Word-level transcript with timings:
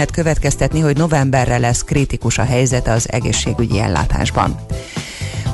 lehet 0.00 0.14
következtetni, 0.14 0.80
hogy 0.80 0.96
novemberre 0.96 1.58
lesz 1.58 1.84
kritikus 1.84 2.38
a 2.38 2.44
helyzete 2.44 2.92
az 2.92 3.12
egészségügyi 3.12 3.78
ellátásban. 3.78 4.56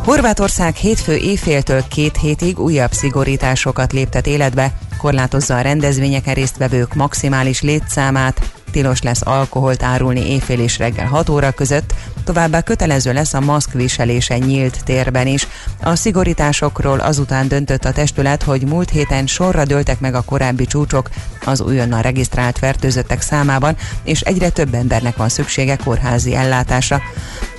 Horvátország 0.04 0.74
hétfő 0.74 1.16
éjféltől 1.16 1.84
két 1.88 2.16
hétig 2.16 2.58
újabb 2.58 2.92
szigorításokat 2.92 3.92
léptet 3.92 4.26
életbe, 4.26 4.78
korlátozza 4.98 5.56
a 5.56 5.60
rendezvényeken 5.60 6.34
résztvevők 6.34 6.94
maximális 6.94 7.60
létszámát, 7.60 8.52
tilos 8.70 9.02
lesz 9.02 9.26
alkoholt 9.26 9.82
árulni 9.82 10.30
éjfél 10.30 10.60
és 10.60 10.78
reggel 10.78 11.06
6 11.06 11.28
óra 11.28 11.50
között, 11.50 11.94
továbbá 12.24 12.60
kötelező 12.60 13.12
lesz 13.12 13.34
a 13.34 13.40
maszk 13.40 13.72
viselése 13.72 14.38
nyílt 14.38 14.84
térben 14.84 15.26
is. 15.26 15.46
A 15.82 15.94
szigorításokról 15.94 16.98
azután 16.98 17.48
döntött 17.48 17.84
a 17.84 17.92
testület, 17.92 18.42
hogy 18.42 18.62
múlt 18.66 18.90
héten 18.90 19.26
sorra 19.26 19.64
dőltek 19.64 20.00
meg 20.00 20.14
a 20.14 20.22
korábbi 20.22 20.66
csúcsok 20.66 21.08
az 21.44 21.60
újonnan 21.60 22.02
regisztrált 22.02 22.58
fertőzöttek 22.58 23.20
számában, 23.20 23.76
és 24.04 24.20
egyre 24.20 24.48
több 24.48 24.74
embernek 24.74 25.16
van 25.16 25.28
szüksége 25.28 25.76
kórházi 25.76 26.34
ellátásra. 26.34 27.00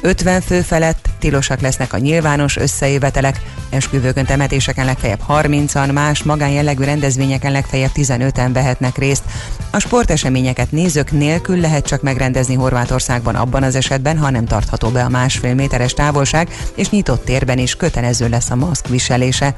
50 0.01 0.41
fő 0.41 0.61
felett 0.61 1.09
tilosak 1.19 1.61
lesznek 1.61 1.93
a 1.93 1.97
nyilvános 1.97 2.57
összejövetelek, 2.57 3.41
esküvőkön, 3.69 4.25
temetéseken 4.25 4.85
legfeljebb 4.85 5.21
30-an, 5.27 5.93
más 5.93 6.23
magánjellegű 6.23 6.83
rendezvényeken 6.83 7.51
legfeljebb 7.51 7.91
15-en 7.95 8.49
vehetnek 8.53 8.97
részt. 8.97 9.23
A 9.71 9.79
sporteseményeket 9.79 10.71
nézők 10.71 11.11
nélkül 11.11 11.59
lehet 11.59 11.85
csak 11.85 12.01
megrendezni 12.01 12.55
Horvátországban 12.55 13.35
abban 13.35 13.63
az 13.63 13.75
esetben, 13.75 14.17
ha 14.17 14.29
nem 14.29 14.45
tartható 14.53 14.89
be 14.89 15.03
a 15.03 15.09
másfél 15.09 15.53
méteres 15.53 15.93
távolság, 15.93 16.49
és 16.75 16.89
nyitott 16.89 17.25
térben 17.25 17.57
is 17.57 17.75
kötelező 17.75 18.29
lesz 18.29 18.49
a 18.49 18.55
maszk 18.55 18.87
viselése. 18.87 19.55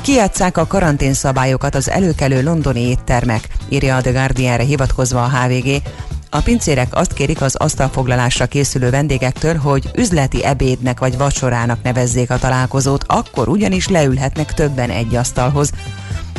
Kijátszák 0.00 0.56
a 0.56 0.66
karanténszabályokat 0.66 1.74
az 1.74 1.90
előkelő 1.90 2.42
londoni 2.42 2.80
éttermek, 2.80 3.48
írja 3.68 3.96
a 3.96 4.00
The 4.00 4.10
Guardianre 4.10 4.62
hivatkozva 4.62 5.22
a 5.22 5.28
HVG. 5.28 5.82
A 6.30 6.40
pincérek 6.40 6.88
azt 6.90 7.12
kérik 7.12 7.40
az 7.40 7.54
asztalfoglalásra 7.54 8.46
készülő 8.46 8.90
vendégektől, 8.90 9.56
hogy 9.56 9.90
üzleti 9.96 10.44
ebédnek 10.44 10.98
vagy 10.98 11.16
vacsorának 11.16 11.82
nevezzék 11.82 12.30
a 12.30 12.38
találkozót, 12.38 13.04
akkor 13.06 13.48
ugyanis 13.48 13.88
leülhetnek 13.88 14.54
többen 14.54 14.90
egy 14.90 15.14
asztalhoz. 15.14 15.70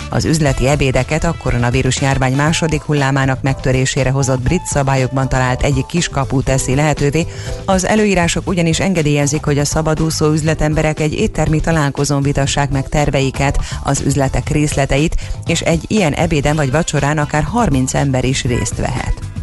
Az 0.09 0.25
üzleti 0.25 0.67
ebédeket 0.67 1.23
a 1.23 1.35
koronavírus 1.43 2.01
járvány 2.01 2.35
második 2.35 2.81
hullámának 2.81 3.41
megtörésére 3.41 4.09
hozott 4.09 4.41
brit 4.41 4.65
szabályokban 4.65 5.29
talált 5.29 5.63
egyik 5.63 5.85
kiskapu 5.85 6.41
teszi 6.41 6.75
lehetővé. 6.75 7.25
Az 7.65 7.85
előírások 7.85 8.47
ugyanis 8.47 8.79
engedélyezik, 8.79 9.43
hogy 9.43 9.57
a 9.57 9.65
szabadúszó 9.65 10.31
üzletemberek 10.31 10.99
egy 10.99 11.13
éttermi 11.13 11.59
találkozón 11.59 12.21
vitassák 12.21 12.69
meg 12.69 12.89
terveiket, 12.89 13.59
az 13.83 14.01
üzletek 14.05 14.49
részleteit, 14.49 15.15
és 15.45 15.61
egy 15.61 15.83
ilyen 15.87 16.13
ebéden 16.13 16.55
vagy 16.55 16.71
vacsorán 16.71 17.17
akár 17.17 17.43
30 17.43 17.93
ember 17.93 18.23
is 18.23 18.43
részt 18.43 18.77
vehet. 18.77 19.34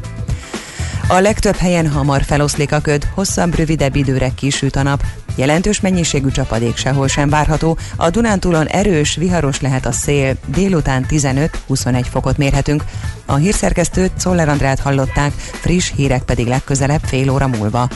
A 1.12 1.20
legtöbb 1.20 1.56
helyen 1.56 1.88
hamar 1.88 2.22
feloszlik 2.22 2.72
a 2.72 2.80
köd, 2.80 3.08
hosszabb, 3.14 3.54
rövidebb 3.54 3.96
időre 3.96 4.30
kisüt 4.34 4.76
a 4.76 4.82
nap, 4.82 5.02
Jelentős 5.34 5.80
mennyiségű 5.80 6.28
csapadék 6.28 6.76
sehol 6.76 7.08
sem 7.08 7.28
várható, 7.28 7.78
a 7.96 8.10
Dunántúlon 8.10 8.66
erős, 8.66 9.14
viharos 9.14 9.60
lehet 9.60 9.86
a 9.86 9.92
szél, 9.92 10.36
délután 10.46 11.06
15-21 11.08 12.04
fokot 12.10 12.36
mérhetünk. 12.36 12.84
A 13.26 13.34
hírszerkesztőt 13.34 14.12
Szoller 14.16 14.48
Andrát 14.48 14.80
hallották, 14.80 15.32
friss 15.36 15.92
hírek 15.96 16.22
pedig 16.22 16.46
legközelebb 16.46 17.02
fél 17.04 17.30
óra 17.30 17.46
múlva. 17.46 17.88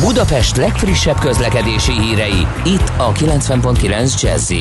Budapest 0.00 0.56
legfrissebb 0.56 1.18
közlekedési 1.18 1.92
hírei, 1.92 2.46
itt 2.64 2.92
a 2.96 3.12
90.9 3.12 4.22
jazz 4.22 4.52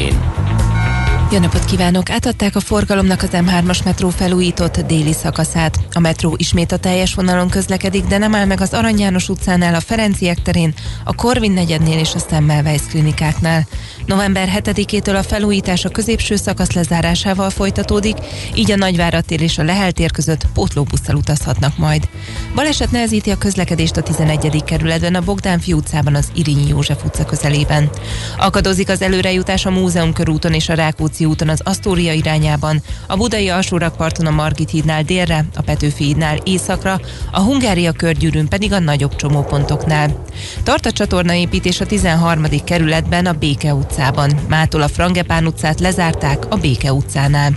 jó 1.32 1.40
napot 1.40 1.66
kívánok! 1.66 2.10
Átadták 2.10 2.56
a 2.56 2.60
forgalomnak 2.60 3.22
az 3.22 3.30
M3-as 3.32 3.84
metró 3.84 4.10
felújított 4.10 4.80
déli 4.80 5.14
szakaszát. 5.14 5.80
A 5.92 6.00
metró 6.00 6.34
ismét 6.38 6.72
a 6.72 6.78
teljes 6.78 7.14
vonalon 7.14 7.50
közlekedik, 7.50 8.06
de 8.06 8.18
nem 8.18 8.36
áll 8.36 8.46
meg 8.46 8.62
az 8.62 8.74
Arany 8.74 9.00
János 9.00 9.30
utcánál, 9.30 9.76
a 9.76 9.80
Ferenciek 9.80 10.42
terén, 10.42 10.74
a 11.04 11.16
Korvin 11.16 11.52
negyednél 11.52 12.00
és 12.00 12.14
a 12.16 12.20
Semmelweis 12.30 12.82
klinikáknál. 12.82 13.68
November 14.06 14.50
7-től 14.64 15.18
a 15.18 15.24
felújítás 15.24 15.86
a 15.86 15.90
középső 15.90 16.36
szakasz 16.36 16.72
lezárásával 16.72 17.50
folytatódik, 17.50 18.18
így 18.56 18.72
a 18.72 18.76
Nagyváratér 18.76 19.42
és 19.42 19.58
a 19.58 19.64
Lehel 19.64 19.92
tér 19.92 20.12
között 20.12 20.48
pótlóbusszal 20.54 21.16
utazhatnak 21.16 21.78
majd. 21.78 22.10
Baleset 22.56 22.92
nehezíti 22.92 23.30
a 23.30 23.38
közlekedést 23.38 23.98
a 23.98 24.02
11. 24.02 24.64
kerületben, 24.64 25.16
a 25.16 25.22
Bogdánfi 25.22 25.74
utcában, 25.74 26.16
az 26.16 26.32
Irinyi 26.34 26.68
József 26.68 27.06
utca 27.06 27.26
közelében. 27.26 27.90
Akadozik 28.38 28.90
az 28.90 29.02
előrejutás 29.02 29.66
a 29.66 29.72
Múzeum 29.72 30.14
körúton 30.14 30.54
és 30.54 30.70
a 30.70 30.74
Rákóczi 30.74 31.21
úton 31.26 31.50
az 31.50 31.62
Asztória 31.64 32.14
irányában, 32.14 32.82
a 33.08 33.16
Budai 33.16 33.50
alsórakparton 33.50 34.26
a 34.26 34.32
Margit 34.32 34.70
hídnál 34.70 35.04
délre, 35.04 35.46
a 35.56 35.62
Petőfi 35.62 36.04
hídnál 36.04 36.38
északra, 36.44 37.00
a 37.32 37.40
Hungária 37.40 37.92
körgyűrűn 37.92 38.48
pedig 38.48 38.74
a 38.74 38.80
nagyobb 38.80 39.16
csomópontoknál. 39.16 40.24
Tart 40.64 40.86
a 40.86 40.92
csatornaépítés 40.92 41.82
a 41.82 41.86
13. 41.86 42.46
kerületben, 42.64 43.26
a 43.26 43.34
Béke 43.34 43.74
utcában. 43.74 44.40
Mától 44.48 44.82
a 44.82 44.88
Frangepán 44.88 45.46
utcát 45.46 45.80
lezárták 45.80 46.46
a 46.50 46.56
Béke 46.56 46.94
utcánál. 46.94 47.52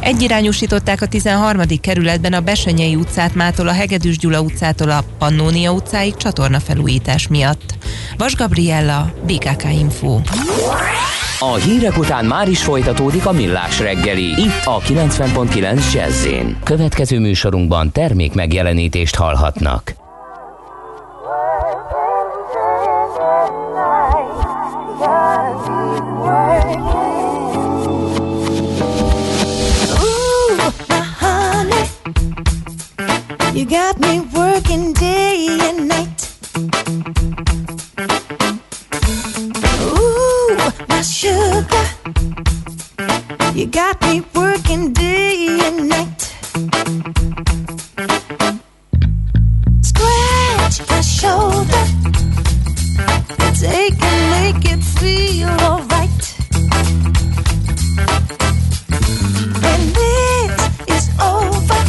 Egyirányosították 0.00 1.02
a 1.02 1.06
13. 1.06 1.62
kerületben 1.80 2.32
a 2.32 2.40
Besenyei 2.40 2.94
utcát 2.94 3.34
Mától 3.34 3.68
a 3.68 3.72
Hegedűs 3.72 4.18
Gyula 4.18 4.40
utcától 4.40 4.90
a 4.90 5.04
Pannónia 5.18 5.72
utcáig 5.72 6.16
csatornafelújítás 6.16 7.26
miatt. 7.28 7.76
Vas 8.16 8.34
Gabriella, 8.34 9.12
BKK 9.26 9.64
Info. 9.72 10.20
A 11.40 11.54
hírek 11.54 11.98
után 11.98 12.24
már 12.24 12.48
is 12.48 12.62
folytatódik 12.62 13.26
a 13.26 13.32
millás 13.32 13.80
reggeli. 13.80 14.24
Itt 14.24 14.64
a 14.64 14.78
90.9 14.78 15.92
jazz 15.92 16.26
Következő 16.64 17.18
műsorunkban 17.18 17.92
termék 17.92 18.34
megjelenítést 18.34 19.14
hallhatnak. 19.14 19.94
You 33.54 33.66
got 33.66 33.98
me 33.98 34.27
You 43.54 43.66
got 43.66 44.00
me 44.02 44.22
working 44.34 44.92
day 44.92 45.58
and 45.66 45.88
night. 45.88 46.20
Scratch 49.82 50.88
my 50.88 51.00
shoulder. 51.00 51.84
Make 53.60 54.64
it 54.72 54.82
feel 54.84 55.48
alright. 55.48 56.20
When 59.62 59.80
this 59.98 60.52
is 60.94 61.10
over, 61.20 61.82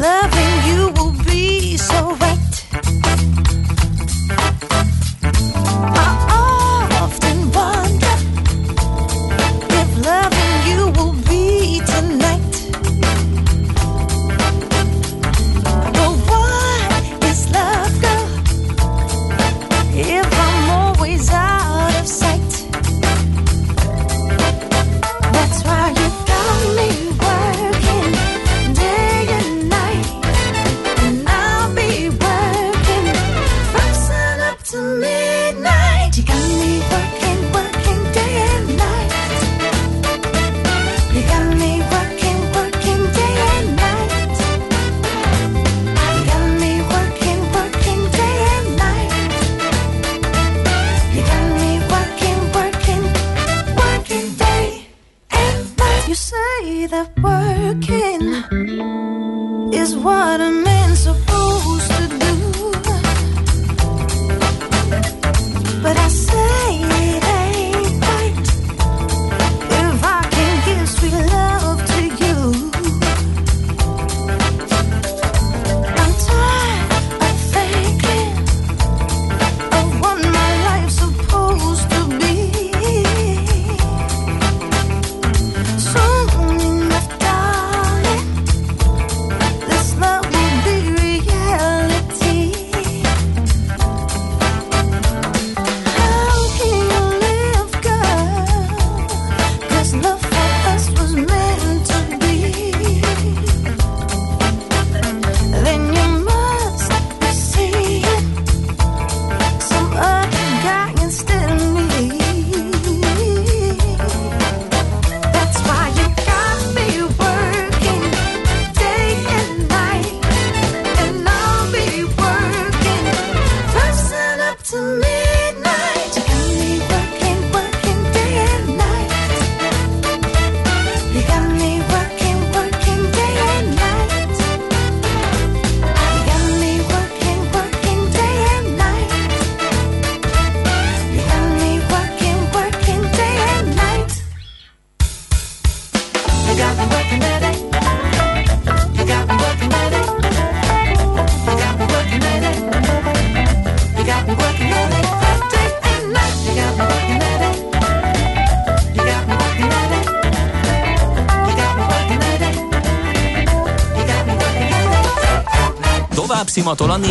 loving 0.00 0.54
you 0.68 0.92
will 0.96 1.14
be 1.24 1.76
so 1.76 2.14
right. 2.16 2.29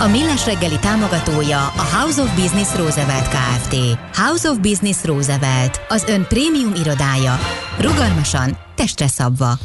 A 0.00 0.08
Millás 0.08 0.46
reggeli 0.46 0.78
támogatója 0.78 1.58
a 1.58 1.96
House 1.96 2.22
of 2.22 2.34
Business 2.34 2.74
Roosevelt 2.74 3.28
Kft. 3.28 3.74
House 4.14 4.48
of 4.48 4.58
Business 4.58 5.04
Roosevelt, 5.04 5.80
az 5.88 6.04
ön 6.08 6.26
prémium 6.28 6.74
irodája. 6.74 7.38
Rugalmasan, 7.78 8.58
testre 8.74 9.06
szabva. 9.08 9.58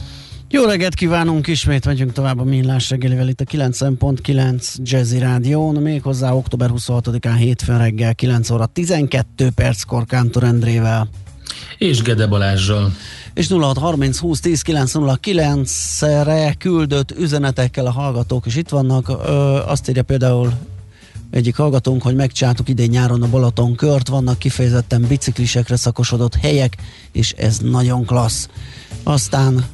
Jó 0.50 0.66
reggelt 0.66 0.94
kívánunk, 0.94 1.48
ismét 1.48 1.86
megyünk 1.86 2.12
tovább 2.12 2.40
a 2.40 2.44
Millás 2.44 2.90
reggelivel 2.90 3.28
itt 3.28 3.42
a 3.42 3.44
90.9 3.44 4.76
Jazzy 4.76 5.20
Rádión, 5.20 5.76
méghozzá 5.76 6.32
október 6.32 6.70
26-án 6.74 7.36
hétfőn 7.38 7.78
reggel 7.78 8.16
9 8.16 8.50
óra 8.50 8.66
12 8.66 9.50
perckor 9.56 10.06
Kántor 10.06 10.44
Endrével. 10.44 11.10
És 11.78 12.02
Gede 12.02 12.28
Balázsral 12.28 12.92
és 13.36 13.48
0630 13.48 14.18
20 14.18 14.40
10 14.40 14.62
909 14.62 16.02
re 16.02 16.54
küldött 16.58 17.12
üzenetekkel 17.12 17.86
a 17.86 17.92
hallgatók 17.92 18.46
is 18.46 18.56
itt 18.56 18.70
vannak. 18.70 19.10
Ö, 19.10 19.60
azt 19.66 19.90
írja 19.90 20.04
például 20.04 20.54
egyik 21.32 21.56
hallgatónk, 21.56 22.02
hogy 22.02 22.16
megcsináltuk 22.16 22.70
idén 22.70 22.90
nyáron 22.90 23.22
a 23.22 23.30
Balaton 23.30 23.76
kört, 23.76 24.08
vannak 24.08 24.38
kifejezetten 24.38 25.06
biciklisekre 25.08 25.76
szakosodott 25.76 26.36
helyek, 26.36 26.76
és 27.12 27.32
ez 27.32 27.58
nagyon 27.58 28.06
klassz. 28.06 28.50
Aztán 29.04 29.66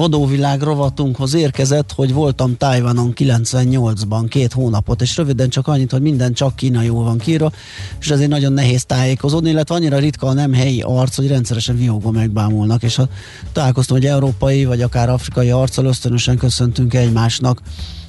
adóvilág 0.00 0.60
rovatunkhoz 0.60 1.34
érkezett, 1.34 1.92
hogy 1.92 2.12
voltam 2.12 2.56
Tájvanon 2.56 3.12
98-ban 3.16 4.26
két 4.28 4.52
hónapot, 4.52 5.02
és 5.02 5.16
röviden 5.16 5.48
csak 5.48 5.68
annyit, 5.68 5.90
hogy 5.90 6.00
minden 6.00 6.32
csak 6.32 6.56
kínaiul 6.56 7.04
van 7.04 7.18
kírva, 7.18 7.52
és 8.00 8.10
ezért 8.10 8.30
nagyon 8.30 8.52
nehéz 8.52 8.84
tájékozódni, 8.84 9.50
illetve 9.50 9.74
annyira 9.74 9.98
ritka 9.98 10.26
a 10.26 10.32
nem 10.32 10.52
helyi 10.52 10.80
arc, 10.80 11.16
hogy 11.16 11.28
rendszeresen 11.28 11.76
viógva 11.76 12.10
megbámulnak, 12.10 12.82
és 12.82 12.96
ha 12.96 13.08
találkoztam, 13.52 13.96
hogy 13.96 14.06
európai 14.06 14.64
vagy 14.64 14.82
akár 14.82 15.08
afrikai 15.08 15.50
arccal 15.50 15.84
ösztönösen 15.84 16.36
köszöntünk 16.36 16.94
egymásnak, 16.94 17.60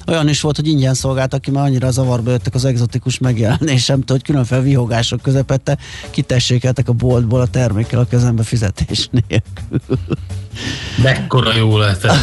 olyan 0.06 0.28
is 0.28 0.40
volt, 0.40 0.56
hogy 0.56 0.68
ingyen 0.68 0.94
szolgáltak 0.94 1.40
ki, 1.40 1.50
mert 1.50 1.66
annyira 1.66 1.90
zavarba 1.90 2.30
jöttek 2.30 2.54
az 2.54 2.64
egzotikus 2.64 3.18
megjelenésemtől, 3.18 4.16
hogy 4.16 4.26
különféle 4.26 4.60
vihogások 4.60 5.20
közepette 5.20 5.78
kitessékeltek 6.10 6.88
a 6.88 6.92
boltból 6.92 7.40
a 7.40 7.46
termékkel 7.46 7.98
a 7.98 8.06
kezembe 8.06 8.42
fizetés 8.42 9.08
nélkül. 9.10 9.98
Mekkora 11.02 11.56
jó 11.56 11.78
lehetett. 11.78 12.14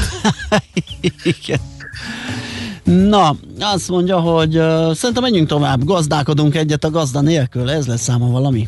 Igen. 1.23 1.59
Na, 2.83 3.35
azt 3.59 3.89
mondja, 3.89 4.19
hogy 4.19 4.57
uh, 4.57 4.93
szerintem 4.93 5.23
menjünk 5.23 5.47
tovább, 5.47 5.83
gazdálkodunk 5.83 6.55
egyet 6.55 6.83
a 6.83 6.89
gazda 6.89 7.21
nélkül, 7.21 7.69
ez 7.69 7.87
lesz 7.87 8.01
száma 8.01 8.27
valami. 8.27 8.67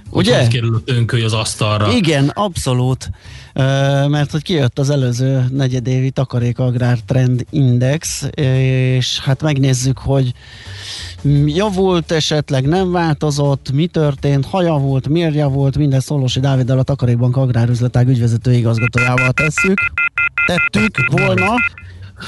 Ugye? 0.11 0.39
Hogy 0.39 0.47
kerül 0.47 0.75
a 0.75 0.79
tönköly 0.85 1.23
az 1.23 1.33
asztalra. 1.33 1.91
Igen, 1.91 2.29
abszolút. 2.29 3.09
mert 4.07 4.31
hogy 4.31 4.41
kijött 4.41 4.79
az 4.79 4.89
előző 4.89 5.45
negyedévi 5.51 6.09
takarék 6.09 6.59
agrár 6.59 6.97
trend 7.07 7.45
index, 7.49 8.27
és 8.33 9.19
hát 9.19 9.41
megnézzük, 9.41 9.97
hogy 9.97 10.33
javult 11.45 12.11
esetleg, 12.11 12.67
nem 12.67 12.91
változott, 12.91 13.71
mi 13.71 13.87
történt, 13.87 14.45
ha 14.45 14.61
javult, 14.61 15.07
miért 15.07 15.35
javult, 15.35 15.77
minden 15.77 15.99
Szolosi 15.99 16.39
Dáviddal 16.39 16.79
a 16.79 16.83
Takarékbank 16.83 17.37
Agrárüzletág 17.37 18.07
ügyvezető 18.07 18.53
igazgatójával 18.53 19.31
tesszük. 19.31 19.79
Tettük 20.45 21.09
volna. 21.11 21.55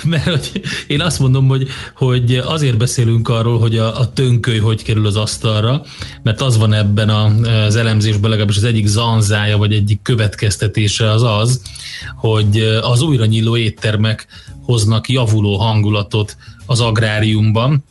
mert 0.03 0.23
hogy 0.23 0.61
én 0.87 1.01
azt 1.01 1.19
mondom, 1.19 1.47
hogy, 1.47 1.67
hogy 1.95 2.35
azért 2.35 2.77
beszélünk 2.77 3.29
arról, 3.29 3.59
hogy 3.59 3.77
a, 3.77 3.99
a 3.99 4.13
tönköly 4.13 4.59
hogy 4.59 4.83
kerül 4.83 5.05
az 5.05 5.15
asztalra, 5.15 5.81
mert 6.23 6.41
az 6.41 6.57
van 6.57 6.73
ebben 6.73 7.09
a, 7.09 7.25
az 7.65 7.75
elemzésben 7.75 8.29
legalábbis 8.29 8.57
az 8.57 8.63
egyik 8.63 8.87
zanzája, 8.87 9.57
vagy 9.57 9.73
egyik 9.73 10.01
következtetése 10.01 11.11
az 11.11 11.23
az, 11.23 11.61
hogy 12.15 12.59
az 12.81 13.01
újra 13.01 13.25
nyíló 13.25 13.57
éttermek 13.57 14.27
hoznak 14.61 15.09
javuló 15.09 15.57
hangulatot 15.57 16.37
az 16.65 16.79
agráriumban, 16.79 17.83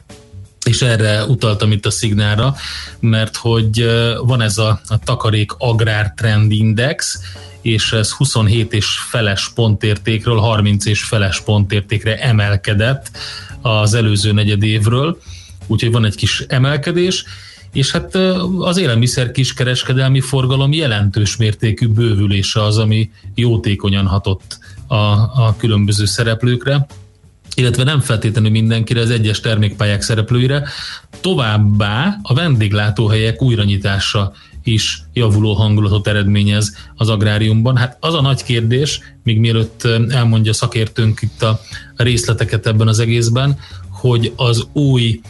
és 0.65 0.83
erre 0.83 1.25
utaltam 1.25 1.73
itt 1.73 1.87
a 1.87 1.91
szignálra, 1.91 2.55
mert 3.01 3.37
hogy 3.37 3.87
van 4.25 4.41
ez 4.41 4.59
a, 4.59 4.81
a 4.87 4.99
takarék 4.99 5.53
agrár 5.59 6.13
trend 6.17 6.53
index, 6.53 7.21
és 7.61 7.93
ez 7.93 8.11
27 8.11 8.73
és 8.73 8.87
feles 9.09 9.51
pontértékről 9.55 10.39
30 10.39 10.87
és 10.87 11.03
feles 11.03 11.41
pontértékre 11.41 12.19
emelkedett 12.19 13.11
az 13.61 13.95
előző 13.95 14.33
negyed 14.33 14.63
évről, 14.63 15.21
úgyhogy 15.67 15.93
van 15.93 16.05
egy 16.05 16.17
kis 16.17 16.45
emelkedés, 16.49 17.25
és 17.73 17.91
hát 17.91 18.15
az 18.59 18.77
élelmiszer 18.77 19.31
kiskereskedelmi 19.31 20.21
forgalom 20.21 20.73
jelentős 20.73 21.37
mértékű 21.37 21.87
bővülése 21.87 22.63
az, 22.63 22.79
ami 22.79 23.11
jótékonyan 23.35 24.07
hatott 24.07 24.59
a, 24.87 24.95
a 24.95 25.55
különböző 25.59 26.05
szereplőkre 26.05 26.87
illetve 27.55 27.85
nem 27.85 28.01
feltétlenül 28.01 28.51
mindenkire, 28.51 29.01
az 29.01 29.11
egyes 29.11 29.41
termékpályák 29.41 30.03
szereplőire. 30.03 30.69
Továbbá 31.21 32.19
a 32.23 32.35
vendéglátóhelyek 32.35 33.43
újranyitása 33.43 34.33
is 34.65 35.03
javuló 35.13 35.53
hangulatot 35.53 36.07
eredményez 36.07 36.77
az 36.97 37.09
agráriumban. 37.09 37.77
Hát 37.77 37.97
az 38.01 38.15
a 38.15 38.21
nagy 38.21 38.43
kérdés, 38.43 39.01
még 39.23 39.39
mielőtt 39.39 39.85
elmondja 40.09 40.53
szakértőnk 40.53 41.23
itt 41.23 41.43
a 41.43 41.61
részleteket 41.97 42.67
ebben 42.67 42.89
az 42.89 42.99
egészben, 42.99 43.59
hogy 43.91 44.33
az 44.37 44.67
új 44.73 45.21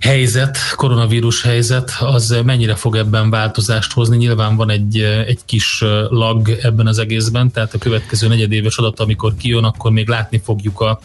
helyzet, 0.00 0.58
koronavírus 0.76 1.42
helyzet, 1.42 1.90
az 2.00 2.40
mennyire 2.44 2.74
fog 2.74 2.96
ebben 2.96 3.30
változást 3.30 3.92
hozni? 3.92 4.16
Nyilván 4.16 4.56
van 4.56 4.70
egy, 4.70 4.98
egy 5.26 5.38
kis 5.44 5.84
lag 6.08 6.48
ebben 6.62 6.86
az 6.86 6.98
egészben, 6.98 7.50
tehát 7.50 7.74
a 7.74 7.78
következő 7.78 8.28
negyedéves 8.28 8.76
adat, 8.76 9.00
amikor 9.00 9.34
kijön, 9.36 9.64
akkor 9.64 9.90
még 9.90 10.08
látni 10.08 10.40
fogjuk 10.44 10.80
a, 10.80 11.00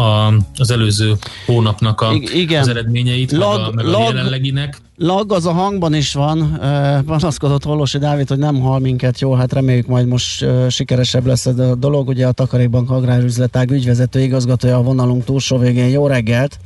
a, 0.00 0.34
az 0.58 0.70
előző 0.70 1.14
hónapnak 1.46 2.00
a, 2.00 2.12
Igen. 2.12 2.60
az 2.60 2.68
eredményeit, 2.68 3.32
lag, 3.32 3.60
meg 3.60 3.68
a, 3.68 3.72
meg 3.72 3.86
a 3.86 3.90
lag, 3.90 4.14
jelenleginek. 4.14 4.78
Lag 4.96 5.32
az 5.32 5.46
a 5.46 5.52
hangban 5.52 5.94
is 5.94 6.12
van, 6.12 6.60
panaszkodott 7.06 7.64
Holosi 7.64 7.98
Dávid, 7.98 8.28
hogy 8.28 8.38
nem 8.38 8.60
hal 8.60 8.78
minket 8.78 9.20
jól, 9.20 9.36
hát 9.36 9.52
reméljük 9.52 9.86
majd 9.86 10.06
most 10.06 10.46
sikeresebb 10.68 11.26
lesz 11.26 11.46
ez 11.46 11.58
a 11.58 11.74
dolog. 11.74 12.08
Ugye 12.08 12.26
a 12.26 12.32
Takarékbank 12.32 12.90
Agrárüzletág 12.90 13.70
ügyvezető 13.70 14.20
igazgatója 14.20 14.76
a 14.76 14.82
vonalunk 14.82 15.24
túlsó 15.24 15.58
végén. 15.58 15.88
Jó 15.88 16.06
reggelt! 16.06 16.58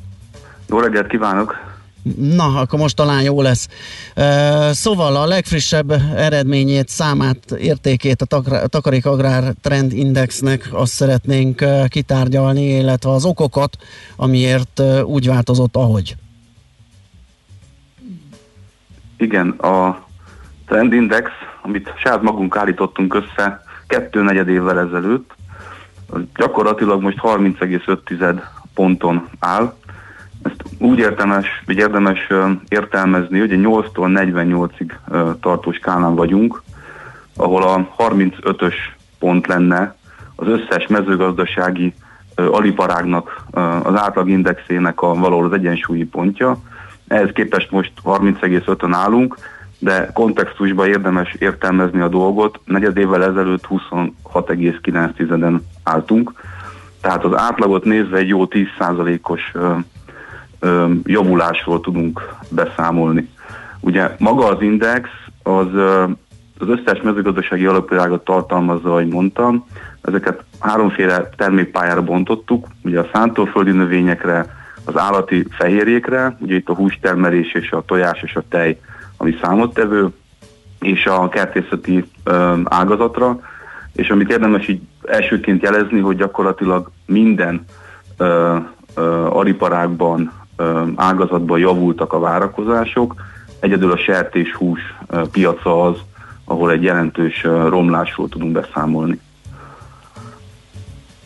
Jó 0.72 0.78
reggelt 0.78 1.06
kívánok! 1.06 1.60
Na, 2.16 2.60
akkor 2.60 2.78
most 2.78 2.96
talán 2.96 3.22
jó 3.22 3.42
lesz. 3.42 3.68
Szóval 4.70 5.16
a 5.16 5.26
legfrissebb 5.26 5.90
eredményét, 6.16 6.88
számát, 6.88 7.50
értékét 7.50 8.22
a 8.22 8.40
Takarék 8.68 9.06
Agrár 9.06 9.54
Trend 9.60 9.92
Indexnek 9.92 10.68
azt 10.70 10.92
szeretnénk 10.92 11.64
kitárgyalni, 11.88 12.64
illetve 12.64 13.10
az 13.10 13.24
okokat, 13.24 13.76
amiért 14.16 14.82
úgy 15.04 15.26
változott, 15.26 15.76
ahogy. 15.76 16.16
Igen, 19.16 19.48
a 19.48 20.04
Trend 20.66 20.92
Index, 20.92 21.30
amit 21.62 21.92
saját 22.02 22.22
magunk 22.22 22.56
állítottunk 22.56 23.14
össze 23.14 23.62
kettő 23.86 24.22
negyed 24.22 24.48
évvel 24.48 24.78
ezelőtt, 24.78 25.30
gyakorlatilag 26.36 27.02
most 27.02 27.18
30,5 27.22 28.42
ponton 28.74 29.28
áll, 29.38 29.74
ezt 30.42 30.62
úgy 30.78 30.98
értelmes, 30.98 31.46
vagy 31.66 31.76
érdemes 31.76 32.28
értelmezni, 32.68 33.38
hogy 33.38 33.50
8-tól 33.52 33.90
48-ig 33.94 34.90
tartó 35.40 35.72
skálán 35.72 36.14
vagyunk, 36.14 36.62
ahol 37.36 37.62
a 37.62 37.88
35-ös 37.98 38.74
pont 39.18 39.46
lenne 39.46 39.96
az 40.36 40.46
összes 40.46 40.86
mezőgazdasági 40.86 41.94
aliparágnak 42.34 43.44
az 43.82 43.94
átlagindexének 43.96 45.02
a 45.02 45.14
valahol 45.14 45.44
az 45.44 45.52
egyensúlyi 45.52 46.04
pontja. 46.04 46.58
Ehhez 47.08 47.30
képest 47.32 47.70
most 47.70 47.92
30,5-ön 48.04 48.92
állunk, 48.92 49.36
de 49.78 50.10
kontextusban 50.12 50.88
érdemes 50.88 51.34
értelmezni 51.38 52.00
a 52.00 52.08
dolgot. 52.08 52.60
Negyed 52.64 52.96
évvel 52.96 53.24
ezelőtt 53.24 53.66
26,9-en 53.68 55.60
álltunk, 55.82 56.32
tehát 57.00 57.24
az 57.24 57.36
átlagot 57.36 57.84
nézve 57.84 58.16
egy 58.16 58.28
jó 58.28 58.46
10%-os 58.48 59.52
javulásról 61.04 61.80
tudunk 61.80 62.34
beszámolni. 62.48 63.28
Ugye 63.80 64.14
maga 64.18 64.46
az 64.46 64.62
index 64.62 65.08
az 65.42 65.66
az 66.62 66.68
összes 66.68 67.02
mezőgazdasági 67.02 67.66
alapvilágot 67.66 68.24
tartalmazza, 68.24 68.90
ahogy 68.90 69.08
mondtam. 69.08 69.66
Ezeket 70.02 70.44
háromféle 70.60 71.28
termékpályára 71.36 72.02
bontottuk, 72.02 72.66
ugye 72.84 73.00
a 73.00 73.08
szántóföldi 73.12 73.70
növényekre, 73.70 74.60
az 74.84 74.96
állati 74.96 75.46
fehérjékre, 75.50 76.36
ugye 76.40 76.54
itt 76.54 76.68
a 76.68 76.74
hústermelés 76.74 77.52
és 77.52 77.70
a 77.70 77.84
tojás 77.86 78.22
és 78.22 78.34
a 78.34 78.42
tej, 78.48 78.80
ami 79.16 79.38
számottevő, 79.42 80.08
és 80.80 81.06
a 81.06 81.28
kertészeti 81.28 82.04
ö, 82.24 82.54
ágazatra, 82.64 83.40
és 83.92 84.10
amit 84.10 84.30
érdemes 84.30 84.68
így 84.68 84.80
elsőként 85.06 85.62
jelezni, 85.62 86.00
hogy 86.00 86.16
gyakorlatilag 86.16 86.90
minden 87.06 87.64
ö, 88.16 88.56
ö, 88.94 89.02
ariparágban, 89.26 90.32
ágazatban 90.96 91.58
javultak 91.58 92.12
a 92.12 92.18
várakozások, 92.18 93.14
egyedül 93.60 93.92
a 93.92 93.96
sertéshús 93.96 94.80
piaca 95.30 95.82
az, 95.82 95.96
ahol 96.44 96.70
egy 96.70 96.82
jelentős 96.82 97.42
romlásról 97.42 98.28
tudunk 98.28 98.52
beszámolni. 98.52 99.20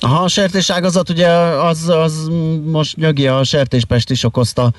Aha, 0.00 0.22
a 0.22 0.28
sertés 0.28 0.70
ágazat 0.70 1.08
ugye 1.08 1.28
az, 1.28 1.88
az 1.88 2.30
most 2.64 2.96
nyögi 2.96 3.26
a 3.26 3.44
sertéspest 3.44 4.10
is 4.10 4.24
okozta 4.24 4.70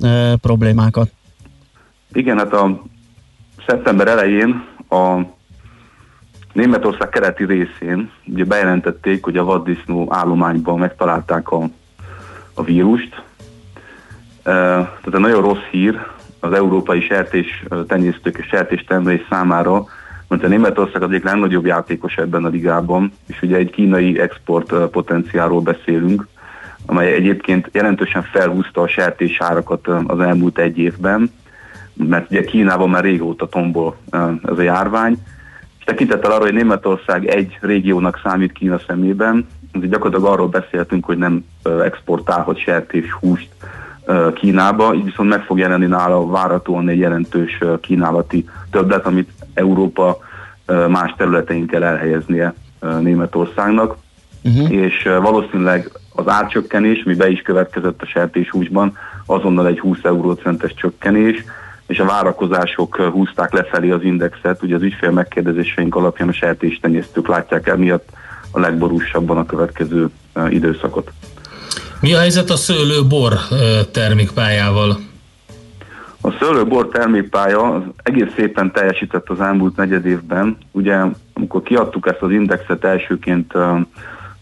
e, 0.00 0.36
problémákat. 0.36 1.10
Igen, 2.12 2.38
hát 2.38 2.52
a 2.52 2.82
szeptember 3.66 4.08
elején 4.08 4.64
a 4.88 5.20
Németország 6.52 7.08
keleti 7.08 7.44
részén 7.44 8.10
ugye 8.26 8.44
bejelentették, 8.44 9.24
hogy 9.24 9.36
a 9.36 9.44
vaddisznó 9.44 10.06
állományban 10.10 10.78
megtalálták 10.78 11.50
a, 11.50 11.68
a 12.54 12.62
vírust. 12.62 13.22
Tehát 14.48 15.14
egy 15.14 15.20
nagyon 15.20 15.42
rossz 15.42 15.66
hír 15.70 16.00
az 16.40 16.52
európai 16.52 17.00
sertés 17.00 17.64
tenyésztők 17.86 18.36
és 18.38 18.46
sertéstermelés 18.46 19.26
számára, 19.30 19.84
mert 20.28 20.44
a 20.44 20.48
Németország 20.48 21.02
az 21.02 21.10
egyik 21.10 21.24
legnagyobb 21.24 21.66
játékos 21.66 22.16
ebben 22.16 22.44
a 22.44 22.48
ligában, 22.48 23.12
és 23.26 23.42
ugye 23.42 23.56
egy 23.56 23.70
kínai 23.70 24.20
export 24.20 24.72
potenciáról 24.90 25.60
beszélünk, 25.60 26.26
amely 26.86 27.12
egyébként 27.12 27.68
jelentősen 27.72 28.22
felhúzta 28.22 28.80
a 28.80 28.88
sertés 28.88 29.40
árakat 29.40 29.86
az 30.06 30.20
elmúlt 30.20 30.58
egy 30.58 30.78
évben, 30.78 31.32
mert 31.94 32.30
ugye 32.30 32.44
Kínában 32.44 32.90
már 32.90 33.02
régóta 33.02 33.46
tombol 33.48 33.96
ez 34.42 34.58
a 34.58 34.62
járvány, 34.62 35.16
és 35.78 35.84
tekintettel 35.84 36.30
arra, 36.30 36.44
hogy 36.44 36.54
Németország 36.54 37.26
egy 37.26 37.58
régiónak 37.60 38.20
számít 38.22 38.52
Kína 38.52 38.80
szemében, 38.86 39.46
gyakorlatilag 39.72 40.32
arról 40.32 40.48
beszéltünk, 40.48 41.04
hogy 41.04 41.18
nem 41.18 41.44
exportálhat 41.84 42.58
sertés 42.58 43.12
húst 43.12 43.48
Kínába, 44.34 44.94
így 44.94 45.04
viszont 45.04 45.28
meg 45.28 45.42
fog 45.42 45.58
jelenni 45.58 45.86
nála 45.86 46.26
várhatóan 46.26 46.88
egy 46.88 46.98
jelentős 46.98 47.58
kínálati 47.80 48.48
többlet, 48.70 49.06
amit 49.06 49.30
Európa 49.54 50.18
más 50.88 51.14
területein 51.16 51.66
kell 51.66 51.82
elhelyeznie 51.82 52.54
Németországnak, 53.00 53.96
uh-huh. 54.44 54.72
és 54.72 55.08
valószínűleg 55.22 55.90
az 56.14 56.28
árcsökkenés, 56.28 57.02
ami 57.04 57.14
be 57.14 57.30
is 57.30 57.42
következett 57.42 58.02
a 58.02 58.06
sertéshúsban, 58.06 58.96
azonnal 59.26 59.66
egy 59.66 59.80
20 59.80 59.98
eurócentes 60.02 60.74
csökkenés, 60.74 61.44
és 61.86 61.98
a 61.98 62.04
várakozások 62.04 62.96
húzták 62.96 63.52
lefelé 63.52 63.90
az 63.90 64.02
indexet, 64.02 64.62
ugye 64.62 64.74
az 64.74 64.82
ügyfél 64.82 65.10
megkérdezéseink 65.10 65.96
alapján 65.96 66.28
a 66.28 66.32
sertéstenyésztők 66.32 67.28
látják 67.28 67.66
el 67.66 67.76
miatt 67.76 68.08
a 68.50 68.60
legborúsabban 68.60 69.36
a 69.36 69.46
következő 69.46 70.10
időszakot. 70.48 71.12
Mi 72.00 72.14
a 72.14 72.18
helyzet 72.18 72.50
a 72.50 72.56
szőlő-bor 72.56 73.32
termékpályával? 73.92 74.96
A 76.20 76.30
szőlő-bor 76.40 76.88
termékpálya 76.88 77.74
az 77.74 77.82
egész 78.02 78.32
szépen 78.36 78.72
teljesített 78.72 79.28
az 79.28 79.40
elmúlt 79.40 79.76
negyed 79.76 80.06
évben. 80.06 80.56
Ugye, 80.70 80.96
amikor 81.32 81.62
kiadtuk 81.62 82.06
ezt 82.06 82.22
az 82.22 82.30
indexet 82.30 82.84
elsőként 82.84 83.52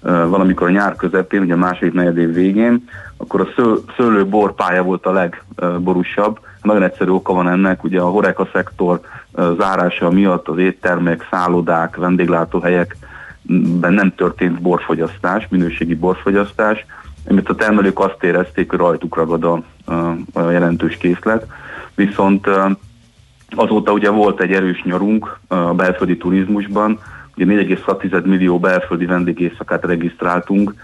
valamikor 0.03 0.69
a 0.69 0.71
nyár 0.71 0.97
közepén, 0.97 1.41
ugye 1.41 1.55
a 1.55 1.57
második 1.57 1.93
negyed 1.93 2.17
év 2.17 2.33
végén, 2.33 2.89
akkor 3.17 3.41
a 3.41 3.49
sző, 3.57 3.75
szőlő-bor 3.97 4.55
pálya 4.55 4.83
volt 4.83 5.07
a 5.07 5.13
legborúsabb. 5.13 6.39
Nagyon 6.63 6.83
egyszerű 6.83 7.11
oka 7.11 7.33
van 7.33 7.49
ennek, 7.49 7.85
ugye 7.85 8.01
a 8.01 8.11
horeka 8.11 8.49
szektor 8.53 9.01
zárása 9.59 10.11
miatt 10.11 10.49
az 10.49 10.59
éttermek, 10.59 11.27
szállodák, 11.31 11.97
vendéglátóhelyekben 11.97 13.93
nem 13.93 14.15
történt 14.15 14.61
borfogyasztás, 14.61 15.47
minőségi 15.51 15.95
borfogyasztás, 15.95 16.87
amit 17.29 17.49
a 17.49 17.55
termelők 17.55 17.99
azt 17.99 18.23
érezték, 18.23 18.71
hogy 18.71 18.79
rajtuk 18.79 19.17
ragad 19.17 19.45
a, 19.45 19.63
a 20.33 20.51
jelentős 20.51 20.97
készlet. 20.97 21.47
Viszont 21.95 22.47
azóta 23.51 23.93
ugye 23.93 24.11
volt 24.11 24.41
egy 24.41 24.53
erős 24.53 24.83
nyarunk 24.83 25.39
a 25.49 25.57
belföldi 25.57 26.17
turizmusban, 26.17 26.99
ugye 27.37 27.65
4,6 27.65 28.25
millió 28.25 28.59
belföldi 28.59 29.07
vendégészakát 29.07 29.85
regisztráltunk, 29.85 30.75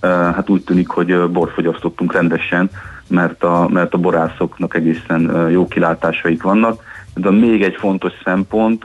hát 0.00 0.48
úgy 0.48 0.64
tűnik, 0.64 0.88
hogy 0.88 1.30
borfogyasztottunk 1.30 2.12
rendesen, 2.12 2.70
mert 3.08 3.42
a, 3.42 3.68
mert 3.68 3.94
a 3.94 3.98
borászoknak 3.98 4.74
egészen 4.74 5.48
jó 5.50 5.68
kilátásaik 5.68 6.42
vannak. 6.42 6.82
De 7.14 7.30
még 7.30 7.62
egy 7.62 7.76
fontos 7.76 8.12
szempont 8.24 8.84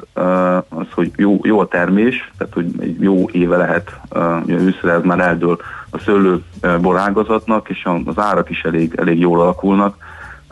az, 0.69 0.87
hogy 0.91 1.11
jó, 1.15 1.39
jó 1.43 1.59
a 1.59 1.67
termés, 1.67 2.31
tehát 2.37 2.53
hogy 2.53 2.65
egy 2.79 3.01
jó 3.01 3.29
éve 3.31 3.57
lehet, 3.57 3.99
ugye 4.43 4.55
őszre 4.55 4.91
ez 4.91 5.03
már 5.03 5.19
eldől 5.19 5.57
a 5.89 5.99
szőlő 5.99 6.43
borágazatnak, 6.81 7.69
és 7.69 7.87
az 8.05 8.17
árak 8.19 8.49
is 8.49 8.63
elég, 8.63 8.93
elég 8.95 9.19
jól 9.19 9.41
alakulnak. 9.41 9.97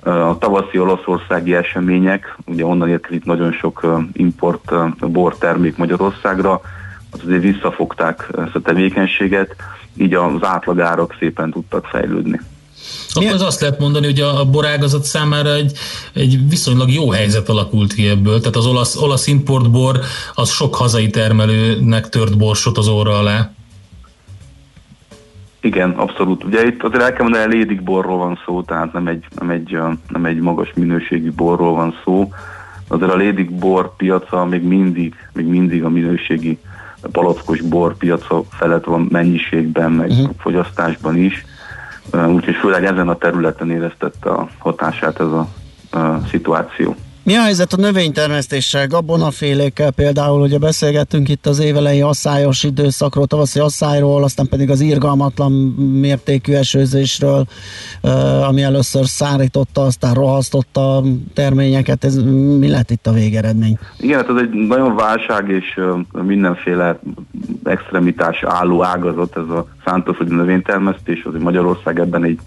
A 0.04 0.38
tavaszi 0.38 0.80
olaszországi 0.80 1.56
események, 1.56 2.38
ugye 2.46 2.66
onnan 2.66 2.90
érkezik 2.90 3.26
nagyon 3.26 3.52
sok 3.52 4.04
import 4.14 4.74
bortermék 5.12 5.78
Magyarországra, 5.78 6.62
az 7.12 7.20
azért 7.26 7.42
visszafogták 7.42 8.28
ezt 8.38 8.56
a 8.56 8.62
tevékenységet, 8.62 9.56
így 9.98 10.14
az 10.14 10.32
átlagárak 10.42 11.16
szépen 11.20 11.52
tudtak 11.52 11.86
fejlődni. 11.86 12.40
Akkor 13.14 13.32
az 13.32 13.42
azt 13.42 13.62
lehet 13.62 13.80
mondani, 13.80 14.06
hogy 14.06 14.20
a 14.20 14.46
borágazat 14.46 15.04
számára 15.04 15.54
egy, 15.54 15.78
egy 16.14 16.50
viszonylag 16.50 16.92
jó 16.92 17.10
helyzet 17.10 17.50
alakult 17.50 17.94
ki 17.94 18.08
ebből. 18.08 18.40
Tehát 18.40 18.56
az 18.56 18.66
olasz, 18.66 18.96
olasz 18.96 19.28
importbor 19.28 20.00
az 20.34 20.50
sok 20.50 20.76
hazai 20.76 21.10
termelőnek 21.10 22.10
tört 22.10 22.38
borsot 22.38 22.78
az 22.78 22.88
óra 22.88 23.18
alá. 23.18 23.52
Igen, 25.62 25.90
abszolút. 25.90 26.44
Ugye 26.44 26.66
itt 26.66 26.84
azért 26.84 27.04
el 27.04 27.14
kell 27.14 27.24
mondani, 27.24 27.46
hogy 27.46 27.54
lédik 27.54 27.84
borról 27.84 28.18
van 28.18 28.40
szó, 28.46 28.62
tehát 28.62 28.94
nem 28.94 29.08
egy, 29.08 29.26
nem 29.40 29.50
egy, 29.50 29.78
nem 30.08 30.26
egy 30.26 30.40
magas 30.40 30.72
minőségű 30.76 31.32
borról 31.32 31.74
van 31.74 31.96
szó. 32.04 32.32
Azért 32.88 33.12
a 33.12 33.16
lédik 33.16 33.52
bor 33.52 33.96
piaca 33.96 34.46
még 34.46 34.64
mindig, 34.64 35.16
még 35.34 35.46
mindig 35.46 35.84
a 35.84 35.90
minőségi 35.90 36.60
palackos 37.12 37.62
bor 37.62 37.98
piaca 37.98 38.44
felett 38.50 38.84
van 38.84 39.08
mennyiségben, 39.12 39.92
meg 39.92 40.10
uh-huh. 40.10 40.30
fogyasztásban 40.38 41.18
is. 41.18 41.46
Úgyhogy 42.12 42.56
főleg 42.56 42.86
ezen 42.86 43.10
a 43.10 43.18
területen 43.18 43.72
éreztette 43.72 44.30
a 44.30 44.48
hatását 44.58 45.20
ez 45.20 45.28
a, 45.28 45.48
a 46.00 46.20
szituáció. 46.30 46.96
Mi 47.26 47.36
a 47.36 47.42
helyzet 47.42 47.74
a 47.74 47.78
növénytermesztéssel, 47.78 48.88
gabonafélékkel 48.88 49.92
például, 49.92 50.42
ugye 50.42 50.58
beszélgettünk 50.58 51.30
itt 51.30 51.46
az 51.46 51.60
évelei 51.60 52.02
asszályos 52.02 52.64
időszakról, 52.64 53.28
tavaszi 53.28 53.60
asszályról, 53.60 54.24
aztán 54.24 54.48
pedig 54.48 54.70
az 54.70 54.82
irgalmatlan 54.82 55.52
mértékű 56.02 56.54
esőzésről, 56.54 57.46
ami 58.48 58.62
először 58.62 59.06
szárította, 59.06 59.82
aztán 59.82 60.14
rohasztotta 60.14 60.98
a 60.98 61.04
terményeket. 61.34 62.04
Ez 62.04 62.16
mi 62.60 62.70
lett 62.70 62.92
itt 62.92 63.08
a 63.08 63.12
végeredmény? 63.12 63.78
Igen, 64.00 64.18
hát 64.18 64.30
ez 64.30 64.42
egy 64.42 64.50
nagyon 64.68 64.96
válság 64.96 65.50
és 65.50 65.80
mindenféle 66.12 67.00
extremitás 67.64 68.44
álló 68.44 68.84
ágazat, 68.84 69.38
ez 69.38 69.50
a 69.50 69.68
szántóföldi 69.86 70.36
növénytermesztés, 70.36 71.24
azért 71.24 71.44
Magyarország 71.44 72.00
ebben 72.00 72.24
egy, 72.24 72.40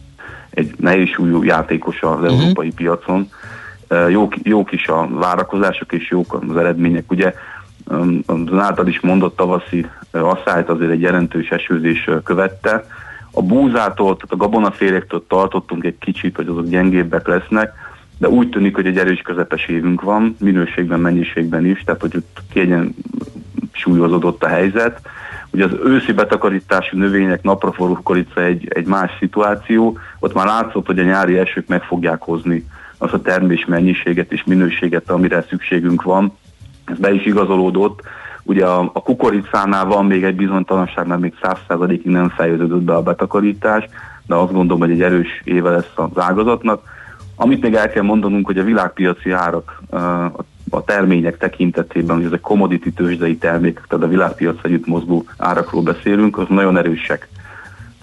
egy 0.51 0.75
nehéz 0.79 1.09
súlyú 1.09 1.43
játékos 1.43 2.03
az 2.03 2.11
uh-huh. 2.11 2.41
európai 2.41 2.71
piacon 2.71 3.29
jók, 4.09 4.35
jók 4.43 4.73
is 4.73 4.89
a 4.89 5.09
várakozások 5.11 5.93
és 5.93 6.11
jók 6.11 6.45
az 6.49 6.57
eredmények. 6.57 7.11
Ugye 7.11 7.35
az 8.27 8.59
által 8.59 8.87
is 8.87 9.01
mondott 9.01 9.37
tavaszi 9.37 9.87
asszályt 10.11 10.69
azért 10.69 10.91
egy 10.91 11.01
jelentős 11.01 11.49
esőzés 11.49 12.11
követte. 12.25 12.87
A 13.31 13.43
búzától, 13.43 14.17
tehát 14.17 14.33
a 14.33 14.37
gabonaféléktől 14.37 15.25
tartottunk 15.29 15.85
egy 15.85 15.99
kicsit, 15.99 16.37
hogy 16.37 16.49
azok 16.49 16.69
gyengébbek 16.69 17.27
lesznek, 17.27 17.73
de 18.19 18.29
úgy 18.29 18.49
tűnik, 18.49 18.75
hogy 18.75 18.87
egy 18.87 18.99
erős 18.99 19.21
közepes 19.21 19.67
évünk 19.67 20.03
van, 20.03 20.37
minőségben, 20.41 21.01
mennyiségben 21.01 21.67
is, 21.67 21.83
tehát 21.85 22.01
hogy 22.01 22.17
ott 22.17 22.43
kiegyen 22.53 22.95
súlyozódott 23.73 24.45
a 24.45 24.49
helyzet. 24.49 25.01
Ugye 25.51 25.65
az 25.65 25.73
őszi 25.85 26.13
betakarítású 26.13 26.99
növények, 26.99 27.43
napraforró 27.43 27.99
korica 28.03 28.43
egy, 28.43 28.69
egy 28.75 28.87
más 28.87 29.11
szituáció, 29.19 29.99
ott 30.19 30.35
már 30.35 30.47
látszott, 30.47 30.87
hogy 30.87 30.99
a 30.99 31.03
nyári 31.03 31.39
esők 31.39 31.67
meg 31.67 31.83
fogják 31.83 32.23
hozni 32.23 32.67
az 32.99 33.13
a 33.13 33.21
termés 33.21 33.65
mennyiséget 33.65 34.33
és 34.33 34.45
minőséget, 34.45 35.11
amire 35.11 35.45
szükségünk 35.49 36.03
van. 36.03 36.37
Ez 36.85 36.99
be 36.99 37.13
is 37.13 37.27
igazolódott. 37.27 38.01
Ugye 38.43 38.67
a, 38.67 38.91
a 38.93 39.03
kukoricánál 39.03 39.85
van 39.85 40.07
még 40.07 40.25
egy 40.25 40.37
bizonytalanság, 40.37 41.07
mert 41.07 41.21
még 41.21 41.35
100%-ig 41.43 42.11
nem 42.11 42.29
fejeződött 42.29 42.83
be 42.83 42.95
a 42.95 43.03
betakarítás, 43.03 43.85
de 44.27 44.35
azt 44.35 44.53
gondolom, 44.53 44.81
hogy 44.83 44.91
egy 44.91 45.03
erős 45.03 45.41
éve 45.45 45.71
lesz 45.71 45.93
az 45.95 46.23
ágazatnak. 46.23 46.83
Amit 47.37 47.63
még 47.63 47.75
el 47.75 47.91
kell 47.91 48.03
mondanunk, 48.03 48.47
hogy 48.47 48.59
a 48.59 48.65
világpiaci 48.65 49.31
árak 49.31 49.83
a 50.71 50.85
termények 50.85 51.39
tekintetében, 51.39 52.17
hogy 52.17 52.25
ezek 52.25 52.41
commodity 52.41 52.89
tőzsdei 52.89 53.37
termékek, 53.37 53.87
tehát 53.89 54.05
a 54.05 54.09
világpiac 54.09 54.59
együtt 54.63 54.87
mozgó 54.87 55.25
árakról 55.37 55.83
beszélünk, 55.83 56.39
az 56.39 56.47
nagyon 56.49 56.77
erősek. 56.77 57.29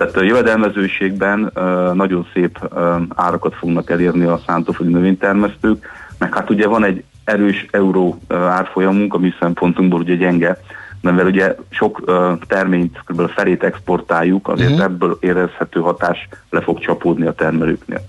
Tehát 0.04 0.18
a 0.18 0.24
jövedelmezőségben 0.24 1.52
nagyon 1.94 2.28
szép 2.34 2.74
árakat 3.16 3.56
fognak 3.56 3.90
elérni 3.90 4.26
a 4.26 4.42
szántóföldi 4.46 4.94
növénytermesztők, 4.94 5.88
meg 6.18 6.34
hát 6.34 6.50
ugye 6.50 6.68
van 6.68 6.84
egy 6.84 7.04
erős 7.24 7.66
euró 7.72 8.20
árfolyamunk, 8.28 9.14
ami 9.14 9.34
szempontunkból 9.40 10.00
ugye 10.00 10.16
gyenge, 10.16 10.58
mert 11.02 11.28
ugye 11.28 11.56
sok 11.70 12.04
terményt, 12.48 13.04
kb. 13.06 13.20
a 13.20 13.28
felét 13.28 13.64
exportáljuk, 13.64 14.48
azért 14.48 14.70
uh-huh. 14.70 14.86
ebből 14.86 15.18
érezhető 15.20 15.80
hatás 15.80 16.28
le 16.50 16.62
fog 16.62 16.80
csapódni 16.80 17.26
a 17.26 17.34
termelőknél. 17.34 18.06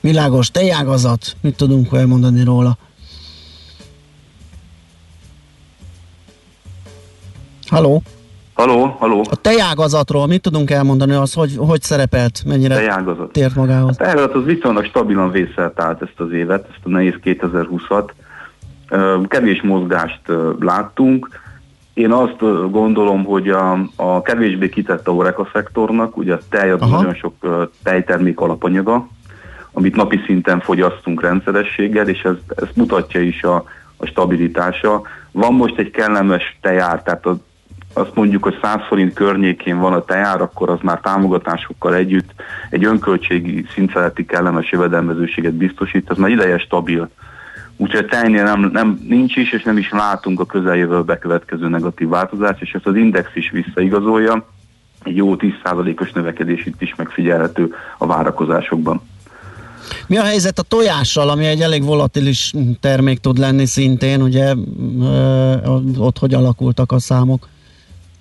Világos, 0.00 0.50
tejágazat, 0.50 1.36
mit 1.40 1.56
tudunk 1.56 1.88
elmondani 1.92 2.44
róla? 2.44 2.76
Haló? 7.66 8.02
Haló, 8.54 8.96
haló. 8.98 9.24
A 9.30 9.36
tejágazatról 9.36 10.26
mit 10.26 10.42
tudunk 10.42 10.70
elmondani, 10.70 11.12
az 11.12 11.32
hogy, 11.32 11.54
hogy 11.56 11.82
szerepelt, 11.82 12.42
mennyire 12.46 12.74
tejágazat. 12.74 13.32
tért 13.32 13.54
magához? 13.54 13.90
A 13.98 14.02
tejágazat 14.02 14.34
az 14.34 14.44
viszonylag 14.44 14.84
stabilan 14.84 15.30
vészelt 15.30 15.80
át 15.80 16.02
ezt 16.02 16.20
az 16.20 16.32
évet, 16.32 16.66
ezt 16.68 16.80
a 16.82 16.88
nehéz 16.88 17.14
2020-at. 17.24 18.08
Kevés 19.28 19.62
mozgást 19.62 20.20
láttunk. 20.60 21.40
Én 21.94 22.10
azt 22.12 22.70
gondolom, 22.70 23.24
hogy 23.24 23.48
a, 23.48 23.78
a 23.96 24.22
kevésbé 24.22 24.68
kitett 24.68 25.08
a 25.08 25.14
oreka 25.14 25.48
szektornak, 25.52 26.16
ugye 26.16 26.34
a 26.34 26.38
tej 26.48 26.70
az 26.70 26.80
Aha. 26.80 26.96
nagyon 26.96 27.14
sok 27.14 27.34
tejtermék 27.82 28.40
alapanyaga, 28.40 29.08
amit 29.72 29.96
napi 29.96 30.20
szinten 30.26 30.60
fogyasztunk 30.60 31.22
rendszerességgel, 31.22 32.08
és 32.08 32.22
ez, 32.22 32.34
ez 32.56 32.68
mutatja 32.74 33.20
is 33.20 33.42
a, 33.42 33.64
a 33.96 34.06
stabilitása. 34.06 35.02
Van 35.30 35.54
most 35.54 35.78
egy 35.78 35.90
kellemes 35.90 36.58
tejár, 36.60 37.02
tehát 37.02 37.26
a 37.26 37.36
azt 37.92 38.14
mondjuk, 38.14 38.42
hogy 38.42 38.58
100 38.62 38.80
forint 38.88 39.12
környékén 39.12 39.78
van 39.78 39.92
a 39.92 40.04
tejár, 40.04 40.40
akkor 40.40 40.70
az 40.70 40.78
már 40.82 41.00
támogatásokkal 41.00 41.94
együtt 41.94 42.30
egy 42.70 42.84
önköltségi 42.84 43.66
szintfeletti 43.74 44.24
kellemes 44.24 44.70
jövedelmezőséget 44.70 45.54
biztosít, 45.54 46.10
ez 46.10 46.16
már 46.16 46.30
ideje 46.30 46.58
stabil. 46.58 47.10
Úgyhogy 47.76 48.04
a 48.04 48.08
tejnél 48.08 48.42
nem, 48.42 48.70
nem, 48.72 49.00
nincs 49.08 49.36
is, 49.36 49.52
és 49.52 49.62
nem 49.62 49.78
is 49.78 49.90
látunk 49.90 50.40
a 50.40 50.46
közeljövő 50.46 51.02
bekövetkező 51.02 51.68
negatív 51.68 52.08
változást, 52.08 52.60
és 52.60 52.72
ezt 52.72 52.86
az 52.86 52.96
index 52.96 53.30
is 53.34 53.50
visszaigazolja. 53.50 54.46
Egy 55.02 55.16
jó 55.16 55.34
10%-os 55.38 56.12
növekedés 56.12 56.66
itt 56.66 56.82
is 56.82 56.94
megfigyelhető 56.96 57.74
a 57.98 58.06
várakozásokban. 58.06 59.00
Mi 60.06 60.16
a 60.16 60.22
helyzet 60.22 60.58
a 60.58 60.62
tojással, 60.62 61.28
ami 61.28 61.46
egy 61.46 61.60
elég 61.60 61.84
volatilis 61.84 62.54
termék 62.80 63.18
tud 63.18 63.38
lenni 63.38 63.66
szintén, 63.66 64.22
ugye 64.22 64.54
ott 65.98 66.18
hogy 66.18 66.34
alakultak 66.34 66.92
a 66.92 66.98
számok? 66.98 67.48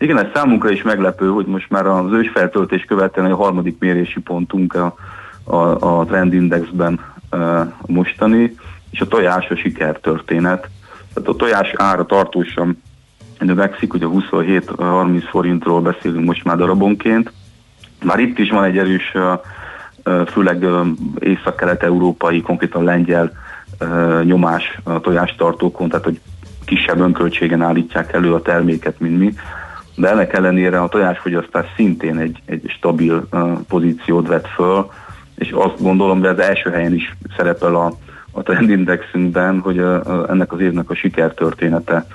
Igen, 0.01 0.17
ez 0.17 0.27
számunkra 0.33 0.71
is 0.71 0.81
meglepő, 0.81 1.27
hogy 1.27 1.45
most 1.45 1.69
már 1.69 1.85
az 1.85 2.11
ősfeltöltés 2.11 2.83
követően 2.83 3.31
a 3.31 3.35
harmadik 3.35 3.75
mérési 3.79 4.19
pontunk 4.19 4.73
a, 4.73 4.95
a, 5.43 5.99
a 5.99 6.05
trendindexben 6.05 6.99
e, 7.29 7.37
mostani, 7.85 8.55
és 8.89 9.01
a 9.01 9.07
tojás 9.07 9.49
a 9.49 9.55
sikertörténet. 9.55 10.69
Tehát 11.13 11.29
a 11.29 11.35
tojás 11.35 11.73
ára 11.75 12.05
tartósan 12.05 12.81
növekszik, 13.39 13.93
ugye 13.93 14.05
27-30 14.09 15.23
forintról 15.29 15.81
beszélünk 15.81 16.25
most 16.25 16.43
már 16.43 16.57
darabonként. 16.57 17.31
Már 18.03 18.19
itt 18.19 18.37
is 18.37 18.49
van 18.49 18.63
egy 18.63 18.77
erős, 18.77 19.13
főleg 20.27 20.65
észak-kelet-európai, 21.19 22.41
konkrétan 22.41 22.83
lengyel 22.83 23.31
nyomás 24.23 24.79
a 24.83 24.99
tojástartókon, 24.99 25.89
tehát 25.89 26.05
hogy 26.05 26.19
kisebb 26.65 26.99
önköltségen 26.99 27.61
állítják 27.61 28.13
elő 28.13 28.33
a 28.33 28.41
terméket, 28.41 28.99
mint 28.99 29.19
mi 29.19 29.33
de 29.95 30.09
ennek 30.09 30.33
ellenére 30.33 30.81
a 30.81 30.87
tojásfogyasztás 30.87 31.65
szintén 31.75 32.17
egy, 32.17 32.41
egy 32.45 32.61
stabil 32.77 33.27
uh, 33.31 33.59
pozíciót 33.67 34.27
vett 34.27 34.47
föl, 34.47 34.89
és 35.35 35.51
azt 35.51 35.81
gondolom, 35.81 36.19
hogy 36.19 36.29
az 36.29 36.39
első 36.39 36.69
helyen 36.69 36.93
is 36.93 37.15
szerepel 37.37 37.75
a, 37.75 37.93
a 38.31 38.41
trendindexünkben, 38.41 39.59
hogy 39.59 39.79
uh, 39.79 40.25
ennek 40.29 40.53
az 40.53 40.59
évnek 40.59 40.89
a 40.89 40.95
sikertörténete 40.95 42.05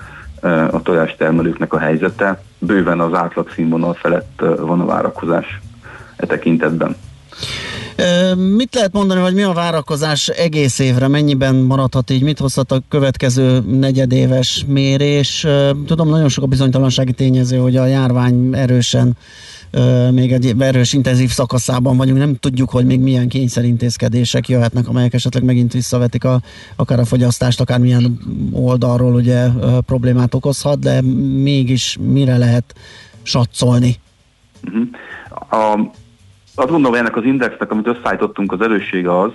uh, 0.42 0.74
a 0.74 0.82
tojástermelőknek 0.82 1.72
a 1.72 1.78
helyzete. 1.78 2.42
Bőven 2.58 3.00
az 3.00 3.14
átlag 3.14 3.50
színvonal 3.50 3.94
felett 3.94 4.40
uh, 4.42 4.58
van 4.58 4.80
a 4.80 4.84
várakozás 4.84 5.60
e 6.16 6.26
tekintetben. 6.26 6.96
Mit 8.56 8.74
lehet 8.74 8.92
mondani, 8.92 9.20
hogy 9.20 9.34
mi 9.34 9.42
a 9.42 9.52
várakozás 9.52 10.28
egész 10.28 10.78
évre? 10.78 11.08
Mennyiben 11.08 11.54
maradhat 11.54 12.10
így? 12.10 12.22
Mit 12.22 12.38
hozhat 12.38 12.72
a 12.72 12.82
következő 12.88 13.60
negyedéves 13.60 14.64
mérés? 14.68 15.46
Tudom, 15.86 16.08
nagyon 16.08 16.28
sok 16.28 16.44
a 16.44 16.46
bizonytalansági 16.46 17.12
tényező, 17.12 17.56
hogy 17.56 17.76
a 17.76 17.86
járvány 17.86 18.50
erősen 18.52 19.16
még 20.10 20.32
egy 20.32 20.54
erős 20.58 20.92
intenzív 20.92 21.30
szakaszában 21.30 21.96
vagyunk, 21.96 22.18
nem 22.18 22.34
tudjuk, 22.34 22.70
hogy 22.70 22.86
még 22.86 23.00
milyen 23.00 23.28
kényszerintézkedések 23.28 24.48
jöhetnek, 24.48 24.88
amelyek 24.88 25.14
esetleg 25.14 25.44
megint 25.44 25.72
visszavetik 25.72 26.24
a, 26.24 26.40
akár 26.76 26.98
a 26.98 27.04
fogyasztást, 27.04 27.60
akár 27.60 27.78
milyen 27.78 28.18
oldalról 28.52 29.14
ugye 29.14 29.48
problémát 29.86 30.34
okozhat, 30.34 30.78
de 30.78 31.02
mégis 31.42 31.98
mire 32.00 32.36
lehet 32.36 32.74
satszolni? 33.22 33.96
Uh-huh. 34.64 35.62
A 35.62 35.90
azt 36.56 36.70
gondolom, 36.70 36.90
hogy 36.90 36.98
ennek 36.98 37.16
az 37.16 37.24
indexnek, 37.24 37.70
amit 37.70 37.86
összeállítottunk, 37.86 38.52
az 38.52 38.60
erőssége 38.60 39.18
az, 39.18 39.32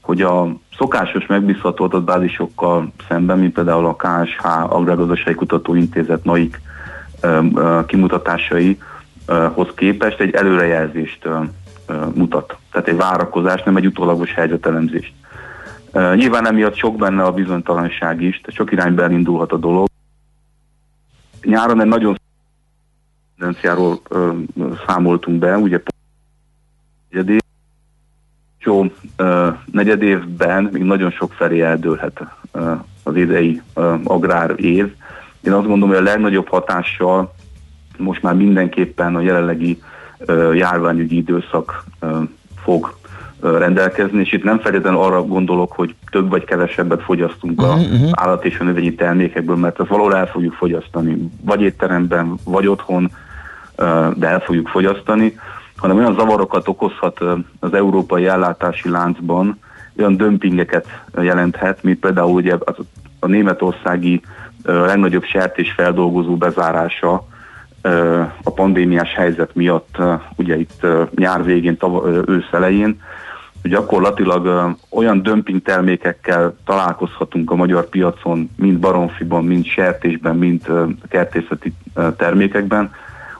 hogy 0.00 0.22
a 0.22 0.48
szokásos 0.76 1.26
megbízható 1.26 1.84
adatbázisokkal 1.84 2.92
szemben, 3.08 3.38
mint 3.38 3.52
például 3.52 3.86
a 3.86 3.96
KSH 3.96 4.72
Agrárgazdasági 4.72 5.34
Kutatóintézet 5.34 6.24
NAIK 6.24 6.60
kimutatásaihoz 7.86 9.68
képest 9.74 10.20
egy 10.20 10.34
előrejelzést 10.34 11.28
mutat. 12.14 12.56
Tehát 12.70 12.88
egy 12.88 12.96
várakozás, 12.96 13.62
nem 13.62 13.76
egy 13.76 13.86
utólagos 13.86 14.34
helyzetelemzést. 14.34 15.12
Nyilván 16.14 16.46
emiatt 16.46 16.76
sok 16.76 16.96
benne 16.96 17.22
a 17.22 17.32
bizonytalanság 17.32 18.22
is, 18.22 18.40
tehát 18.40 18.56
sok 18.56 18.72
irányba 18.72 19.02
elindulhat 19.02 19.52
a 19.52 19.56
dolog. 19.56 19.88
Nyáron 21.42 21.80
egy 21.80 21.86
nagyon 21.86 22.16
tendenciáról 23.38 24.00
számoltunk 24.86 25.38
be, 25.38 25.56
ugye 25.56 25.82
negyedév. 27.12 27.40
Jó 28.64 28.84
negyedévben 29.72 30.68
még 30.72 30.82
nagyon 30.82 31.10
sok 31.10 31.32
felé 31.32 31.60
eldőlhet 31.60 32.20
az 33.02 33.16
idei 33.16 33.62
agrár 34.04 34.54
év. 34.56 34.92
Én 35.40 35.52
azt 35.52 35.66
gondolom, 35.66 35.88
hogy 35.88 36.06
a 36.06 36.10
legnagyobb 36.10 36.48
hatással 36.48 37.34
most 37.98 38.22
már 38.22 38.34
mindenképpen 38.34 39.16
a 39.16 39.20
jelenlegi 39.20 39.82
járványügyi 40.54 41.16
időszak 41.16 41.84
fog 42.62 42.96
rendelkezni, 43.40 44.20
és 44.20 44.32
itt 44.32 44.44
nem 44.44 44.58
feltétlenül 44.58 45.00
arra 45.00 45.24
gondolok, 45.24 45.72
hogy 45.72 45.94
több 46.10 46.30
vagy 46.30 46.44
kevesebbet 46.44 47.02
fogyasztunk 47.02 47.60
uh-huh. 47.60 47.76
a 47.76 47.78
mhm. 47.78 48.08
állat 48.10 48.44
és 48.44 48.58
a 48.58 48.64
növényi 48.64 48.94
termékekből, 48.94 49.56
mert 49.56 49.80
ezt 49.80 49.88
valahol 49.88 50.16
el 50.16 50.26
fogjuk 50.26 50.52
fogyasztani, 50.52 51.30
vagy 51.44 51.60
étteremben, 51.60 52.34
vagy 52.44 52.66
otthon, 52.66 53.10
de 54.14 54.28
el 54.28 54.40
fogjuk 54.40 54.68
fogyasztani 54.68 55.38
hanem 55.82 55.96
olyan 55.96 56.14
zavarokat 56.14 56.68
okozhat 56.68 57.20
az 57.60 57.74
európai 57.74 58.26
ellátási 58.26 58.88
láncban, 58.88 59.58
olyan 59.98 60.16
dömpingeket 60.16 60.86
jelenthet, 61.20 61.82
mint 61.82 61.98
például 61.98 62.34
ugye 62.34 62.56
a 63.20 63.26
németországi 63.26 64.20
legnagyobb 64.62 65.24
sertésfeldolgozó 65.24 66.36
bezárása 66.36 67.26
a 68.42 68.50
pandémiás 68.50 69.14
helyzet 69.14 69.54
miatt, 69.54 69.96
ugye 70.36 70.58
itt 70.58 70.86
nyár 71.14 71.44
végén, 71.44 71.76
ősz 72.26 72.52
elején, 72.52 73.00
hogy 73.62 73.70
gyakorlatilag 73.70 74.74
olyan 74.90 75.22
dömping 75.22 75.62
termékekkel 75.62 76.54
találkozhatunk 76.64 77.50
a 77.50 77.54
magyar 77.54 77.88
piacon, 77.88 78.50
mind 78.56 78.78
baromfiban, 78.78 79.44
mind 79.44 79.64
sertésben, 79.64 80.36
mind 80.36 80.66
kertészeti 81.08 81.74
termékekben, 82.16 82.92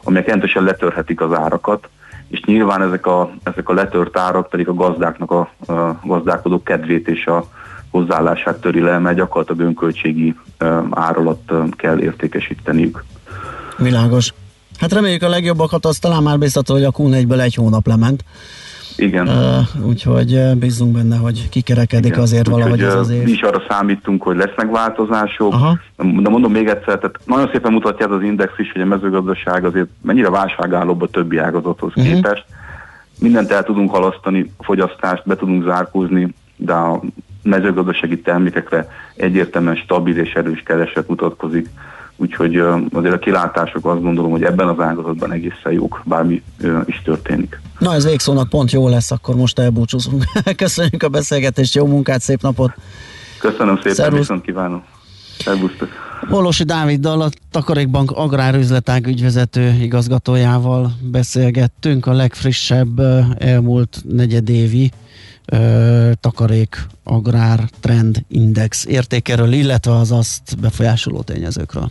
amelyek 0.04 0.26
jelentősen 0.26 0.64
letörhetik 0.64 1.20
az 1.20 1.32
árakat, 1.32 1.88
és 2.32 2.40
nyilván 2.44 2.82
ezek 2.82 3.06
a, 3.06 3.30
ezek 3.42 3.68
a 3.68 3.72
letört 3.72 4.18
árak 4.18 4.48
pedig 4.48 4.68
a 4.68 4.74
gazdáknak 4.74 5.30
a, 5.30 5.50
a 5.72 6.00
gazdálkodók 6.04 6.64
kedvét 6.64 7.08
és 7.08 7.26
a 7.26 7.44
hozzáállását 7.90 8.60
töri 8.60 8.80
le, 8.80 8.98
mert 8.98 9.16
gyakorlatilag 9.16 9.60
önköltségi 9.60 10.34
ár 10.90 11.18
alatt 11.18 11.52
kell 11.76 12.00
értékesíteniük. 12.00 13.04
Világos. 13.76 14.32
Hát 14.78 14.92
reméljük 14.92 15.22
a 15.22 15.28
legjobbakat, 15.28 15.84
az 15.84 15.98
talán 15.98 16.22
már 16.22 16.38
biztató, 16.38 16.74
hogy 16.74 16.84
a 16.84 16.90
Q4-ből 16.90 17.40
egy 17.40 17.54
hónap 17.54 17.86
lement. 17.86 18.24
Igen. 18.96 19.28
Uh, 19.28 19.86
úgyhogy 19.86 20.40
bízunk 20.56 20.92
benne, 20.92 21.16
hogy 21.16 21.48
kikerekedik 21.48 22.10
Igen. 22.10 22.20
azért 22.20 22.48
Úgy, 22.48 22.54
valahogy 22.54 22.82
ez 22.82 22.94
az 22.94 23.10
év. 23.10 23.22
Mi 23.22 23.30
is 23.30 23.40
arra 23.40 23.62
számítunk, 23.68 24.22
hogy 24.22 24.36
lesznek 24.36 24.70
változások, 24.70 25.52
Aha. 25.52 25.78
de 25.96 26.28
mondom 26.28 26.52
még 26.52 26.68
egyszer, 26.68 26.98
tehát 26.98 27.18
nagyon 27.24 27.48
szépen 27.52 27.72
mutatja 27.72 28.06
ez 28.06 28.12
az 28.12 28.22
index 28.22 28.52
is, 28.58 28.72
hogy 28.72 28.80
a 28.80 28.86
mezőgazdaság 28.86 29.64
azért 29.64 29.88
mennyire 30.02 30.30
válságállóbb 30.30 31.02
a 31.02 31.08
többi 31.08 31.38
ágazathoz 31.38 31.92
uh-huh. 31.94 32.12
képest. 32.12 32.44
Mindent 33.18 33.50
el 33.50 33.62
tudunk 33.62 33.90
halasztani, 33.90 34.52
fogyasztást 34.58 35.22
be 35.26 35.36
tudunk 35.36 35.64
zárkózni, 35.64 36.34
de 36.56 36.72
a 36.72 37.02
mezőgazdasági 37.42 38.20
termékekre 38.20 38.88
egyértelműen 39.16 39.76
stabil 39.76 40.18
és 40.18 40.32
erős 40.32 40.62
kereset 40.64 41.08
mutatkozik 41.08 41.68
úgyhogy 42.22 42.56
azért 42.92 43.14
a 43.14 43.18
kilátások 43.18 43.86
azt 43.86 44.02
gondolom, 44.02 44.30
hogy 44.30 44.42
ebben 44.42 44.68
az 44.68 44.80
ágazatban 44.80 45.32
egészen 45.32 45.72
jók, 45.72 46.02
bármi 46.04 46.42
is 46.84 47.02
történik. 47.04 47.60
Na 47.78 47.94
ez 47.94 48.04
végszónak 48.04 48.48
pont 48.48 48.70
jó 48.70 48.88
lesz, 48.88 49.10
akkor 49.10 49.34
most 49.36 49.58
elbúcsúzunk. 49.58 50.24
Köszönjük 50.56 51.02
a 51.02 51.08
beszélgetést, 51.08 51.74
jó 51.74 51.86
munkát, 51.86 52.20
szép 52.20 52.42
napot! 52.42 52.72
Köszönöm 53.38 53.76
szépen, 53.76 53.94
Szervusz. 53.94 54.18
viszont 54.18 54.42
kívánom! 54.42 54.82
Szervusztok! 55.38 55.88
Bolosi 56.28 56.64
Dáviddal, 56.64 57.20
a 57.20 57.28
Takarékbank 57.50 58.10
agrárüzletág 58.10 59.06
ügyvezető 59.06 59.72
igazgatójával 59.80 60.92
beszélgettünk 61.10 62.06
a 62.06 62.12
legfrissebb 62.12 63.00
elmúlt 63.38 64.02
negyedévi 64.08 64.90
takarék 66.20 66.86
agrár 67.04 67.60
trend 67.80 68.24
index 68.28 68.84
értékeről, 68.84 69.52
illetve 69.52 69.92
az 69.92 70.12
azt 70.12 70.60
befolyásoló 70.60 71.22
tényezőkről. 71.22 71.90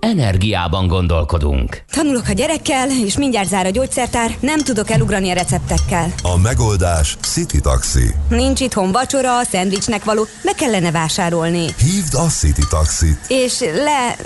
Energiában 0.00 0.86
gondolkodunk. 0.86 1.82
Tanulok 1.90 2.28
a 2.28 2.32
gyerekkel, 2.32 2.90
és 3.04 3.16
mindjárt 3.16 3.48
zár 3.48 3.66
a 3.66 3.70
gyógyszertár, 3.70 4.36
nem 4.40 4.58
tudok 4.58 4.90
elugrani 4.90 5.30
a 5.30 5.34
receptekkel. 5.34 6.12
A 6.22 6.36
megoldás 6.36 7.16
City 7.20 7.60
Taxi. 7.60 8.14
Nincs 8.28 8.60
itthon 8.60 8.92
vacsora, 8.92 9.44
szendvicsnek 9.44 10.04
való, 10.04 10.26
meg 10.42 10.54
kellene 10.54 10.90
vásárolni. 10.90 11.64
Hívd 11.78 12.14
a 12.14 12.26
City 12.26 12.62
Taxit. 12.68 13.18
És 13.28 13.60
le... 13.60 14.16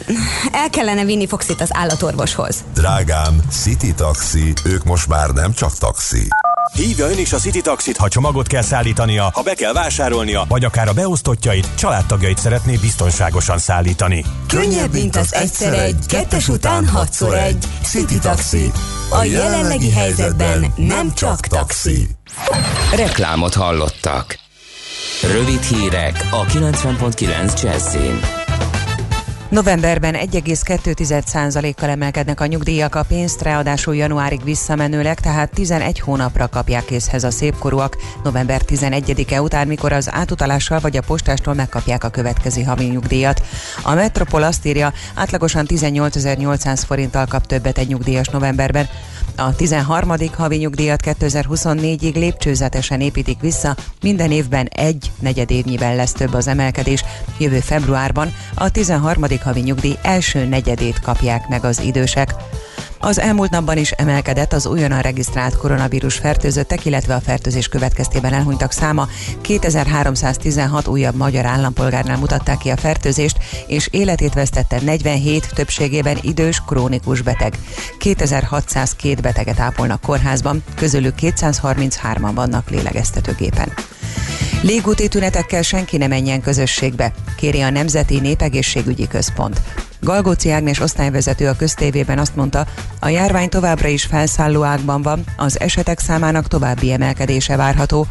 el 0.52 0.70
kellene 0.70 1.04
vinni 1.04 1.26
Foxit 1.26 1.60
az 1.60 1.70
állatorvoshoz. 1.72 2.64
Drágám, 2.74 3.40
City 3.50 3.94
Taxi, 3.94 4.52
ők 4.64 4.84
most 4.84 5.08
már 5.08 5.30
nem 5.30 5.52
csak 5.52 5.78
taxi. 5.78 6.28
Hívja 6.72 7.10
ön 7.10 7.18
is 7.18 7.32
a 7.32 7.36
City 7.36 7.60
Taxit, 7.60 7.96
ha 7.96 8.08
csomagot 8.08 8.46
kell 8.46 8.62
szállítania, 8.62 9.30
ha 9.34 9.42
be 9.42 9.54
kell 9.54 9.72
vásárolnia, 9.72 10.44
vagy 10.48 10.64
akár 10.64 10.88
a 10.88 10.92
beosztottjait, 10.92 11.68
családtagjait 11.74 12.38
szeretné 12.38 12.76
biztonságosan 12.76 13.58
szállítani. 13.58 14.24
Könnyebb, 14.48 14.92
mint 14.92 15.16
az 15.16 15.34
egyszer 15.34 15.72
egy, 15.72 16.06
kettes 16.06 16.48
után 16.48 16.88
hatszor 16.88 17.34
egy. 17.34 17.64
City 17.82 18.18
Taxi. 18.18 18.72
A 19.10 19.24
jelenlegi 19.24 19.90
helyzetben 19.90 20.72
nem 20.76 21.14
csak 21.14 21.46
taxi. 21.46 22.08
Reklámot 22.96 23.54
hallottak. 23.54 24.38
Rövid 25.22 25.62
hírek 25.62 26.26
a 26.30 26.44
90.9 26.44 27.62
Jazzin. 27.62 28.41
Novemberben 29.52 30.14
1,2%-kal 30.14 31.88
emelkednek 31.88 32.40
a 32.40 32.46
nyugdíjak, 32.46 32.94
a 32.94 33.02
pénzt 33.02 33.42
ráadásul 33.42 33.96
januárig 33.96 34.44
visszamenőleg, 34.44 35.20
tehát 35.20 35.50
11 35.50 36.00
hónapra 36.00 36.48
kapják 36.48 36.84
készhez 36.84 37.24
a 37.24 37.30
szépkorúak 37.30 37.96
november 38.22 38.60
11-e 38.66 39.42
után, 39.42 39.66
mikor 39.66 39.92
az 39.92 40.12
átutalással 40.12 40.80
vagy 40.80 40.96
a 40.96 41.02
postástól 41.06 41.54
megkapják 41.54 42.04
a 42.04 42.08
következő 42.08 42.62
havi 42.62 42.84
nyugdíjat. 42.84 43.42
A 43.82 43.94
Metropol 43.94 44.42
azt 44.42 44.66
írja, 44.66 44.92
átlagosan 45.14 45.66
18.800 45.68 46.82
forinttal 46.86 47.26
kap 47.26 47.46
többet 47.46 47.78
egy 47.78 47.88
nyugdíjas 47.88 48.28
novemberben, 48.28 48.88
a 49.36 49.54
13. 49.56 50.12
havi 50.36 50.56
nyugdíjat 50.56 51.00
2024-ig 51.04 52.14
lépcsőzetesen 52.14 53.00
építik 53.00 53.40
vissza, 53.40 53.76
minden 54.02 54.30
évben 54.30 54.66
egy 54.66 55.10
negyed 55.18 55.50
évnyiben 55.50 55.96
lesz 55.96 56.12
több 56.12 56.34
az 56.34 56.46
emelkedés. 56.46 57.04
Jövő 57.38 57.60
februárban 57.60 58.34
a 58.54 58.70
13. 58.70 59.24
havi 59.42 59.60
nyugdíj 59.60 59.96
első 60.02 60.44
negyedét 60.44 61.00
kapják 61.00 61.48
meg 61.48 61.64
az 61.64 61.80
idősek. 61.80 62.34
Az 63.04 63.20
elmúlt 63.20 63.50
napban 63.50 63.76
is 63.76 63.90
emelkedett 63.90 64.52
az 64.52 64.66
újonnan 64.66 65.00
regisztrált 65.00 65.56
koronavírus 65.56 66.16
fertőzöttek, 66.16 66.84
illetve 66.84 67.14
a 67.14 67.20
fertőzés 67.20 67.68
következtében 67.68 68.32
elhunytak 68.32 68.72
száma. 68.72 69.08
2316 69.40 70.86
újabb 70.86 71.14
magyar 71.14 71.46
állampolgárnál 71.46 72.16
mutatták 72.16 72.58
ki 72.58 72.70
a 72.70 72.76
fertőzést, 72.76 73.36
és 73.66 73.88
életét 73.90 74.34
vesztette 74.34 74.80
47 74.80 75.54
többségében 75.54 76.18
idős, 76.20 76.62
krónikus 76.66 77.20
beteg. 77.20 77.58
2602 77.98 79.20
beteget 79.20 79.60
ápolnak 79.60 80.00
kórházban, 80.00 80.64
közülük 80.76 81.14
233-an 81.20 82.30
vannak 82.34 82.70
lélegeztetőgépen. 82.70 83.72
Légúti 84.62 85.08
tünetekkel 85.08 85.62
senki 85.62 85.96
ne 85.96 86.06
menjen 86.06 86.40
közösségbe, 86.40 87.12
kéri 87.36 87.60
a 87.60 87.70
Nemzeti 87.70 88.20
Népegészségügyi 88.20 89.06
Központ. 89.06 89.60
Galgóci 90.04 90.50
Ágnes 90.50 90.80
osztályvezető 90.80 91.48
a 91.48 91.56
köztévében 91.56 92.18
azt 92.18 92.36
mondta, 92.36 92.66
a 93.00 93.08
járvány 93.08 93.48
továbbra 93.48 93.88
is 93.88 94.04
felszálló 94.04 94.62
ágban 94.62 95.02
van, 95.02 95.24
az 95.36 95.60
esetek 95.60 95.98
számának 95.98 96.48
további 96.48 96.92
emelkedése 96.92 97.56
várható. 97.56 98.06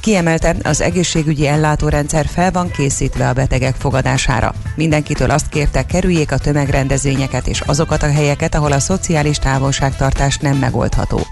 Kiemelte, 0.00 0.56
az 0.62 0.80
egészségügyi 0.80 1.46
ellátórendszer 1.46 2.26
fel 2.26 2.50
van 2.50 2.70
készítve 2.70 3.28
a 3.28 3.32
betegek 3.32 3.74
fogadására. 3.74 4.54
Mindenkitől 4.74 5.30
azt 5.30 5.48
kérte, 5.48 5.86
kerüljék 5.86 6.32
a 6.32 6.38
tömegrendezvényeket 6.38 7.46
és 7.46 7.60
azokat 7.60 8.02
a 8.02 8.12
helyeket, 8.12 8.54
ahol 8.54 8.72
a 8.72 8.80
szociális 8.80 9.38
távolságtartás 9.38 10.36
nem 10.36 10.56
megoldható. 10.56 11.26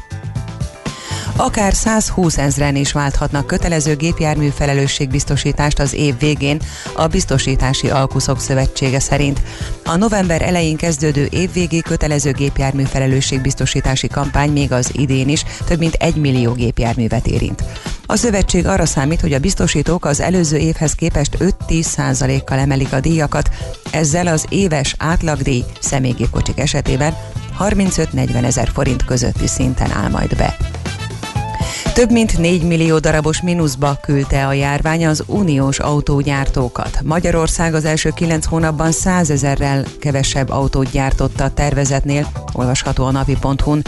Akár 1.40 1.74
120 1.74 2.38
ezren 2.38 2.77
is 2.77 2.92
válthatnak 2.92 3.46
kötelező 3.46 3.96
gépjármű 3.96 4.48
felelősségbiztosítást 4.48 5.79
az 5.79 5.92
év 5.92 6.18
végén 6.18 6.61
a 6.94 7.07
Biztosítási 7.07 7.90
Alkuszok 7.90 8.40
Szövetsége 8.40 9.01
szerint. 9.01 9.42
A 9.85 9.96
november 9.96 10.42
elején 10.42 10.77
kezdődő 10.77 11.29
évvégi 11.31 11.81
kötelező 11.81 12.33
gépjármű 12.33 12.83
felelősségbiztosítási 12.83 14.09
kampány 14.09 14.53
még 14.53 14.72
az 14.72 14.90
idén 14.92 15.29
is 15.29 15.44
több 15.66 15.79
mint 15.79 15.94
egy 15.94 16.16
millió 16.16 16.53
gépjárművet 16.53 17.27
érint. 17.27 17.64
A 18.07 18.16
szövetség 18.16 18.66
arra 18.66 18.87
számít, 18.87 19.20
hogy 19.20 19.33
a 19.33 19.38
biztosítók 19.38 20.05
az 20.05 20.20
előző 20.20 20.57
évhez 20.57 20.92
képest 20.92 21.37
5-10 21.68 22.42
kal 22.44 22.59
emelik 22.59 22.92
a 22.92 23.01
díjakat, 23.01 23.51
ezzel 23.90 24.27
az 24.27 24.44
éves 24.48 24.94
átlagdíj 24.98 25.64
személygépkocsik 25.81 26.59
esetében 26.59 27.16
35-40 27.59 28.44
ezer 28.44 28.70
forint 28.72 29.05
közötti 29.05 29.46
szinten 29.46 29.92
áll 29.92 30.11
majd 30.11 30.37
be. 30.37 30.57
Több 31.98 32.11
mint 32.11 32.38
4 32.38 32.62
millió 32.62 32.98
darabos 32.98 33.42
mínuszba 33.42 33.98
küldte 34.02 34.46
a 34.46 34.52
járvány 34.52 35.06
az 35.06 35.22
uniós 35.26 35.78
autógyártókat. 35.78 37.00
Magyarország 37.04 37.74
az 37.74 37.84
első 37.84 38.11
9 38.11 38.44
hónapban 38.46 38.92
100 38.92 39.30
ezerrel 39.30 39.84
kevesebb 40.00 40.50
autót 40.50 40.90
gyártotta 40.90 41.44
a 41.44 41.50
tervezetnél, 41.50 42.32
olvasható 42.52 43.04
a 43.04 43.11
napi.hu-n. 43.11 43.82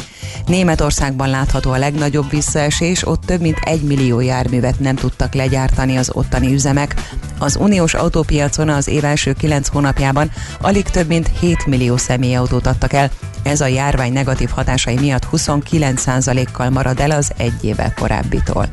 Németországban 0.46 1.28
látható 1.28 1.70
a 1.70 1.78
legnagyobb 1.78 2.30
visszaesés, 2.30 3.06
ott 3.06 3.24
több 3.24 3.40
mint 3.40 3.58
1 3.60 3.82
millió 3.82 4.20
járművet 4.20 4.80
nem 4.80 4.94
tudtak 4.94 5.34
legyártani 5.34 5.96
az 5.96 6.10
ottani 6.12 6.52
üzemek. 6.52 6.94
Az 7.38 7.56
uniós 7.60 7.94
autópiacon 7.94 8.68
az 8.68 8.88
év 8.88 9.04
első 9.04 9.32
9 9.32 9.68
hónapjában 9.68 10.30
alig 10.60 10.84
több 10.84 11.06
mint 11.06 11.30
7 11.40 11.66
millió 11.66 11.96
személyautót 11.96 12.66
adtak 12.66 12.92
el, 12.92 13.10
ez 13.42 13.61
a 13.61 13.66
járvány 13.66 14.12
negatív 14.12 14.48
hatásai 14.48 14.98
miatt 14.98 15.26
29%-kal 15.33 16.70
marad 16.70 17.00
el 17.00 17.11
az 17.11 17.33
egy 17.37 17.64
évvel 17.64 17.94
korábbitól. 17.94 18.68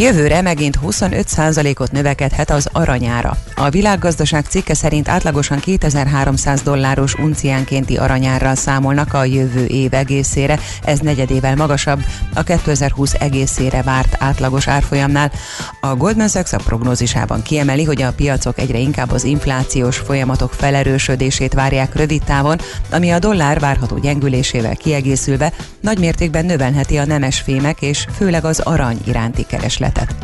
Jövőre 0.00 0.42
megint 0.42 0.78
25%-ot 0.82 1.92
növekedhet 1.92 2.50
az 2.50 2.68
aranyára. 2.72 3.36
A 3.54 3.68
világgazdaság 3.68 4.44
cikke 4.44 4.74
szerint 4.74 5.08
átlagosan 5.08 5.58
2300 5.58 6.62
dolláros 6.62 7.14
unciánkénti 7.14 7.96
aranyárral 7.96 8.54
számolnak 8.54 9.14
a 9.14 9.24
jövő 9.24 9.64
év 9.64 9.94
egészére, 9.94 10.58
ez 10.84 10.98
negyedével 10.98 11.56
magasabb 11.56 12.04
a 12.34 12.42
2020 12.42 13.14
egészére 13.14 13.82
várt 13.82 14.16
átlagos 14.18 14.68
árfolyamnál. 14.68 15.32
A 15.80 15.96
Goldman 15.96 16.28
Sachs 16.28 16.52
a 16.52 16.56
prognózisában 16.56 17.42
kiemeli, 17.42 17.84
hogy 17.84 18.02
a 18.02 18.12
piacok 18.12 18.58
egyre 18.58 18.78
inkább 18.78 19.10
az 19.10 19.24
inflációs 19.24 19.96
folyamatok 19.96 20.52
felerősödését 20.52 21.52
várják 21.52 21.96
rövid 21.96 22.22
távon, 22.22 22.58
ami 22.90 23.10
a 23.10 23.18
dollár 23.18 23.58
várható 23.58 23.98
gyengülésével 23.98 24.76
kiegészülve 24.76 25.52
nagymértékben 25.80 26.44
növelheti 26.44 26.96
a 26.96 27.06
nemes 27.06 27.40
fémek 27.40 27.82
és 27.82 28.06
főleg 28.16 28.44
az 28.44 28.60
arany 28.60 28.98
iránti 29.06 29.46
kereslet 29.46 29.88
keresletet. 29.90 30.14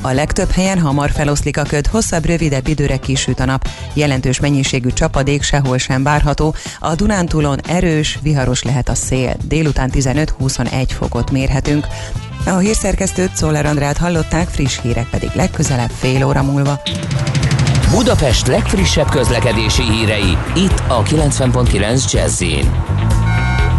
A 0.00 0.12
legtöbb 0.12 0.50
helyen 0.50 0.78
hamar 0.78 1.10
feloszlik 1.10 1.58
a 1.58 1.62
köd, 1.62 1.86
hosszabb, 1.86 2.24
rövidebb 2.24 2.68
időre 2.68 2.96
kisüt 2.96 3.40
a 3.40 3.44
nap. 3.44 3.68
Jelentős 3.94 4.40
mennyiségű 4.40 4.88
csapadék 4.88 5.42
sehol 5.42 5.78
sem 5.78 6.02
várható. 6.02 6.54
A 6.78 6.94
Dunántúlon 6.94 7.60
erős, 7.68 8.18
viharos 8.22 8.62
lehet 8.62 8.88
a 8.88 8.94
szél. 8.94 9.36
Délután 9.44 9.90
15-21 9.94 10.86
fokot 10.98 11.30
mérhetünk. 11.30 11.86
A 12.46 12.56
hírszerkesztőt 12.56 13.36
Szoller 13.36 13.66
Andrát 13.66 13.96
hallották, 13.96 14.48
friss 14.48 14.80
hírek 14.82 15.08
pedig 15.10 15.30
legközelebb 15.34 15.90
fél 15.90 16.24
óra 16.24 16.42
múlva. 16.42 16.80
Budapest 17.90 18.46
legfrissebb 18.46 19.10
közlekedési 19.10 19.82
hírei, 19.82 20.36
itt 20.54 20.82
a 20.88 21.02
90.9 21.02 22.12
jazz 22.12 22.42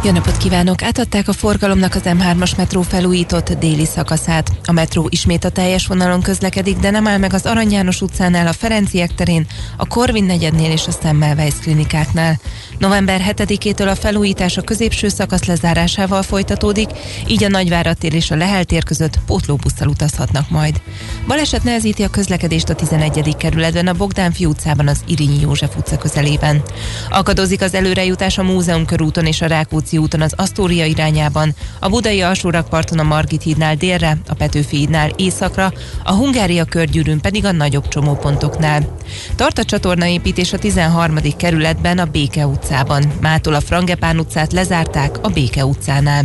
jó 0.04 0.12
napot 0.12 0.38
kívánok! 0.38 0.84
Átadták 0.84 1.28
a 1.28 1.34
forgalomnak 1.34 1.96
az 1.96 2.02
M3-as 2.06 2.56
metró 2.58 2.82
felújított 2.82 3.52
déli 3.52 3.86
szakaszát. 3.86 4.52
A 4.66 4.72
metró 4.72 5.08
ismét 5.10 5.44
a 5.44 5.50
teljes 5.50 5.88
vonalon 5.88 6.22
közlekedik, 6.22 6.78
de 6.78 6.90
nem 6.90 7.08
áll 7.08 7.18
meg 7.18 7.34
az 7.34 7.46
Arany 7.46 7.72
János 7.72 8.02
utcánál, 8.02 8.48
a 8.48 8.54
Ferenciek 8.54 9.16
terén, 9.16 9.48
a 9.78 9.88
Korvin 9.88 10.24
negyednél 10.24 10.72
és 10.72 10.88
a 10.88 10.92
Semmelweis 11.02 11.54
klinikáknál. 11.54 12.40
November 12.78 13.34
7-től 13.36 13.90
a 13.90 13.96
felújítás 13.96 14.58
a 14.58 14.62
középső 14.62 15.08
szakasz 15.08 15.46
lezárásával 15.46 16.22
folytatódik, 16.22 16.90
így 17.28 17.44
a 17.44 17.50
Nagyvárad 17.50 17.98
tér 17.98 18.14
és 18.14 18.32
a 18.32 18.36
Lehel 18.36 18.64
tér 18.64 18.84
között 18.84 19.20
pótlóbusszal 19.26 19.88
utazhatnak 19.88 20.50
majd. 20.50 20.82
Baleset 21.28 21.64
nehezíti 21.64 22.04
a 22.04 22.10
közlekedést 22.10 22.70
a 22.70 22.76
11. 22.76 23.38
kerületben, 23.38 23.88
a 23.88 23.94
Bogdán 23.94 24.34
utcában, 24.40 24.88
az 24.88 25.00
Irinyi 25.08 25.40
József 25.40 25.78
utca 25.78 25.98
közelében. 25.98 26.62
Akadozik 27.10 27.62
az 27.62 27.74
előrejutás 27.74 28.38
a 28.38 28.44
Múzeum 28.44 28.86
körúton 28.86 29.26
és 29.26 29.42
a 29.42 29.48
Rák 29.48 29.74
utca 29.74 29.86
Rákóczi 29.88 30.06
úton 30.06 30.22
az 30.22 30.34
Asztória 30.36 30.86
irányában, 30.86 31.56
a 31.80 31.90
Budai 31.90 32.22
alsórakparton 32.22 33.00
a 33.00 33.04
Margit 33.04 33.44
hídnál 33.44 33.76
délre, 33.76 34.18
a 34.28 34.34
Petőfi 34.34 34.78
hídnál 34.78 35.10
északra, 35.16 35.74
a 36.04 36.12
Hungária 36.12 36.66
körgyűrűn 36.66 37.22
pedig 37.22 37.46
a 37.46 37.52
nagyobb 37.52 37.88
csomópontoknál. 37.88 38.96
Tart 39.36 39.58
a 39.58 39.64
csatornaépítés 39.64 40.54
a 40.54 40.58
13. 40.58 41.18
kerületben 41.38 42.00
a 42.00 42.06
Béke 42.06 42.48
utcában. 42.48 43.04
Mától 43.22 43.54
a 43.54 43.62
Frangepán 43.62 44.20
utcát 44.20 44.54
lezárták 44.54 45.18
a 45.22 45.30
Béke 45.30 45.66
utcánál. 45.66 46.24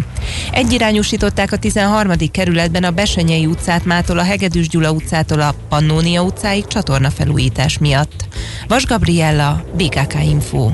Egyirányosították 0.52 1.52
a 1.52 1.56
13. 1.56 2.12
kerületben 2.30 2.84
a 2.84 2.90
Besenyei 2.90 3.46
utcát 3.46 3.84
Mától 3.84 4.18
a 4.18 4.22
Hegedűs 4.22 4.68
Gyula 4.68 4.90
utcától 4.90 5.40
a 5.40 5.54
Pannónia 5.68 6.22
utcáig 6.22 6.66
csatornafelújítás 6.66 7.78
miatt. 7.78 8.24
Vas 8.68 8.86
Gabriella, 8.86 9.64
BKK 9.76 10.14
Info. 10.24 10.70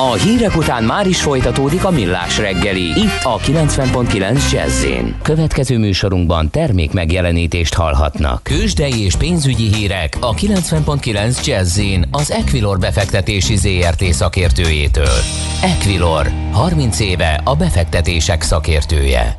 A 0.00 0.12
hírek 0.12 0.56
után 0.56 0.84
már 0.84 1.06
is 1.06 1.22
folytatódik 1.22 1.84
a 1.84 1.90
millás 1.90 2.38
reggeli. 2.38 2.82
Itt 2.82 3.22
a 3.22 3.38
90.9 3.38 4.52
jazz 4.52 4.86
Következő 5.22 5.78
műsorunkban 5.78 6.50
termék 6.50 6.92
megjelenítést 6.92 7.74
hallhatnak. 7.74 8.42
Kősdei 8.42 9.04
és 9.04 9.16
pénzügyi 9.16 9.74
hírek 9.74 10.16
a 10.20 10.34
90.9 10.34 11.46
jazz 11.46 11.80
az 12.10 12.30
Equilor 12.30 12.78
befektetési 12.78 13.56
ZRT 13.56 14.02
szakértőjétől. 14.02 15.18
Equilor, 15.62 16.30
30 16.52 17.00
éve 17.00 17.40
a 17.44 17.56
befektetések 17.56 18.42
szakértője. 18.42 19.38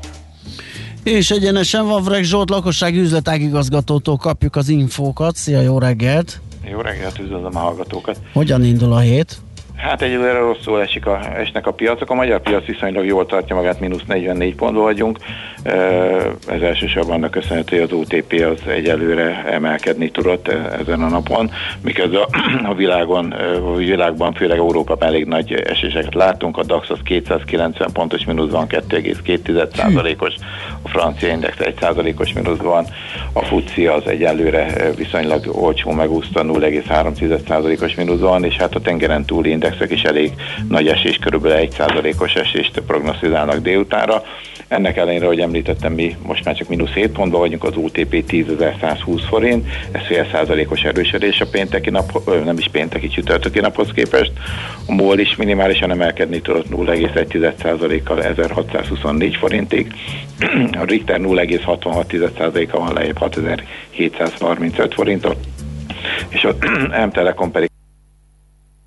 És 1.03 1.31
egyenesen 1.31 1.87
Vavreg 1.87 2.23
Zsolt 2.23 2.49
lakossági 2.49 2.99
üzletágigazgatótól 2.99 4.17
kapjuk 4.17 4.55
az 4.55 4.69
infókat. 4.69 5.35
Szia, 5.35 5.61
jó 5.61 5.79
reggelt! 5.79 6.41
Jó 6.71 6.81
reggelt, 6.81 7.19
üdvözlöm 7.19 7.55
a 7.55 7.59
hallgatókat! 7.59 8.19
Hogyan 8.33 8.63
indul 8.63 8.93
a 8.93 8.99
hét? 8.99 9.41
Hát 9.79 10.01
egyelőre 10.01 10.39
rosszul 10.39 10.81
esik 10.81 11.05
a, 11.05 11.19
esnek 11.37 11.67
a 11.67 11.71
piacok. 11.71 12.09
A 12.09 12.13
magyar 12.13 12.41
piac 12.41 12.65
viszonylag 12.65 13.05
jól 13.05 13.25
tartja 13.25 13.55
magát, 13.55 13.79
mínusz 13.79 14.03
44 14.07 14.55
pontból 14.55 14.83
vagyunk. 14.83 15.17
Ez 16.47 16.61
elsősorban 16.61 17.15
annak 17.15 17.31
köszönhető, 17.31 17.79
hogy 17.79 17.89
az 17.91 17.97
OTP 17.97 18.45
az 18.53 18.71
egyelőre 18.71 19.45
emelkedni 19.49 20.11
tudott 20.11 20.47
ezen 20.81 21.01
a 21.01 21.07
napon, 21.07 21.51
miközben 21.81 22.21
a, 22.63 22.73
világon, 22.83 23.31
a 23.65 23.75
világban, 23.75 24.33
főleg 24.33 24.57
Európában 24.57 25.07
elég 25.07 25.25
nagy 25.25 25.53
eséseket 25.53 26.13
látunk. 26.13 26.57
A 26.57 26.63
DAX 26.63 26.89
az 26.89 26.99
290 27.03 27.91
pontos 27.91 28.25
mínuszban, 28.25 28.67
2,2%-os, 28.67 30.33
a 30.81 30.87
francia 30.87 31.29
index 31.29 31.55
1%-os 31.59 32.33
mínuszban, 32.33 32.85
a 33.33 33.43
FUCI 33.45 33.87
az 33.87 34.07
egyelőre 34.07 34.91
viszonylag 34.95 35.49
olcsó 35.51 35.91
megúszta 35.91 36.41
0,3%-os 36.43 37.95
mínuszban, 37.95 38.43
és 38.43 38.55
hát 38.55 38.75
a 38.75 38.81
tengeren 38.81 39.25
túli 39.25 39.49
index 39.49 39.68
indexek 39.69 39.91
is 39.97 40.01
elég 40.01 40.33
nagy 40.69 40.87
esés, 40.87 41.17
körülbelül 41.17 41.67
1%-os 41.77 42.33
esést 42.33 42.79
prognosztizálnak 42.87 43.57
délutánra. 43.57 44.23
Ennek 44.67 44.97
ellenére, 44.97 45.25
hogy 45.25 45.39
említettem, 45.39 45.93
mi 45.93 46.15
most 46.25 46.45
már 46.45 46.55
csak 46.55 46.67
mínusz 46.67 46.89
7 46.89 47.11
pontban 47.11 47.39
vagyunk, 47.39 47.63
az 47.63 47.75
OTP 47.75 48.23
10.120 48.31 49.21
forint, 49.29 49.67
ez 49.91 50.01
fél 50.05 50.27
százalékos 50.31 50.81
erősödés 50.81 51.41
a 51.41 51.45
pénteki 51.51 51.89
nap, 51.89 52.29
nem 52.43 52.57
is 52.57 52.67
pénteki 52.71 53.07
csütörtöki 53.07 53.59
naphoz 53.59 53.91
képest. 53.93 54.31
A 54.87 54.91
MOL 54.93 55.19
is 55.19 55.35
minimálisan 55.35 55.91
emelkedni 55.91 56.41
tudott 56.41 56.67
0,1%-kal 56.69 58.23
1624 58.23 59.35
forintig, 59.35 59.93
a 60.79 60.83
Richter 60.83 61.19
0,66%-a 61.19 62.79
van 62.79 62.93
lejjebb 62.93 63.17
6735 63.17 64.93
forintot, 64.93 65.37
és 66.29 66.43
a 66.43 66.55
M-Telekom 67.05 67.51
pedig 67.51 67.69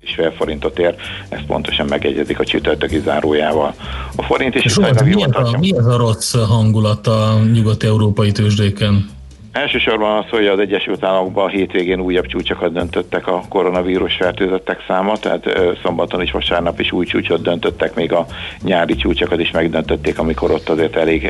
és 0.03 0.13
fél 0.13 0.31
forintot 0.31 0.79
ér, 0.79 0.95
ez 1.29 1.39
pontosan 1.47 1.85
megegyezik 1.85 2.39
a 2.39 2.45
csütörtöki 2.45 2.99
zárójával. 2.99 3.73
A 4.15 4.23
forint 4.23 4.55
is... 4.55 4.63
És 4.63 4.77
mi, 4.77 4.85
ez 4.85 5.01
a, 5.35 5.57
mi 5.59 5.77
ez 5.77 5.85
a 5.85 5.97
rossz 5.97 6.35
hangulat 6.35 7.07
a 7.07 7.39
nyugat-európai 7.53 8.31
tőzsdéken? 8.31 9.09
Elsősorban 9.53 10.17
az, 10.17 10.29
hogy 10.29 10.47
az 10.47 10.59
Egyesült 10.59 11.03
Államokban 11.03 11.45
a 11.45 11.49
hétvégén 11.49 11.99
újabb 11.99 12.25
csúcsokat 12.25 12.73
döntöttek 12.73 13.27
a 13.27 13.41
koronavírus 13.49 14.15
fertőzöttek 14.15 14.83
száma, 14.87 15.17
tehát 15.17 15.59
szombaton 15.83 16.21
is, 16.21 16.31
vasárnap 16.31 16.79
is 16.79 16.91
új 16.91 17.05
csúcsot 17.05 17.41
döntöttek, 17.41 17.95
még 17.95 18.11
a 18.11 18.25
nyári 18.63 18.95
csúcsokat 18.95 19.39
is 19.39 19.51
megdöntötték, 19.51 20.19
amikor 20.19 20.51
ott 20.51 20.69
azért 20.69 20.95
elég 20.95 21.29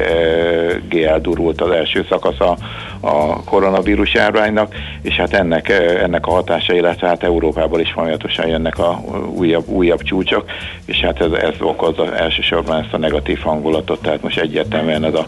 eldurult 1.05 1.62
az 1.62 1.71
első 1.71 2.05
szakasza 2.09 2.57
a 2.99 3.43
koronavírus 3.43 4.13
járványnak, 4.13 4.75
és 5.01 5.15
hát 5.15 5.33
ennek, 5.33 5.69
ennek 6.01 6.27
a 6.27 6.31
hatása, 6.31 6.73
illetve 6.73 7.07
hát 7.07 7.23
Európából 7.23 7.79
is 7.79 7.91
folyamatosan 7.91 8.47
jönnek 8.47 8.79
a 8.79 9.01
újabb, 9.36 9.67
újabb 9.67 10.01
csúcsok, 10.01 10.45
és 10.86 10.99
hát 10.99 11.21
ez, 11.21 11.31
ez 11.31 11.53
okozza 11.59 12.15
elsősorban 12.15 12.83
ezt 12.83 12.93
a 12.93 12.97
negatív 12.97 13.39
hangulatot, 13.39 14.01
tehát 14.01 14.21
most 14.21 14.39
egyértelműen 14.39 15.03
ez 15.03 15.13
a 15.13 15.27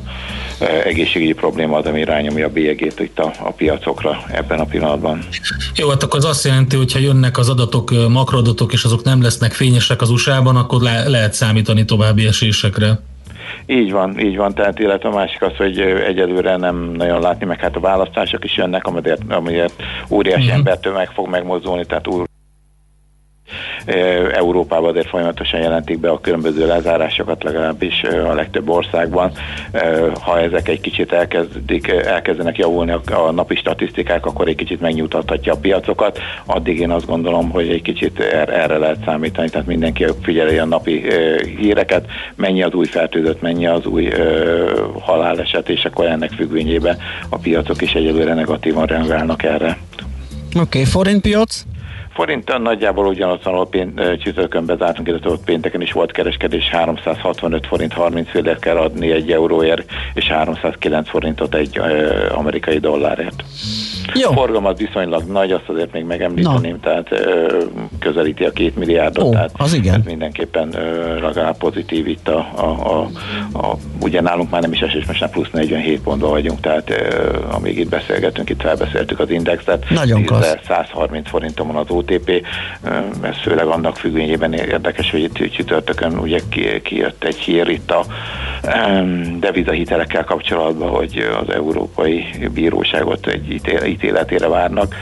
egészségügyi 0.84 1.34
probléma 1.34 1.78
az, 1.78 1.86
ami 1.86 2.04
rányomja 2.04 2.46
a 2.46 2.50
bélyegét 2.50 2.85
itt 3.00 3.20
a, 3.20 3.32
a 3.40 3.52
piacokra 3.52 4.24
ebben 4.32 4.60
a 4.60 4.66
pillanatban. 4.66 5.20
Jó, 5.76 5.90
hát 5.90 6.04
akkor 6.04 6.20
az 6.20 6.26
azt 6.26 6.46
jelenti, 6.46 6.76
hogy 6.76 6.94
ha 6.94 7.00
jönnek 7.00 7.38
az 7.38 7.50
adatok, 7.50 7.92
makroadatok, 8.10 8.74
és 8.74 8.84
azok 8.84 9.04
nem 9.04 9.22
lesznek 9.22 9.52
fényesek 9.54 10.02
az 10.02 10.10
USA-ban, 10.10 10.56
akkor 10.56 10.82
le, 10.82 11.08
lehet 11.08 11.34
számítani 11.34 11.86
további 11.86 12.26
esésekre. 12.28 13.00
Így 13.66 13.92
van, 13.92 14.20
így 14.20 14.36
van, 14.36 14.54
tehát 14.54 14.80
illetve 14.80 15.10
a 15.10 15.14
másik 15.16 15.42
az, 15.42 15.56
hogy 15.58 15.80
egyelőre 15.80 16.58
nem 16.58 16.92
nagyon 16.92 17.22
látni, 17.22 17.46
meg 17.46 17.60
hát 17.60 17.76
a 17.76 17.80
választások 17.80 18.44
is 18.44 18.58
jönnek, 18.58 18.86
amiért, 18.86 19.22
amiért 19.28 19.74
óriási 20.10 20.42
uh-huh. 20.42 20.58
embertömeg 20.58 21.10
fog 21.10 21.30
megmozdulni, 21.30 21.86
tehát 21.86 22.08
úr 22.08 22.26
Európában 24.32 24.90
azért 24.90 25.10
folyamatosan 25.10 25.60
jelentik 25.60 26.00
be 26.00 26.10
a 26.10 26.20
különböző 26.20 26.68
lezárásokat, 26.68 27.44
legalábbis 27.44 28.04
a 28.04 28.34
legtöbb 28.34 28.70
országban. 28.70 29.32
Ha 30.22 30.40
ezek 30.40 30.68
egy 30.68 30.82
kicsit 30.82 31.12
elkezdik, 31.12 31.88
elkezdenek 31.88 32.58
javulni 32.58 32.92
a 32.92 33.32
napi 33.32 33.56
statisztikák, 33.56 34.26
akkor 34.26 34.48
egy 34.48 34.56
kicsit 34.56 34.82
megnyugtathatja 34.82 35.54
a 35.54 35.58
piacokat. 35.58 36.20
Addig 36.46 36.80
én 36.80 36.92
azt 36.92 37.06
gondolom, 37.06 37.50
hogy 37.50 37.70
egy 37.70 37.82
kicsit 37.82 38.20
er-, 38.20 38.50
erre 38.50 38.78
lehet 38.78 39.04
számítani, 39.06 39.50
tehát 39.50 39.68
mindenki 39.68 40.06
figyeli 40.22 40.58
a 40.58 40.66
napi 40.66 41.04
híreket, 41.58 42.06
mennyi 42.36 42.64
az 42.64 42.74
új 42.74 42.86
fertőzött, 42.86 43.42
mennyi 43.42 43.68
az 43.68 43.86
új 43.86 44.10
haláleset, 45.00 45.70
és 45.70 45.86
akkor 45.86 46.06
ennek 46.06 46.32
függvényében 46.32 46.98
a 47.30 47.38
piacok 47.38 47.82
is 47.82 47.94
egyelőre 47.94 48.34
negatívan 48.34 48.86
reagálnak 48.86 49.44
erre. 49.44 49.78
Oké, 50.48 50.60
okay, 50.60 50.84
forintpiac? 50.84 51.66
Forinton 52.16 52.62
nagyjából 52.62 53.08
ugyanazon, 53.08 53.54
ahol 53.54 53.68
pént, 53.68 53.96
csütörtökön 53.96 54.66
bezártunk, 54.66 55.08
illetve 55.08 55.30
ott 55.30 55.44
pénteken 55.44 55.82
is 55.82 55.92
volt 55.92 56.12
kereskedés, 56.12 56.70
365 56.70 57.68
forint 57.68 57.94
30 57.94 58.30
félért 58.30 58.60
kell 58.60 58.78
adni 58.78 59.12
egy 59.12 59.32
euróért, 59.32 59.92
és 60.14 60.28
309 60.28 61.10
forintot 61.10 61.56
egy 61.56 61.78
ö, 61.78 62.26
amerikai 62.34 62.78
dollárért. 62.78 63.44
Jó. 64.14 64.30
A 64.30 64.34
forgalom 64.34 64.66
az 64.66 64.78
viszonylag 64.78 65.24
nagy, 65.24 65.52
azt 65.52 65.70
azért 65.70 65.92
még 65.92 66.04
megemlíteném, 66.04 66.72
no. 66.72 66.78
tehát 66.78 67.12
ö, 67.12 67.58
közelíti 68.00 68.44
a 68.44 68.52
két 68.52 68.76
milliárdot, 68.76 69.26
Ó, 69.26 69.32
tehát 69.32 69.52
az 69.58 69.74
igen. 69.74 70.02
mindenképpen 70.06 70.76
ö, 70.76 71.20
legalább 71.20 71.58
pozitív 71.58 72.08
itt 72.08 72.28
a, 72.28 72.48
a, 72.56 72.64
a, 72.64 73.10
a, 73.58 73.78
ugye 74.02 74.22
nálunk 74.22 74.50
már 74.50 74.62
nem 74.62 74.72
is 74.72 74.82
esés, 74.82 75.06
most 75.06 75.20
már 75.20 75.30
plusz 75.30 75.50
47 75.52 76.02
pontban 76.02 76.30
vagyunk, 76.30 76.60
tehát 76.60 76.90
ö, 76.90 77.36
amíg 77.52 77.80
itt 77.80 77.90
beszélgetünk, 77.90 78.50
itt 78.50 78.62
felbeszéltük 78.62 79.20
az 79.20 79.30
indexet, 79.30 79.90
Nagyon 79.90 80.26
130 80.68 81.30
forinton 81.30 81.68
van 81.68 81.76
az 81.76 81.90
OTP, 82.06 82.46
ez 83.22 83.36
főleg 83.42 83.66
annak 83.66 83.98
függvényében 83.98 84.54
érdekes, 84.54 85.12
hogy 85.12 85.24
itt 85.24 85.52
csütörtökön 85.52 86.18
ugye 86.18 86.40
kijött 86.84 87.24
egy 87.24 87.36
hír 87.36 87.68
itt 87.68 87.92
a 87.92 88.06
devizahitelekkel 89.40 90.24
kapcsolatban, 90.24 90.90
hogy 90.90 91.28
az 91.42 91.54
Európai 91.54 92.26
Bíróságot 92.54 93.28
egy 93.28 93.52
ítél, 93.52 93.84
ítéletére 93.84 94.48
várnak, 94.48 94.96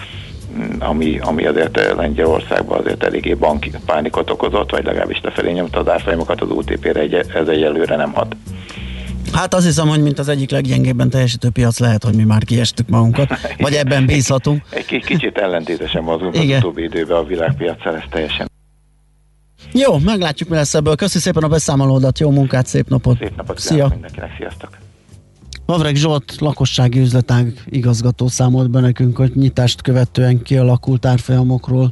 ami, 0.79 1.19
ami 1.21 1.45
azért 1.45 1.93
Lengyelországban 1.95 2.79
azért 2.79 3.03
eléggé 3.03 3.33
banki 3.33 3.71
pánikot 3.85 4.29
okozott, 4.29 4.71
vagy 4.71 4.85
legalábbis 4.85 5.21
lefelé 5.21 5.51
nyomta 5.51 5.79
az 5.79 5.89
árfolyamokat 5.89 6.41
az 6.41 6.49
OTP-re, 6.49 6.99
egy, 6.99 7.13
ez 7.13 7.47
egyelőre 7.47 7.95
nem 7.95 8.13
hat. 8.13 8.35
Hát 9.34 9.53
azt 9.53 9.65
hiszem, 9.65 9.88
hogy 9.88 10.01
mint 10.01 10.19
az 10.19 10.27
egyik 10.27 10.51
leggyengébben 10.51 11.09
teljesítő 11.09 11.49
piac 11.49 11.79
lehet, 11.79 12.03
hogy 12.03 12.15
mi 12.15 12.23
már 12.23 12.43
kiestük 12.43 12.89
magunkat, 12.89 13.29
vagy 13.57 13.73
ebben 13.73 14.05
bízhatunk. 14.05 14.63
Egy 14.69 14.86
kicsit 14.86 15.38
ellentétesen 15.38 16.03
mozgunk 16.03 16.36
az 16.36 16.49
utóbbi 16.57 16.84
időben 16.84 17.17
a 17.17 17.23
világpiacsal, 17.23 17.95
ez 17.95 18.03
teljesen 18.09 18.51
jó, 19.71 19.97
meglátjuk, 19.97 20.49
mi 20.49 20.55
lesz 20.55 20.73
ebből. 20.73 20.95
Köszi 20.95 21.19
szépen 21.19 21.43
a 21.43 21.47
beszámolódat, 21.47 22.19
jó 22.19 22.31
munkát, 22.31 22.65
szép 22.65 22.89
napot. 22.89 23.17
Szép 23.17 23.36
napot 23.36 23.59
Szia. 23.59 23.88
mindenkinek, 23.88 24.36
sziasztok. 24.38 24.77
Mavreg 25.65 25.95
Zsolt, 25.95 26.36
lakossági 26.39 26.99
üzletág 26.99 27.63
igazgató 27.65 28.27
számolt 28.27 28.69
be 28.69 28.79
nekünk, 28.79 29.17
hogy 29.17 29.31
nyitást 29.36 29.81
követően 29.81 30.41
kialakult 30.41 31.05
árfolyamokról. 31.05 31.91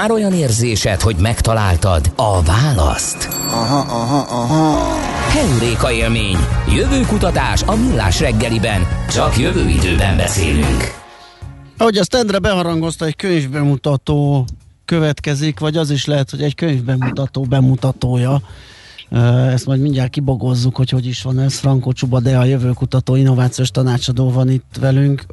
Már 0.00 0.10
olyan 0.10 0.32
érzésed, 0.32 1.00
hogy 1.00 1.16
megtaláltad 1.16 2.12
a 2.16 2.42
választ? 2.42 3.28
Aha, 3.50 3.78
aha, 3.78 4.42
aha. 4.42 4.78
Heuréka 5.28 5.92
élmény. 5.92 6.36
Jövő 6.74 7.00
kutatás 7.00 7.62
a 7.62 7.74
millás 7.74 8.20
reggeliben. 8.20 8.86
Csak 9.10 9.38
jövő 9.38 9.68
időben 9.68 10.16
beszélünk. 10.16 10.94
Ahogy 11.76 11.96
azt 11.96 12.14
Endre 12.14 12.38
beharangozta, 12.38 13.04
egy 13.04 13.16
könyvbemutató 13.16 14.44
következik, 14.84 15.58
vagy 15.58 15.76
az 15.76 15.90
is 15.90 16.04
lehet, 16.04 16.30
hogy 16.30 16.42
egy 16.42 16.54
könyvbemutató 16.54 17.42
bemutatója. 17.42 18.40
Ezt 19.52 19.66
majd 19.66 19.80
mindjárt 19.80 20.10
kibogozzuk, 20.10 20.76
hogy 20.76 20.90
hogy 20.90 21.06
is 21.06 21.22
van 21.22 21.38
ez. 21.38 21.58
Franko 21.58 21.92
Csuba, 21.92 22.20
de 22.20 22.38
a 22.38 22.44
jövőkutató 22.44 23.16
innovációs 23.16 23.70
tanácsadó 23.70 24.30
van 24.30 24.50
itt 24.50 24.76
velünk. 24.80 25.24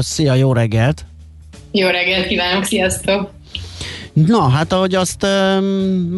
Szia, 0.00 0.34
jó 0.34 0.52
reggelt! 0.52 1.04
Jó 1.70 1.88
reggelt 1.88 2.26
kívánok, 2.26 2.64
sziasztok! 2.64 3.38
Na, 4.12 4.48
hát 4.48 4.72
ahogy 4.72 4.94
azt 4.94 5.26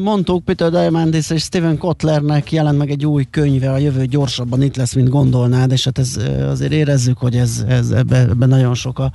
mondtuk, 0.03 0.45
Peter 0.45 0.71
Diamandis 0.71 1.31
és 1.31 1.43
Steven 1.43 1.79
Kotlernek 1.79 2.53
jelent 2.53 2.79
meg 2.79 2.91
egy 2.91 3.07
új 3.07 3.27
könyve, 3.31 3.73
a 3.73 3.79
jövő 3.79 4.07
gyorsabban 4.07 4.63
itt 4.63 4.77
lesz, 4.77 4.93
mint 4.93 5.09
gondolnád, 5.09 5.73
és 5.73 5.85
hát 5.85 5.99
ez 5.99 6.17
azért 6.49 6.73
érezzük, 6.73 7.19
hogy 7.19 7.37
ez, 7.37 7.65
ez 7.69 7.91
ebben 7.91 8.31
ebbe 8.31 8.47
nagyon 8.47 8.75
sok 8.75 8.99
a, 8.99 9.13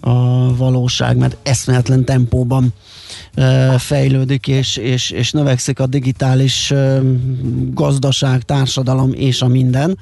a 0.00 0.56
valóság, 0.56 1.16
mert 1.16 1.36
eszméletlen 1.42 2.04
tempóban 2.04 2.74
uh, 3.36 3.74
fejlődik, 3.74 4.48
és, 4.48 4.76
és, 4.76 5.10
és 5.10 5.32
növekszik 5.32 5.80
a 5.80 5.86
digitális 5.86 6.70
uh, 6.70 6.98
gazdaság, 7.72 8.42
társadalom 8.42 9.12
és 9.12 9.42
a 9.42 9.46
minden. 9.46 9.98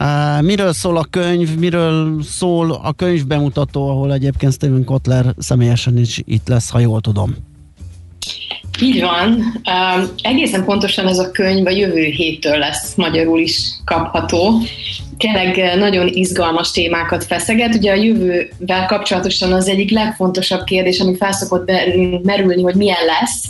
Uh, 0.00 0.42
miről 0.42 0.72
szól 0.72 0.96
a 0.96 1.06
könyv, 1.10 1.58
miről 1.58 2.22
szól 2.22 2.70
a 2.70 2.92
könyv 2.92 3.26
bemutató, 3.26 3.88
ahol 3.88 4.12
egyébként 4.12 4.52
Steven 4.52 4.84
Kotler 4.84 5.24
személyesen 5.38 5.98
is 5.98 6.22
itt 6.24 6.48
lesz, 6.48 6.70
ha 6.70 6.78
jól 6.78 7.00
tudom. 7.00 7.36
Így 8.82 9.00
van. 9.00 9.28
Um, 9.30 10.08
egészen 10.22 10.64
pontosan 10.64 11.06
ez 11.06 11.18
a 11.18 11.30
könyv 11.30 11.66
a 11.66 11.70
jövő 11.70 12.02
héttől 12.02 12.58
lesz 12.58 12.94
magyarul 12.94 13.38
is 13.38 13.60
kapható. 13.84 14.60
Tényleg 15.16 15.78
nagyon 15.78 16.06
izgalmas 16.08 16.70
témákat 16.70 17.24
feszeget. 17.24 17.74
Ugye 17.74 17.92
a 17.92 17.94
jövővel 17.94 18.86
kapcsolatosan 18.86 19.52
az 19.52 19.68
egyik 19.68 19.90
legfontosabb 19.90 20.64
kérdés, 20.64 21.00
ami 21.00 21.16
felszokott 21.16 21.70
merülni, 22.22 22.62
hogy 22.62 22.74
milyen 22.74 23.04
lesz. 23.06 23.44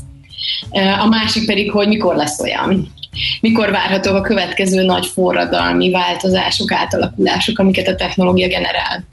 A 1.01 1.07
másik 1.07 1.47
pedig, 1.47 1.71
hogy 1.71 1.89
mikor 1.89 2.17
lesz 2.17 2.41
olyan 2.41 2.93
mikor 3.41 3.71
várhatók 3.71 4.15
a 4.15 4.21
következő 4.21 4.83
nagy 4.83 5.07
forradalmi 5.07 5.91
változások, 5.91 6.73
átalakulások, 6.73 7.59
amiket 7.59 7.89
a 7.89 7.95
technológia 7.95 8.49
generál. 8.49 9.05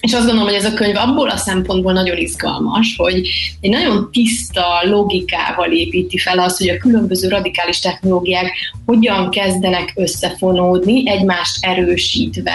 És 0.00 0.12
azt 0.12 0.24
gondolom, 0.24 0.48
hogy 0.48 0.58
ez 0.58 0.72
a 0.72 0.74
könyv 0.74 0.96
abból 0.96 1.28
a 1.28 1.36
szempontból 1.36 1.92
nagyon 1.92 2.16
izgalmas, 2.16 2.94
hogy 2.96 3.28
egy 3.60 3.70
nagyon 3.70 4.08
tiszta 4.12 4.64
logikával 4.82 5.72
építi 5.72 6.18
fel 6.18 6.38
azt, 6.38 6.58
hogy 6.58 6.68
a 6.68 6.76
különböző 6.76 7.28
radikális 7.28 7.78
technológiák 7.78 8.50
hogyan 8.86 9.30
kezdenek 9.30 9.92
összefonódni, 9.96 11.10
egymást 11.10 11.64
erősítve 11.64 12.54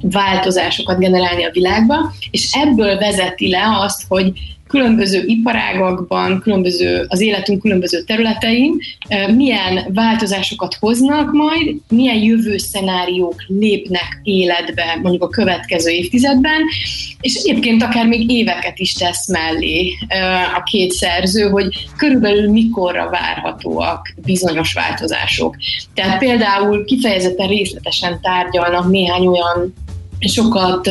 változásokat 0.00 0.98
generálni 0.98 1.44
a 1.44 1.50
világba, 1.52 2.12
és 2.30 2.52
ebből 2.52 2.98
vezeti 2.98 3.48
le 3.48 3.76
azt, 3.80 4.02
hogy 4.08 4.32
különböző 4.68 5.22
iparágakban, 5.26 6.40
különböző, 6.40 7.04
az 7.08 7.20
életünk 7.20 7.60
különböző 7.60 8.02
területein 8.02 8.76
milyen 9.36 9.84
változásokat 9.94 10.74
hoznak 10.80 11.32
majd, 11.32 11.76
milyen 11.88 12.16
jövő 12.16 12.56
szenáriók 12.56 13.34
lépnek 13.46 14.20
életbe 14.22 14.98
mondjuk 15.02 15.22
a 15.22 15.28
következő 15.28 15.90
évtizedben, 15.90 16.62
és 17.20 17.34
egyébként 17.34 17.82
akár 17.82 18.06
még 18.06 18.30
éveket 18.30 18.78
is 18.78 18.92
tesz 18.92 19.28
mellé 19.28 19.92
a 20.56 20.62
két 20.62 20.90
szerző, 20.90 21.48
hogy 21.48 21.88
körülbelül 21.96 22.50
mikorra 22.50 23.10
várhatóak 23.10 24.14
bizonyos 24.24 24.72
változások. 24.72 25.56
Tehát 25.94 26.18
például 26.18 26.84
kifejezetten 26.84 27.48
részletesen 27.48 28.18
tárgyalnak 28.22 28.90
néhány 28.90 29.26
olyan 29.26 29.74
sokat 30.18 30.88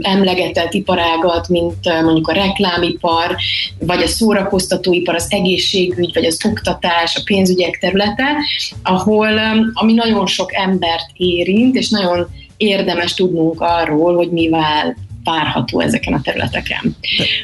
emlegetett 0.00 0.72
iparágat, 0.72 1.48
mint 1.48 2.02
mondjuk 2.02 2.28
a 2.28 2.32
reklámipar, 2.32 3.36
vagy 3.78 4.02
a 4.02 4.06
szórakoztatóipar, 4.06 5.14
az 5.14 5.26
egészségügy, 5.28 6.10
vagy 6.14 6.24
az 6.24 6.40
oktatás, 6.44 7.16
a 7.16 7.22
pénzügyek 7.24 7.78
területe, 7.78 8.36
ahol, 8.82 9.38
ami 9.72 9.92
nagyon 9.92 10.26
sok 10.26 10.54
embert 10.54 11.06
érint, 11.14 11.76
és 11.76 11.88
nagyon 11.88 12.28
érdemes 12.56 13.14
tudnunk 13.14 13.60
arról, 13.60 14.14
hogy 14.14 14.30
mivel 14.30 14.96
várható 15.30 15.80
ezeken 15.80 16.12
a 16.12 16.20
területeken. 16.20 16.96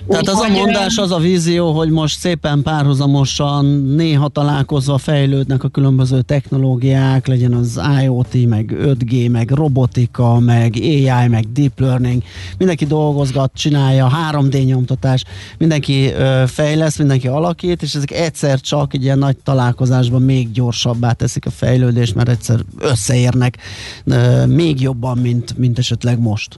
Tehát 0.08 0.28
az 0.28 0.40
a 0.40 0.48
mondás, 0.48 0.96
az 0.96 1.10
a 1.10 1.18
vízió, 1.18 1.72
hogy 1.72 1.90
most 1.90 2.18
szépen 2.18 2.62
párhuzamosan 2.62 3.64
néha 3.96 4.28
találkozva 4.28 4.98
fejlődnek 4.98 5.64
a 5.64 5.68
különböző 5.68 6.20
technológiák, 6.20 7.26
legyen 7.26 7.52
az 7.52 7.80
IoT, 8.02 8.46
meg 8.48 8.74
5G, 8.80 9.30
meg 9.30 9.50
robotika, 9.50 10.38
meg 10.38 10.74
AI, 10.80 11.28
meg 11.28 11.52
deep 11.52 11.80
learning. 11.80 12.22
Mindenki 12.58 12.86
dolgozgat, 12.86 13.50
csinálja, 13.54 14.12
3D 14.32 14.64
nyomtatás, 14.64 15.24
mindenki 15.58 16.10
ö, 16.10 16.44
fejlesz, 16.46 16.98
mindenki 16.98 17.28
alakít, 17.28 17.82
és 17.82 17.94
ezek 17.94 18.10
egyszer 18.10 18.60
csak 18.60 18.94
egy 18.94 19.02
ilyen 19.02 19.18
nagy 19.18 19.36
találkozásban 19.36 20.22
még 20.22 20.52
gyorsabbá 20.52 21.12
teszik 21.12 21.46
a 21.46 21.50
fejlődést, 21.50 22.14
mert 22.14 22.28
egyszer 22.28 22.60
összeérnek 22.78 23.56
ö, 24.04 24.46
még 24.46 24.80
jobban, 24.80 25.18
mint, 25.18 25.58
mint 25.58 25.78
esetleg 25.78 26.18
most. 26.18 26.56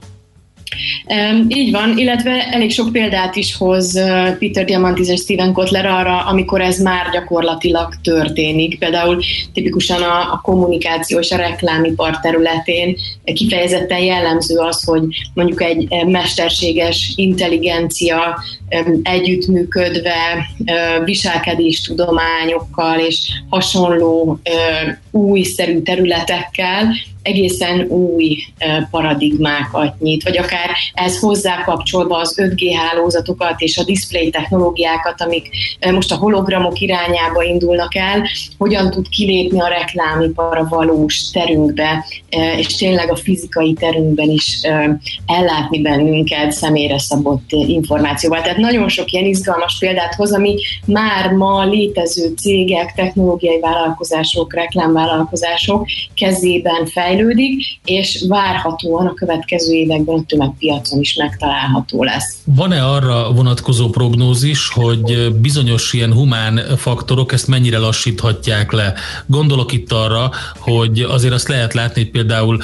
Így 1.47 1.71
van, 1.71 1.97
illetve 1.97 2.47
elég 2.51 2.71
sok 2.71 2.91
példát 2.91 3.35
is 3.35 3.55
hoz 3.55 3.93
Peter 4.39 4.65
Diamantis 4.65 5.07
és 5.07 5.19
Steven 5.19 5.53
Kotler 5.53 5.85
arra, 5.85 6.25
amikor 6.25 6.61
ez 6.61 6.79
már 6.79 7.09
gyakorlatilag 7.11 7.93
történik. 8.03 8.79
Például 8.79 9.21
tipikusan 9.53 10.01
a, 10.01 10.17
a 10.19 10.39
kommunikáció 10.43 11.19
és 11.19 11.31
a 11.31 11.37
reklámipar 11.37 12.19
területén 12.19 12.95
kifejezetten 13.23 13.99
jellemző 13.99 14.57
az, 14.57 14.83
hogy 14.83 15.01
mondjuk 15.33 15.61
egy 15.61 15.87
mesterséges 16.05 17.13
intelligencia 17.15 18.39
együttműködve 19.03 20.49
uh, 20.59 21.05
viselkedéstudományokkal 21.05 22.99
és 22.99 23.31
hasonló 23.49 24.39
újszerű 25.11 25.81
területekkel 25.81 26.93
egészen 27.29 27.81
új 27.81 28.37
paradigmákat 28.91 29.99
nyit, 29.99 30.23
vagy 30.23 30.37
akár 30.37 30.69
ez 30.93 31.19
hozzá 31.19 31.63
kapcsolva 31.63 32.17
az 32.17 32.35
5G 32.41 32.73
hálózatokat 32.75 33.61
és 33.61 33.77
a 33.77 33.83
display 33.83 34.29
technológiákat, 34.29 35.21
amik 35.21 35.49
most 35.91 36.11
a 36.11 36.15
hologramok 36.15 36.79
irányába 36.79 37.43
indulnak 37.43 37.95
el, 37.95 38.27
hogyan 38.57 38.91
tud 38.91 39.09
kilépni 39.09 39.61
a 39.61 39.67
reklámipar 39.67 40.57
a 40.57 40.67
valós 40.69 41.29
terünkbe, 41.31 42.05
és 42.57 42.75
tényleg 42.75 43.11
a 43.11 43.15
fizikai 43.15 43.73
terünkben 43.73 44.29
is 44.29 44.59
ellátni 45.25 45.81
bennünket 45.81 46.51
személyre 46.51 46.99
szabott 46.99 47.51
információval. 47.51 48.41
Tehát 48.41 48.57
nagyon 48.57 48.89
sok 48.89 49.11
ilyen 49.11 49.25
izgalmas 49.25 49.77
példát 49.79 50.15
hoz, 50.15 50.33
ami 50.33 50.55
már 50.85 51.31
ma 51.31 51.65
létező 51.65 52.33
cégek, 52.37 52.93
technológiai 52.95 53.59
vállalkozások, 53.59 54.53
reklámvállalkozások 54.53 55.87
kezében 56.13 56.85
fejlődnek, 56.85 57.17
fejlődik, 57.19 57.79
és 57.85 58.25
várhatóan 58.27 59.07
a 59.07 59.13
következő 59.13 59.73
években 59.73 60.17
a 60.17 60.23
tömegpiacon 60.27 60.99
is 60.99 61.15
megtalálható 61.15 62.03
lesz. 62.03 62.37
Van-e 62.45 62.85
arra 62.85 63.31
vonatkozó 63.31 63.89
prognózis, 63.89 64.69
hogy 64.69 65.33
bizonyos 65.33 65.93
ilyen 65.93 66.13
humán 66.13 66.61
faktorok 66.77 67.31
ezt 67.31 67.47
mennyire 67.47 67.77
lassíthatják 67.77 68.71
le? 68.71 68.93
Gondolok 69.25 69.71
itt 69.71 69.91
arra, 69.91 70.31
hogy 70.57 70.99
azért 70.99 71.33
azt 71.33 71.47
lehet 71.47 71.73
látni, 71.73 72.01
hogy 72.01 72.11
például 72.11 72.61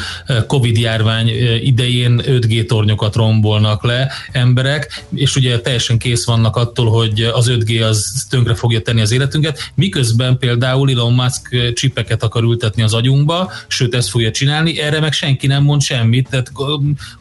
Covid 0.47 0.77
járvány 0.77 1.29
idején 1.63 2.21
5G 2.25 2.65
tornyokat 2.65 3.15
rombolnak 3.15 3.83
le 3.83 4.11
emberek, 4.31 5.05
és 5.15 5.35
ugye 5.35 5.59
teljesen 5.59 5.97
kész 5.97 6.25
vannak 6.25 6.55
attól, 6.55 6.89
hogy 6.89 7.21
az 7.21 7.49
5G 7.49 7.87
az 7.87 8.25
tönkre 8.29 8.55
fogja 8.55 8.81
tenni 8.81 9.01
az 9.01 9.11
életünket, 9.11 9.59
miközben 9.75 10.37
például 10.37 10.89
Elon 10.89 11.13
Musk 11.13 11.73
csipeket 11.73 12.23
akar 12.23 12.43
ültetni 12.43 12.81
az 12.81 12.93
agyunkba, 12.93 13.51
sőt 13.67 13.95
ezt 13.95 14.09
fogja 14.09 14.31
csinálni, 14.35 14.79
erre 14.79 14.99
meg 14.99 15.11
senki 15.11 15.47
nem 15.47 15.63
mond 15.63 15.81
semmit, 15.81 16.29
tehát 16.29 16.51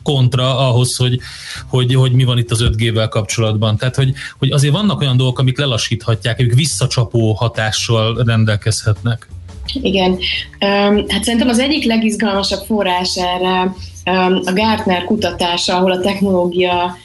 kontra 0.03 0.69
ahhoz, 0.69 0.97
hogy, 0.97 1.19
hogy, 1.69 1.95
hogy 1.95 2.13
mi 2.13 2.25
van 2.25 2.39
itt 2.39 2.51
az 2.51 2.65
5G-vel 2.65 3.07
kapcsolatban. 3.11 3.77
Tehát, 3.77 3.95
hogy, 3.95 4.13
hogy 4.39 4.51
azért 4.51 4.73
vannak 4.73 5.01
olyan 5.01 5.17
dolgok, 5.17 5.39
amik 5.39 5.59
lelassíthatják, 5.59 6.39
amik 6.39 6.55
visszacsapó 6.55 7.33
hatással 7.33 8.23
rendelkezhetnek. 8.27 9.29
Igen. 9.83 10.19
Hát 11.09 11.25
szerintem 11.25 11.49
az 11.49 11.59
egyik 11.59 11.85
legizgalmasabb 11.85 12.65
forrás 12.67 13.17
erre 13.17 13.75
a 14.45 14.53
Gartner 14.53 15.05
kutatása, 15.05 15.77
ahol 15.77 15.93
a 15.93 16.01
technológia 16.01 16.97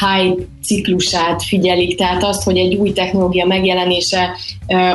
hype 0.00 0.42
ciklusát 0.70 1.42
figyelik, 1.42 1.96
tehát 1.96 2.24
azt, 2.24 2.42
hogy 2.42 2.58
egy 2.58 2.74
új 2.74 2.92
technológia 2.92 3.46
megjelenése 3.46 4.36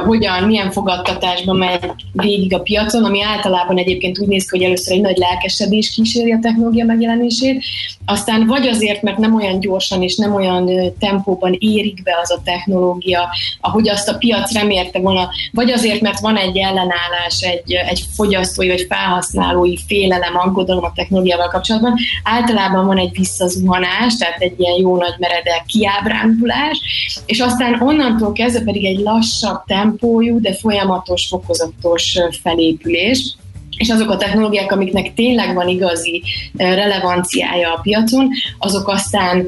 hogyan, 0.06 0.44
milyen 0.44 0.72
fogadtatásban 0.72 1.56
megy 1.56 1.80
végig 2.12 2.54
a 2.54 2.60
piacon, 2.60 3.04
ami 3.04 3.24
általában 3.24 3.78
egyébként 3.78 4.20
úgy 4.20 4.28
néz 4.28 4.50
ki, 4.50 4.58
hogy 4.58 4.66
először 4.66 4.94
egy 4.94 5.02
nagy 5.02 5.18
lelkesedés 5.18 5.94
kíséri 5.96 6.32
a 6.32 6.40
technológia 6.42 6.86
megjelenését, 6.86 7.64
aztán 8.06 8.46
vagy 8.48 8.68
azért, 8.68 9.02
mert 9.02 9.18
nem 9.18 9.36
olyan 9.36 9.60
gyorsan 9.60 10.02
és 10.02 10.16
nem 10.16 10.34
olyan 10.34 10.94
tempóban 11.00 11.56
érik 11.60 12.04
be 12.04 12.18
az 12.22 12.32
a 12.32 12.42
technológia, 12.44 13.30
ahogy 13.62 13.90
azt 13.90 14.10
a 14.10 14.18
piac 14.18 14.54
remélte 14.54 15.00
volna, 15.00 15.30
vagy 15.52 15.72
azért, 15.72 16.02
mert 16.02 16.20
van 16.20 16.38
egy 16.38 16.58
ellenállás, 16.58 17.42
egy, 17.42 17.74
egy 17.74 18.04
fogyasztói 18.16 18.68
vagy 18.68 18.86
felhasználói 18.90 19.78
félelem, 19.88 20.38
aggodalom 20.38 20.84
a 20.84 20.92
technológiával 20.96 21.48
kapcsolatban, 21.48 21.94
általában 22.24 22.86
van 22.86 22.98
egy 22.98 23.12
visszazuhanás, 23.12 24.18
tehát 24.18 24.40
egy 24.40 24.60
ilyen 24.60 24.78
jó 24.78 24.98
nagy 24.98 25.16
meredek 25.18 25.65
kiábrándulás, 25.68 26.80
és 27.26 27.40
aztán 27.40 27.82
onnantól 27.82 28.32
kezdve 28.32 28.64
pedig 28.64 28.86
egy 28.86 29.00
lassabb 29.00 29.64
tempójú, 29.66 30.40
de 30.40 30.54
folyamatos, 30.54 31.28
fokozatos 31.28 32.18
felépülés, 32.42 33.36
és 33.78 33.90
azok 33.90 34.10
a 34.10 34.18
technológiák, 34.18 34.72
amiknek 34.72 35.14
tényleg 35.14 35.54
van 35.54 35.68
igazi 35.68 36.24
relevanciája 36.58 37.74
a 37.74 37.80
piacon, 37.82 38.30
azok 38.58 38.88
aztán 38.88 39.46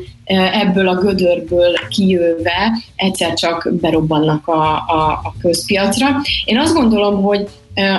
ebből 0.62 0.88
a 0.88 0.96
gödörből 0.96 1.74
kijöve 1.90 2.72
egyszer 2.96 3.34
csak 3.34 3.70
berobbannak 3.82 4.48
a, 4.48 4.74
a, 4.74 5.20
a 5.24 5.34
közpiacra. 5.42 6.08
Én 6.46 6.60
azt 6.60 6.74
gondolom, 6.74 7.22
hogy 7.22 7.48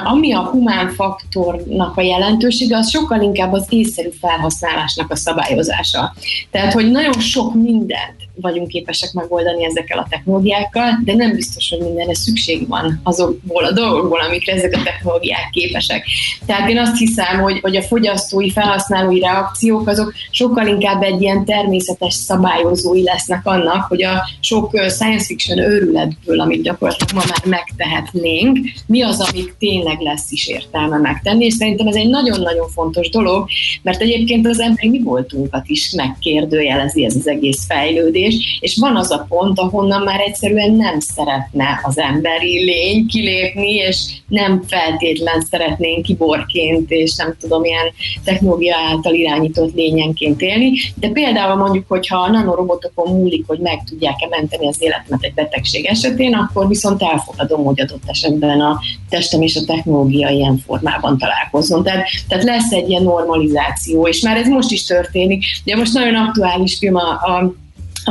ami 0.04 0.32
a 0.32 0.40
humán 0.40 0.88
faktornak 0.88 1.96
a 1.96 2.02
jelentősége, 2.02 2.76
az 2.76 2.90
sokkal 2.90 3.22
inkább 3.22 3.52
az 3.52 3.66
észszerű 3.68 4.08
felhasználásnak 4.20 5.10
a 5.10 5.16
szabályozása. 5.16 6.14
Tehát, 6.50 6.72
hogy 6.72 6.90
nagyon 6.90 7.20
sok 7.20 7.54
mindent 7.54 8.27
vagyunk 8.40 8.68
képesek 8.68 9.12
megoldani 9.12 9.64
ezekkel 9.64 9.98
a 9.98 10.06
technológiákkal, 10.10 11.00
de 11.04 11.14
nem 11.14 11.34
biztos, 11.34 11.68
hogy 11.68 11.80
mindenre 11.80 12.14
szükség 12.14 12.68
van 12.68 13.00
azokból 13.02 13.64
a 13.64 13.72
dolgokból, 13.72 14.20
amikre 14.20 14.52
ezek 14.52 14.74
a 14.74 14.82
technológiák 14.82 15.50
képesek. 15.50 16.06
Tehát 16.46 16.68
én 16.68 16.78
azt 16.78 16.98
hiszem, 16.98 17.40
hogy, 17.40 17.60
hogy 17.60 17.76
a 17.76 17.82
fogyasztói, 17.82 18.50
felhasználói 18.50 19.20
reakciók 19.20 19.88
azok 19.88 20.12
sokkal 20.30 20.66
inkább 20.66 21.02
egy 21.02 21.22
ilyen 21.22 21.44
természetes 21.44 22.14
szabályozói 22.14 23.02
lesznek 23.02 23.46
annak, 23.46 23.84
hogy 23.88 24.02
a 24.02 24.28
sok 24.40 24.70
science 24.88 25.24
fiction 25.24 25.58
őrületből, 25.58 26.40
amit 26.40 26.62
gyakorlatilag 26.62 27.12
ma 27.14 27.22
már 27.28 27.60
megtehetnénk, 27.60 28.58
mi 28.86 29.02
az, 29.02 29.20
amit 29.20 29.54
tényleg 29.58 30.00
lesz 30.00 30.30
is 30.30 30.46
értelme 30.46 30.96
megtenni, 30.96 31.44
és 31.44 31.54
szerintem 31.54 31.86
ez 31.86 31.94
egy 31.94 32.08
nagyon-nagyon 32.08 32.68
fontos 32.68 33.08
dolog, 33.08 33.48
mert 33.82 34.00
egyébként 34.00 34.46
az 34.46 34.60
emberi 34.60 34.88
mi 34.88 35.02
voltunkat 35.02 35.62
is 35.66 35.92
megkérdőjelezi 35.96 37.04
ez 37.04 37.16
az 37.16 37.28
egész 37.28 37.66
fejlődés, 37.66 38.27
és 38.60 38.76
van 38.80 38.96
az 38.96 39.10
a 39.10 39.26
pont, 39.28 39.58
ahonnan 39.58 40.02
már 40.02 40.20
egyszerűen 40.20 40.72
nem 40.72 41.00
szeretne 41.00 41.80
az 41.82 41.98
emberi 41.98 42.64
lény 42.64 43.06
kilépni, 43.06 43.74
és 43.74 43.96
nem 44.28 44.62
feltétlen 44.66 45.40
szeretnénk 45.50 46.02
kiborként, 46.02 46.90
és 46.90 47.16
nem 47.16 47.36
tudom, 47.40 47.64
ilyen 47.64 47.86
technológia 48.24 48.76
által 48.90 49.14
irányított 49.14 49.74
lényenként 49.74 50.40
élni, 50.40 50.72
de 50.94 51.08
például 51.08 51.56
mondjuk, 51.56 51.84
hogyha 51.88 52.18
a 52.18 52.30
nanorobotokon 52.30 53.16
múlik, 53.16 53.44
hogy 53.46 53.58
meg 53.58 53.84
tudják-e 53.84 54.26
menteni 54.30 54.66
az 54.66 54.82
életemet 54.82 55.22
egy 55.22 55.34
betegség 55.34 55.84
esetén, 55.84 56.34
akkor 56.34 56.68
viszont 56.68 57.02
elfogadom, 57.02 57.64
hogy 57.64 57.80
adott 57.80 58.02
esetben 58.06 58.60
a 58.60 58.78
testem 59.08 59.42
és 59.42 59.56
a 59.56 59.64
technológia 59.64 60.28
ilyen 60.28 60.58
formában 60.66 61.18
találkozzon. 61.18 61.82
Tehát, 61.82 62.08
tehát 62.28 62.44
lesz 62.44 62.72
egy 62.72 62.88
ilyen 62.88 63.02
normalizáció, 63.02 64.06
és 64.06 64.20
már 64.20 64.36
ez 64.36 64.46
most 64.46 64.70
is 64.70 64.84
történik. 64.84 65.44
Ugye 65.64 65.76
most 65.76 65.92
nagyon 65.92 66.14
aktuális 66.14 66.78
film 66.78 66.96
a, 66.96 67.10
a 67.10 67.54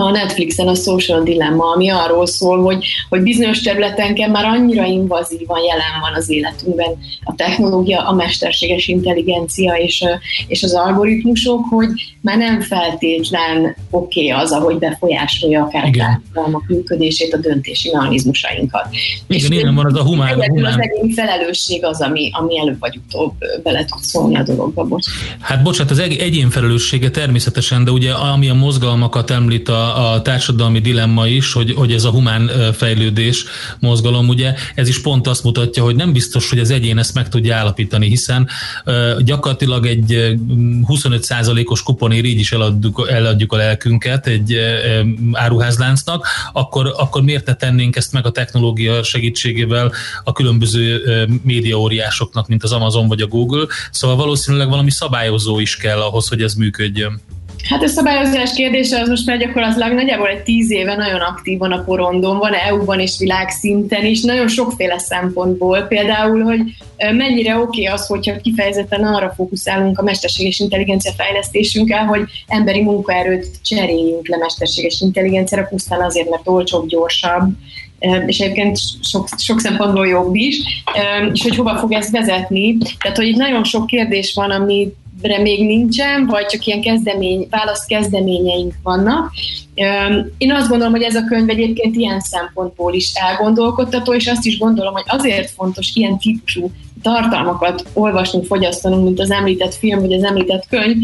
a 0.02 0.12
Netflixen 0.12 0.68
a 0.68 0.76
Social 0.76 1.24
Dilemma, 1.24 1.74
ami 1.74 1.90
arról 1.90 2.28
szól, 2.28 2.62
hogy, 2.62 2.86
hogy 3.10 3.22
bizonyos 3.22 3.62
területenken 3.62 4.30
már 4.30 4.46
annyira 4.46 4.86
invazívan 4.86 5.60
jelen 5.64 6.00
van 6.02 6.14
az 6.14 6.30
életünkben 6.30 6.98
a 7.24 7.36
technológia, 7.36 8.08
a 8.08 8.14
mesterséges 8.14 8.88
intelligencia 8.88 9.74
és, 9.74 10.04
és 10.48 10.64
az 10.64 10.74
algoritmusok, 10.74 11.66
hogy 11.70 11.90
már 12.22 12.38
nem 12.38 12.62
feltétlen 12.62 13.76
oké 13.90 14.32
okay 14.32 14.44
az, 14.44 14.52
ahogy 14.52 14.78
befolyásolja 14.78 15.64
akár 15.64 15.86
a 15.86 15.98
társadalmak 15.98 16.68
működését, 16.68 17.34
a 17.34 17.38
döntési 17.38 17.90
mechanizmusainkat. 17.94 18.88
Igen, 19.28 19.52
és 19.52 19.58
igen, 19.58 19.76
van 19.76 19.86
az 19.86 19.96
a 19.96 20.04
humán. 20.04 20.42
humán. 20.42 20.74
Az 20.74 20.80
egyéni 20.80 21.14
felelősség 21.14 21.86
az, 21.86 22.02
ami, 22.02 22.30
ami 22.34 22.60
előbb 22.60 22.80
vagy 22.80 23.00
utóbb 23.08 23.34
bele 23.64 23.86
tud 23.86 24.02
szólni 24.02 24.36
a 24.36 24.44
dologba. 24.44 24.84
Bocs. 24.84 25.06
Hát 25.40 25.64
bocsánat, 25.64 25.92
az 25.92 26.00
egyén 26.00 26.50
felelőssége 26.50 27.10
természetesen, 27.10 27.84
de 27.84 27.92
ugye 27.92 28.12
ami 28.14 28.50
a 28.50 28.54
mozgalmakat 28.54 29.32
említ 29.32 29.70
a 29.70 29.87
a, 29.96 30.22
társadalmi 30.22 30.80
dilemma 30.80 31.28
is, 31.28 31.54
hogy, 31.54 31.74
hogy 31.74 31.92
ez 31.92 32.04
a 32.04 32.10
humán 32.10 32.52
fejlődés 32.74 33.46
mozgalom, 33.80 34.28
ugye 34.28 34.54
ez 34.76 34.88
is 34.88 35.02
pont 35.02 35.28
azt 35.28 35.44
mutatja, 35.44 35.84
hogy 35.84 35.96
nem 35.96 36.14
biztos, 36.14 36.50
hogy 36.50 36.60
az 36.60 36.72
egyén 36.72 36.98
ezt 36.98 37.14
meg 37.14 37.30
tudja 37.30 37.56
állapítani, 37.56 38.08
hiszen 38.08 38.50
gyakorlatilag 39.20 39.86
egy 39.86 40.36
25%-os 40.88 41.84
kuponér 41.84 42.26
így 42.26 42.40
is 42.40 42.52
eladjuk, 42.52 43.08
eladjuk 43.10 43.54
a 43.54 43.58
lelkünket 43.58 44.28
egy 44.28 44.58
áruházláncnak, 45.32 46.28
akkor, 46.54 46.94
akkor 46.98 47.22
miért 47.22 47.46
ne 47.46 47.54
tennénk 47.54 47.96
ezt 47.96 48.12
meg 48.12 48.26
a 48.26 48.32
technológia 48.32 49.04
segítségével 49.04 49.92
a 50.24 50.32
különböző 50.32 51.02
médiaóriásoknak, 51.44 52.48
mint 52.48 52.64
az 52.64 52.72
Amazon 52.72 53.08
vagy 53.08 53.22
a 53.22 53.28
Google. 53.28 53.66
Szóval 53.92 54.16
valószínűleg 54.16 54.70
valami 54.70 54.92
szabályozó 54.92 55.60
is 55.60 55.78
kell 55.78 56.00
ahhoz, 56.00 56.28
hogy 56.28 56.42
ez 56.42 56.54
működjön. 56.54 57.22
Hát 57.70 57.84
a 57.84 57.88
szabályozás 57.88 58.54
kérdése 58.54 59.00
az 59.00 59.10
most 59.10 59.26
már 59.26 59.38
gyakorlatilag 59.38 59.92
nagyjából 59.92 60.28
egy 60.28 60.44
tíz 60.44 60.72
éve 60.72 60.96
nagyon 60.96 61.20
aktívan 61.20 61.72
a 61.72 61.84
porondon 61.84 62.38
van, 62.38 62.54
EU-ban 62.54 63.00
és 63.00 63.16
világszinten 63.20 64.06
is, 64.06 64.22
nagyon 64.22 64.48
sokféle 64.48 65.00
szempontból. 65.00 65.82
Például, 65.82 66.44
hogy 66.44 66.60
mennyire 66.98 67.56
oké 67.56 67.82
okay 67.82 67.86
az, 67.86 68.08
hogyha 68.08 68.42
kifejezetten 68.42 69.04
arra 69.04 69.34
fókuszálunk 69.36 70.00
a 70.00 70.04
mesterséges 70.04 70.60
intelligencia 70.60 71.12
fejlesztésünkkel, 71.12 72.06
hogy 72.06 72.22
emberi 72.48 72.82
munkaerőt 72.82 73.48
cseréljünk 73.64 74.28
le 74.28 74.38
mesterséges 74.38 75.02
intelligenciára, 75.02 75.68
pusztán 75.70 76.02
azért, 76.02 76.30
mert 76.30 76.48
olcsóbb, 76.48 76.88
gyorsabb, 76.88 77.52
és 78.26 78.40
egyébként 78.40 78.78
sok, 79.02 79.28
sok 79.38 79.60
szempontból 79.60 80.08
jobb 80.08 80.36
is, 80.36 80.58
és 81.34 81.42
hogy 81.42 81.56
hova 81.56 81.76
fog 81.76 81.92
ez 81.94 82.12
vezetni. 82.12 82.78
Tehát, 83.00 83.18
hogy 83.18 83.28
itt 83.28 83.36
nagyon 83.36 83.64
sok 83.64 83.86
kérdés 83.86 84.34
van, 84.34 84.52
ami 85.22 85.42
még 85.42 85.66
nincsen, 85.66 86.26
vagy 86.26 86.46
csak 86.46 86.66
ilyen 86.66 86.82
kezdemény, 86.82 87.48
válasz 87.50 87.86
kezdeményeink 87.86 88.74
vannak. 88.84 89.32
Én 90.38 90.52
azt 90.52 90.70
gondolom, 90.70 90.94
hogy 90.94 91.02
ez 91.02 91.16
a 91.16 91.26
könyv 91.26 91.50
egyébként 91.50 91.96
ilyen 91.96 92.20
szempontból 92.20 92.94
is 92.94 93.12
elgondolkodtató, 93.14 94.14
és 94.14 94.28
azt 94.28 94.46
is 94.46 94.58
gondolom, 94.58 94.94
hogy 94.94 95.06
azért 95.08 95.50
fontos 95.50 95.92
ilyen 95.94 96.18
típusú 96.18 96.72
tartalmakat 97.02 97.86
olvasnunk, 97.94 98.46
fogyasztanunk, 98.46 99.04
mint 99.04 99.20
az 99.20 99.32
említett 99.32 99.74
film, 99.74 100.00
vagy 100.00 100.14
az 100.14 100.24
említett 100.24 100.68
könyv, 100.68 100.98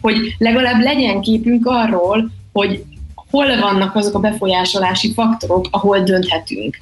hogy 0.00 0.16
legalább 0.38 0.82
legyen 0.82 1.20
képünk 1.20 1.66
arról, 1.66 2.30
hogy 2.52 2.84
hol 3.30 3.60
vannak 3.60 3.94
azok 3.94 4.14
a 4.14 4.18
befolyásolási 4.18 5.12
faktorok, 5.12 5.68
ahol 5.70 6.00
dönthetünk, 6.00 6.78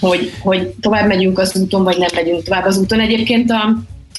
hogy, 0.00 0.32
hogy 0.40 0.74
tovább 0.80 1.06
megyünk 1.06 1.38
az 1.38 1.56
úton, 1.56 1.82
vagy 1.84 1.98
nem 1.98 2.08
megyünk 2.14 2.42
tovább 2.42 2.64
az 2.64 2.78
úton. 2.78 3.00
Egyébként 3.00 3.50
a, 3.50 3.76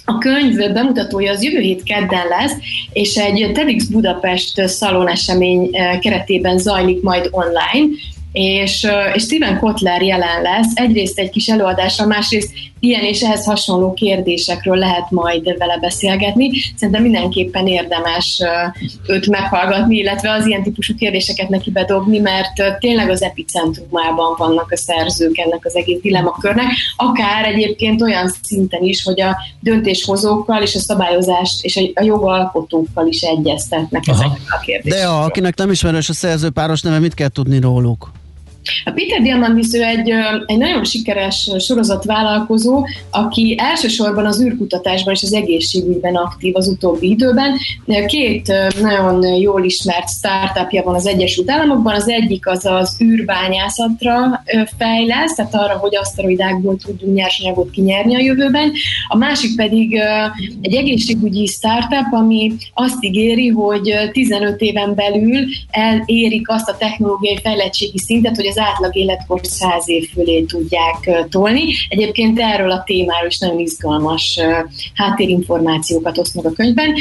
a 0.09 0.17
könyv 0.17 0.73
bemutatója 0.73 1.31
az 1.31 1.43
jövő 1.43 1.59
hét 1.59 1.83
kedden 1.83 2.27
lesz, 2.27 2.53
és 2.93 3.15
egy 3.15 3.51
TEDx 3.53 3.85
Budapest 3.85 4.67
szalonesemény 4.67 5.69
eh, 5.71 5.99
keretében 5.99 6.57
zajlik 6.57 7.01
majd 7.01 7.27
online, 7.31 7.95
és, 8.31 8.87
és 9.13 9.23
Steven 9.23 9.59
Kotler 9.59 10.01
jelen 10.01 10.41
lesz, 10.41 10.71
egyrészt 10.73 11.19
egy 11.19 11.29
kis 11.29 11.47
előadásra, 11.47 12.05
másrészt 12.05 12.53
ilyen 12.79 13.03
és 13.03 13.21
ehhez 13.21 13.45
hasonló 13.45 13.93
kérdésekről 13.93 14.77
lehet 14.77 15.11
majd 15.11 15.57
vele 15.57 15.77
beszélgetni. 15.77 16.49
Szerintem 16.75 17.01
mindenképpen 17.01 17.67
érdemes 17.67 18.41
őt 19.07 19.27
meghallgatni, 19.27 19.97
illetve 19.97 20.31
az 20.31 20.45
ilyen 20.45 20.63
típusú 20.63 20.95
kérdéseket 20.95 21.49
neki 21.49 21.71
bedobni, 21.71 22.19
mert 22.19 22.79
tényleg 22.79 23.09
az 23.09 23.21
epicentrumában 23.21 24.35
vannak 24.37 24.71
a 24.71 24.77
szerzők 24.77 25.37
ennek 25.37 25.65
az 25.65 25.75
egész 25.75 26.01
dilemmakörnek, 26.01 26.65
akár 26.95 27.45
egyébként 27.45 28.01
olyan 28.01 28.33
szinten 28.43 28.83
is, 28.83 29.03
hogy 29.03 29.21
a 29.21 29.37
döntéshozókkal 29.59 30.61
és 30.61 30.75
a 30.75 30.79
szabályozást 30.79 31.63
és 31.63 31.91
a 31.93 32.03
jogalkotókkal 32.03 33.07
is 33.07 33.21
egyeztetnek 33.21 34.07
ezekkel 34.07 34.37
a 34.47 34.59
kérdésekkel. 34.59 35.09
De 35.09 35.15
akinek 35.15 35.55
nem 35.57 35.71
ismerős 35.71 36.09
a 36.09 36.13
szerző 36.13 36.49
páros 36.49 36.81
neve, 36.81 36.99
mit 36.99 37.13
kell 37.13 37.29
tudni 37.29 37.59
róluk? 37.59 38.11
A 38.85 38.91
Peter 38.91 39.21
Diamandis 39.21 39.67
ő 39.73 39.83
egy, 39.83 40.09
egy 40.45 40.57
nagyon 40.57 40.83
sikeres 40.83 41.51
sorozatvállalkozó, 41.59 42.85
aki 43.11 43.55
elsősorban 43.59 44.25
az 44.25 44.41
űrkutatásban 44.41 45.13
és 45.13 45.23
az 45.23 45.33
egészségügyben 45.33 46.15
aktív 46.15 46.55
az 46.55 46.67
utóbbi 46.67 47.09
időben. 47.09 47.57
Két 48.05 48.53
nagyon 48.81 49.23
jól 49.35 49.63
ismert 49.63 50.09
startupja 50.09 50.83
van 50.83 50.95
az 50.95 51.07
Egyesült 51.07 51.51
Államokban, 51.51 51.93
az 51.93 52.09
egyik 52.09 52.47
az 52.47 52.65
az 52.65 52.97
űrbányászatra 53.01 54.43
fejlesz, 54.77 55.35
tehát 55.35 55.55
arra, 55.55 55.77
hogy 55.77 55.95
aszteroidákból 55.95 56.77
tudjunk 56.77 57.15
nyersanyagot 57.15 57.69
kinyerni 57.69 58.15
a 58.15 58.19
jövőben. 58.19 58.71
A 59.07 59.17
másik 59.17 59.55
pedig 59.55 59.99
egy 60.61 60.75
egészségügyi 60.75 61.45
startup, 61.45 62.11
ami 62.11 62.53
azt 62.73 63.03
ígéri, 63.03 63.47
hogy 63.47 63.93
15 64.11 64.61
éven 64.61 64.95
belül 64.95 65.45
elérik 65.69 66.49
azt 66.49 66.69
a 66.69 66.77
technológiai 66.77 67.39
fejlettségi 67.43 67.97
szintet, 67.97 68.35
hogy 68.35 68.47
az 68.47 68.56
az 68.57 68.63
átlag 68.63 68.95
életkor 68.95 69.39
száz 69.43 69.89
év 69.89 70.09
fölé 70.13 70.41
tudják 70.41 71.27
tolni. 71.29 71.63
Egyébként 71.89 72.39
erről 72.39 72.71
a 72.71 72.83
témáról 72.85 73.27
is 73.27 73.39
nagyon 73.39 73.59
izgalmas 73.59 74.39
háttérinformációkat 74.93 76.17
osztnak 76.17 76.45
a 76.45 76.51
könyvben. 76.51 76.93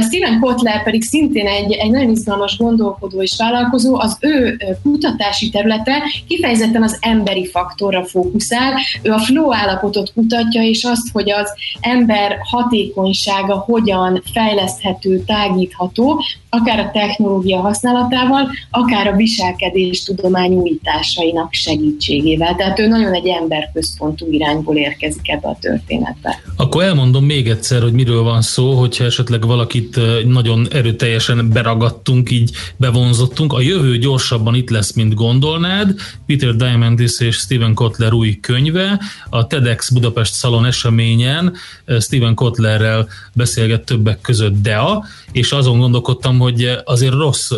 Steven 0.00 0.40
Kotler 0.40 0.82
pedig 0.82 1.02
szintén 1.02 1.46
egy, 1.46 1.72
egy 1.72 1.90
nagyon 1.90 2.10
izgalmas 2.10 2.56
gondolkodó 2.56 3.22
és 3.22 3.36
vállalkozó, 3.38 3.98
az 3.98 4.16
ő 4.20 4.56
kutatási 4.82 5.50
területe 5.50 6.02
kifejezetten 6.28 6.82
az 6.82 6.98
emberi 7.00 7.46
faktorra 7.46 8.04
fókuszál. 8.04 8.72
Ő 9.02 9.10
a 9.10 9.18
flow 9.18 9.54
állapotot 9.54 10.12
kutatja, 10.12 10.62
és 10.62 10.84
azt, 10.84 11.08
hogy 11.12 11.30
az 11.30 11.50
ember 11.80 12.36
hatékonysága 12.50 13.54
hogyan 13.54 14.22
fejleszthető, 14.32 15.22
tágítható, 15.26 16.22
akár 16.48 16.78
a 16.78 16.90
technológia 16.90 17.60
használatával, 17.60 18.50
akár 18.70 19.06
a 19.06 19.16
viselkedés 19.16 20.02
tudomány 20.02 20.52
újításainak 20.94 21.52
segítségével. 21.52 22.54
Tehát 22.54 22.78
ő 22.78 22.86
nagyon 22.86 23.12
egy 23.12 23.26
emberközpontú 23.26 24.32
irányból 24.32 24.76
érkezik 24.76 25.28
ebbe 25.28 25.48
a 25.48 25.56
történetbe. 25.60 26.42
Akkor 26.56 26.82
elmondom 26.82 27.24
még 27.24 27.48
egyszer, 27.48 27.82
hogy 27.82 27.92
miről 27.92 28.22
van 28.22 28.42
szó, 28.42 28.72
hogyha 28.72 29.04
esetleg 29.04 29.46
valakit 29.46 30.00
nagyon 30.26 30.66
erőteljesen 30.70 31.50
beragadtunk, 31.52 32.30
így 32.30 32.50
bevonzottunk. 32.76 33.52
A 33.52 33.60
jövő 33.60 33.98
gyorsabban 33.98 34.54
itt 34.54 34.70
lesz, 34.70 34.92
mint 34.92 35.14
gondolnád. 35.14 35.94
Peter 36.26 36.56
Diamandis 36.56 37.20
és 37.20 37.36
Steven 37.36 37.74
Kotler 37.74 38.12
új 38.12 38.40
könyve. 38.40 39.00
A 39.30 39.46
TEDx 39.46 39.90
Budapest 39.90 40.34
szalon 40.34 40.64
eseményen 40.64 41.52
Steven 42.00 42.34
Kotlerrel 42.34 43.08
beszélget 43.34 43.84
többek 43.84 44.20
között 44.20 44.62
Dea, 44.62 45.04
és 45.32 45.52
azon 45.52 45.78
gondolkodtam, 45.78 46.38
hogy 46.38 46.70
azért 46.84 47.14
rossz 47.14 47.50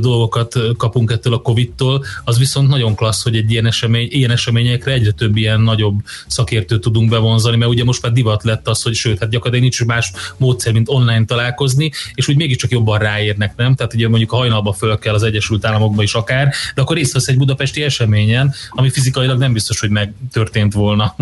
dolgokat 0.00 0.58
kapunk 0.76 1.10
ettől 1.10 1.32
a 1.32 1.40
Covid-tól, 1.40 2.04
az 2.24 2.33
viszont 2.38 2.68
nagyon 2.68 2.94
klassz, 2.94 3.22
hogy 3.22 3.36
egy 3.36 3.50
ilyen, 3.50 3.66
esemény, 3.66 4.08
ilyen 4.10 4.30
eseményekre 4.30 4.92
egyre 4.92 5.10
több 5.10 5.36
ilyen 5.36 5.60
nagyobb 5.60 6.00
szakértőt 6.26 6.80
tudunk 6.80 7.10
bevonzani, 7.10 7.56
mert 7.56 7.70
ugye 7.70 7.84
most 7.84 8.02
már 8.02 8.12
divat 8.12 8.44
lett 8.44 8.68
az, 8.68 8.82
hogy 8.82 8.94
sőt, 8.94 9.18
hát 9.18 9.30
gyakorlatilag 9.30 9.62
nincs 9.62 9.84
más 9.84 10.12
módszer, 10.36 10.72
mint 10.72 10.88
online 10.88 11.24
találkozni, 11.24 11.90
és 12.14 12.28
úgy 12.28 12.36
mégiscsak 12.36 12.70
jobban 12.70 12.98
ráérnek, 12.98 13.56
nem? 13.56 13.74
Tehát 13.74 13.94
ugye 13.94 14.08
mondjuk 14.08 14.32
a 14.32 14.36
hajnalba 14.36 14.72
föl 14.72 14.98
kell 14.98 15.14
az 15.14 15.22
Egyesült 15.22 15.64
Államokba 15.64 16.02
is 16.02 16.14
akár, 16.14 16.52
de 16.74 16.82
akkor 16.82 16.96
részt 16.96 17.12
vesz 17.12 17.28
egy 17.28 17.36
budapesti 17.36 17.82
eseményen, 17.82 18.54
ami 18.70 18.90
fizikailag 18.90 19.38
nem 19.38 19.52
biztos, 19.52 19.80
hogy 19.80 19.90
megtörtént 19.90 20.72
volna. 20.72 21.14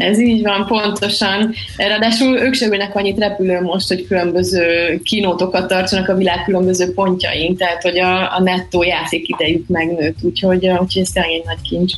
Ez 0.00 0.18
így 0.18 0.42
van, 0.42 0.66
pontosan. 0.66 1.54
Ráadásul 1.76 2.38
ők 2.38 2.54
sem 2.54 2.72
ülnek 2.72 2.96
annyit 2.96 3.18
repülő 3.18 3.60
most, 3.60 3.88
hogy 3.88 4.06
különböző 4.06 5.00
kínótokat 5.04 5.68
tartsanak 5.68 6.08
a 6.08 6.14
világ 6.16 6.42
különböző 6.44 6.94
pontjain, 6.94 7.56
tehát 7.56 7.82
hogy 7.82 7.98
a, 7.98 8.34
a 8.36 8.40
nettó 8.42 8.82
játékidejük 8.82 9.68
megnőtt, 9.68 10.16
úgyhogy, 10.22 10.68
úgyhogy 10.68 11.02
ez 11.02 11.08
tényleg 11.08 11.32
egy 11.32 11.44
nagy 11.44 11.60
kincs. 11.62 11.92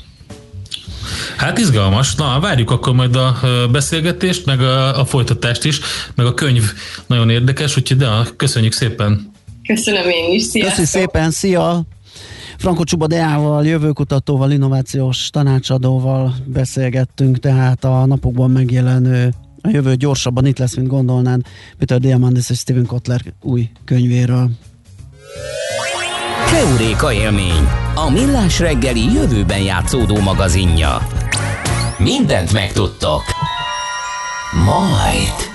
Hát 1.36 1.58
izgalmas. 1.58 2.14
Na, 2.14 2.38
várjuk 2.40 2.70
akkor 2.70 2.94
majd 2.94 3.16
a 3.16 3.40
beszélgetést, 3.70 4.46
meg 4.46 4.60
a, 4.60 5.00
a 5.00 5.04
folytatást 5.04 5.64
is, 5.64 5.80
meg 6.14 6.26
a 6.26 6.34
könyv 6.34 6.62
nagyon 7.06 7.30
érdekes, 7.30 7.76
úgyhogy 7.76 7.96
de 7.96 8.08
köszönjük 8.36 8.72
szépen. 8.72 9.30
Köszönöm 9.66 10.08
én 10.08 10.34
is, 10.34 10.42
sziasztok! 10.42 10.76
Köszi 10.76 10.98
szépen, 10.98 11.30
szia! 11.30 11.82
Franko 12.62 12.84
Csuba 12.84 13.06
Deával, 13.06 13.66
jövőkutatóval, 13.66 14.50
innovációs 14.50 15.30
tanácsadóval 15.30 16.34
beszélgettünk, 16.46 17.38
tehát 17.38 17.84
a 17.84 18.06
napokban 18.06 18.50
megjelenő 18.50 19.32
a 19.62 19.68
jövő 19.68 19.94
gyorsabban 19.94 20.46
itt 20.46 20.58
lesz, 20.58 20.76
mint 20.76 20.88
gondolnád, 20.88 21.40
Peter 21.78 21.98
Diamandis 21.98 22.50
és 22.50 22.58
Steven 22.58 22.86
Kotler 22.86 23.20
új 23.40 23.70
könyvéről. 23.84 24.50
Keuréka 26.50 27.12
élmény, 27.12 27.68
a 27.94 28.10
millás 28.10 28.58
reggeli 28.58 29.12
jövőben 29.12 29.62
játszódó 29.62 30.20
magazinja. 30.20 31.06
Mindent 31.98 32.52
megtudtok. 32.52 33.22
Majd. 34.64 35.50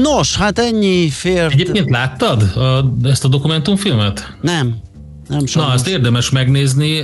Nos, 0.00 0.36
hát 0.36 0.58
ennyi 0.58 1.10
fért. 1.10 1.52
Egyébként 1.52 1.90
láttad 1.90 2.42
a, 2.42 2.92
ezt 3.02 3.24
a 3.24 3.28
dokumentumfilmet? 3.28 4.36
Nem. 4.40 4.84
Nem 5.28 5.40
Na, 5.54 5.72
ezt 5.72 5.88
érdemes 5.88 6.30
megnézni. 6.30 7.02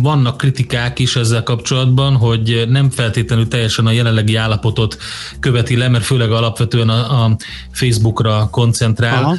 Vannak 0.00 0.36
kritikák 0.36 0.98
is 0.98 1.16
ezzel 1.16 1.42
kapcsolatban, 1.42 2.16
hogy 2.16 2.64
nem 2.68 2.90
feltétlenül 2.90 3.48
teljesen 3.48 3.86
a 3.86 3.90
jelenlegi 3.90 4.36
állapotot 4.36 4.98
követi 5.40 5.76
le, 5.76 5.88
mert 5.88 6.04
főleg 6.04 6.30
alapvetően 6.30 6.88
a, 6.88 7.24
a 7.24 7.36
Facebookra 7.72 8.48
koncentrál. 8.50 9.24
Aha. 9.24 9.36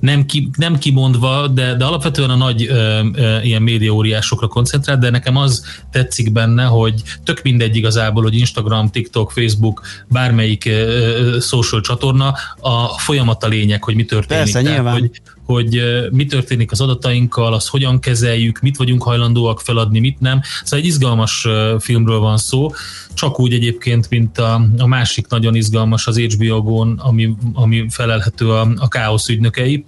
Nem, 0.00 0.26
ki, 0.26 0.50
nem 0.56 0.78
kimondva, 0.78 1.48
de, 1.48 1.74
de 1.74 1.84
alapvetően 1.84 2.30
a 2.30 2.36
nagy 2.36 2.66
ö, 2.66 3.00
ö, 3.14 3.40
ilyen 3.40 3.62
médiaóriásokra 3.62 4.46
koncentrál, 4.46 4.98
de 4.98 5.10
nekem 5.10 5.36
az 5.36 5.64
tetszik 5.90 6.32
benne, 6.32 6.64
hogy 6.64 7.02
tök 7.24 7.42
mindegy 7.42 7.76
igazából, 7.76 8.22
hogy 8.22 8.36
Instagram, 8.36 8.90
TikTok, 8.90 9.30
Facebook, 9.30 9.82
bármelyik 10.08 10.64
ö, 10.66 11.36
social 11.40 11.80
csatorna, 11.80 12.34
a 12.60 12.98
folyamat 12.98 13.44
a 13.44 13.48
lényeg, 13.48 13.84
hogy 13.84 13.94
mi 13.94 14.04
történik. 14.04 14.42
Persze, 14.42 14.62
Tehát, 14.62 14.76
nyilván. 14.76 14.92
hogy 15.00 15.10
hogy 15.48 15.82
mi 16.10 16.26
történik 16.26 16.72
az 16.72 16.80
adatainkkal, 16.80 17.54
azt 17.54 17.68
hogyan 17.68 18.00
kezeljük, 18.00 18.60
mit 18.60 18.76
vagyunk 18.76 19.02
hajlandóak 19.02 19.60
feladni, 19.60 19.98
mit 19.98 20.20
nem. 20.20 20.40
Szóval 20.62 20.78
egy 20.78 20.84
izgalmas 20.84 21.46
filmről 21.78 22.18
van 22.18 22.36
szó, 22.36 22.72
csak 23.14 23.40
úgy 23.40 23.52
egyébként, 23.52 24.10
mint 24.10 24.38
a, 24.38 24.66
a 24.78 24.86
másik 24.86 25.28
nagyon 25.28 25.54
izgalmas 25.54 26.06
az 26.06 26.18
HBO 26.18 26.62
Go-n, 26.62 26.98
ami, 26.98 27.34
ami 27.52 27.86
felelhető 27.90 28.50
a, 28.50 28.68
a 28.76 28.88
káosz 28.88 29.28
ügynökei. 29.28 29.84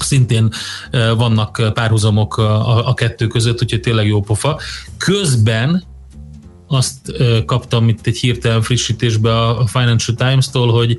Szintén 0.00 0.50
vannak 1.16 1.72
párhuzamok 1.74 2.36
a, 2.36 2.88
a, 2.88 2.94
kettő 2.94 3.26
között, 3.26 3.62
úgyhogy 3.62 3.80
tényleg 3.80 4.06
jó 4.06 4.20
pofa. 4.20 4.60
Közben 4.96 5.84
azt 6.66 7.12
kaptam 7.46 7.88
itt 7.88 8.06
egy 8.06 8.18
hirtelen 8.18 8.62
frissítésbe 8.62 9.38
a 9.38 9.66
Financial 9.66 10.16
Times-tól, 10.16 10.72
hogy 10.72 10.98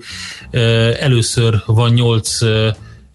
először 0.99 1.63
van 1.65 1.93
8 1.93 2.37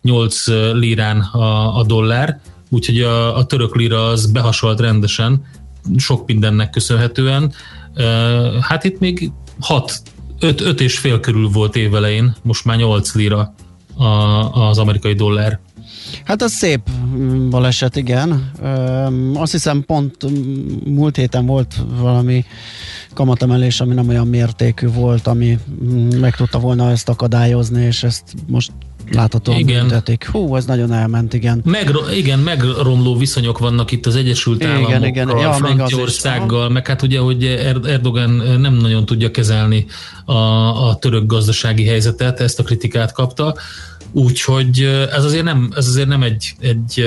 8 0.06 0.46
lírán 0.72 1.20
a, 1.20 1.78
a 1.78 1.84
dollár, 1.84 2.40
úgyhogy 2.70 3.00
a, 3.00 3.36
a 3.36 3.44
török 3.44 3.74
lira 3.74 4.06
az 4.06 4.32
behasalt 4.32 4.80
rendesen, 4.80 5.44
sok 5.96 6.26
mindennek 6.26 6.70
köszönhetően. 6.70 7.52
Hát 8.60 8.84
itt 8.84 8.98
még 8.98 9.30
6, 9.60 9.92
5, 10.40 10.60
5 10.60 10.80
és 10.80 10.98
fél 10.98 11.20
körül 11.20 11.48
volt 11.48 11.76
évelején, 11.76 12.36
most 12.42 12.64
már 12.64 12.76
8 12.76 13.14
lira 13.14 13.54
a, 13.96 14.04
az 14.68 14.78
amerikai 14.78 15.14
dollár. 15.14 15.60
Hát 16.24 16.42
az 16.42 16.52
szép 16.52 16.90
baleset, 17.50 17.96
igen. 17.96 18.50
Azt 19.34 19.52
hiszem 19.52 19.84
pont 19.86 20.16
múlt 20.84 21.16
héten 21.16 21.46
volt 21.46 21.74
valami 22.00 22.44
kamatemelés, 23.14 23.80
ami 23.80 23.94
nem 23.94 24.08
olyan 24.08 24.26
mértékű 24.26 24.88
volt, 24.88 25.26
ami 25.26 25.58
mm, 25.84 26.08
meg 26.20 26.36
tudta 26.36 26.58
volna 26.58 26.90
ezt 26.90 27.08
akadályozni, 27.08 27.84
és 27.84 28.02
ezt 28.02 28.22
most 28.46 28.72
láthatóan 29.10 29.58
Igen. 29.58 29.80
büntetik. 29.80 30.28
Hú, 30.32 30.56
ez 30.56 30.64
nagyon 30.64 30.92
elment, 30.92 31.34
igen. 31.34 31.60
Megro- 31.64 32.12
igen, 32.12 32.38
megromló 32.38 33.16
viszonyok 33.16 33.58
vannak 33.58 33.90
itt 33.90 34.06
az 34.06 34.16
Egyesült 34.16 34.60
Igen, 34.60 34.70
Államokkal, 34.70 35.02
igen. 35.04 35.28
Ja. 35.28 35.52
Franciaországgal, 35.52 36.68
meg 36.68 36.86
hát 36.86 37.02
ugye, 37.02 37.18
hogy 37.18 37.44
Er- 37.44 37.86
Erdogan 37.86 38.30
nem 38.60 38.74
nagyon 38.74 39.04
tudja 39.04 39.30
kezelni 39.30 39.86
a, 40.24 40.32
a 40.88 40.96
török 40.96 41.26
gazdasági 41.26 41.84
helyzetet, 41.86 42.40
ezt 42.40 42.58
a 42.58 42.62
kritikát 42.62 43.12
kapta, 43.12 43.54
úgyhogy 44.12 44.80
ez 45.12 45.24
azért 45.24 45.44
nem, 45.44 45.72
ez 45.76 45.86
azért 45.88 46.08
nem 46.08 46.22
egy, 46.22 46.54
egy 46.60 47.04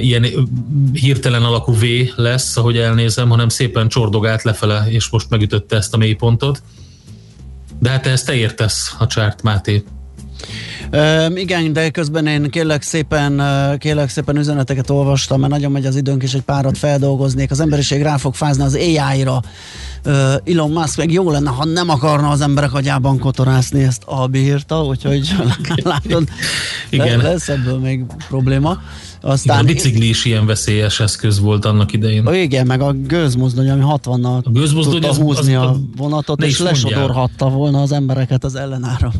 ilyen 0.00 0.26
hirtelen 0.92 1.42
alakú 1.42 1.72
V 1.72 1.84
lesz, 2.16 2.56
ahogy 2.56 2.76
elnézem, 2.76 3.28
hanem 3.28 3.48
szépen 3.48 3.88
csordogált 3.88 4.42
lefele, 4.42 4.84
és 4.88 5.08
most 5.08 5.30
megütötte 5.30 5.76
ezt 5.76 5.94
a 5.94 5.96
mélypontot. 5.96 6.62
De 7.78 7.90
hát 7.90 8.06
ezt 8.06 8.26
te 8.26 8.34
értesz 8.34 8.94
a 8.98 9.06
csárt, 9.06 9.42
Máté. 9.42 9.84
Üm, 10.92 11.36
igen, 11.36 11.72
de 11.72 11.90
közben 11.90 12.26
én 12.26 12.50
kérlek 12.50 12.82
szépen, 12.82 13.42
kérlek 13.78 14.08
szépen 14.08 14.36
üzeneteket 14.36 14.90
olvastam, 14.90 15.40
mert 15.40 15.52
nagyon 15.52 15.72
megy 15.72 15.86
az 15.86 15.96
időnk, 15.96 16.22
és 16.22 16.34
egy 16.34 16.42
párat 16.42 16.78
feldolgoznék. 16.78 17.50
Az 17.50 17.60
emberiség 17.60 18.02
rá 18.02 18.16
fog 18.16 18.34
fázni 18.34 18.62
az 18.62 18.74
AI-ra. 18.74 19.40
Ö, 20.02 20.34
Elon 20.46 20.70
Musk 20.70 20.96
meg 20.96 21.12
jó 21.12 21.30
lenne, 21.30 21.50
ha 21.50 21.64
nem 21.64 21.88
akarna 21.88 22.28
az 22.28 22.40
emberek 22.40 22.72
agyában 22.74 23.18
kotorászni, 23.18 23.82
ezt 23.82 24.02
Albi 24.06 24.38
írta, 24.38 24.84
úgyhogy 24.84 25.34
látod, 25.84 26.28
Igen. 26.90 27.16
le- 27.18 27.22
lesz 27.28 27.48
ebből 27.48 27.78
még 27.78 28.04
probléma. 28.28 28.70
Igen, 28.70 29.32
Aztán 29.32 29.58
a 29.58 29.62
bicikli 29.62 30.08
is 30.08 30.24
ilyen 30.24 30.46
veszélyes 30.46 31.00
eszköz 31.00 31.40
volt 31.40 31.64
annak 31.64 31.92
idején. 31.92 32.26
Ó, 32.28 32.32
igen, 32.32 32.66
meg 32.66 32.80
a 32.80 32.92
gőzmozdony, 32.92 33.70
ami 33.70 33.82
60-nal 33.86 34.42
A 34.44 34.50
gőzmozdony 34.50 34.92
tudta 34.94 35.08
az- 35.08 35.16
húzni 35.16 35.54
az- 35.54 35.64
a 35.66 35.80
vonatot, 35.96 36.42
és 36.42 36.58
lesodorhatta 36.58 37.48
volna 37.48 37.82
az 37.82 37.92
embereket 37.92 38.44
az 38.44 38.54
ellenára. 38.54 39.12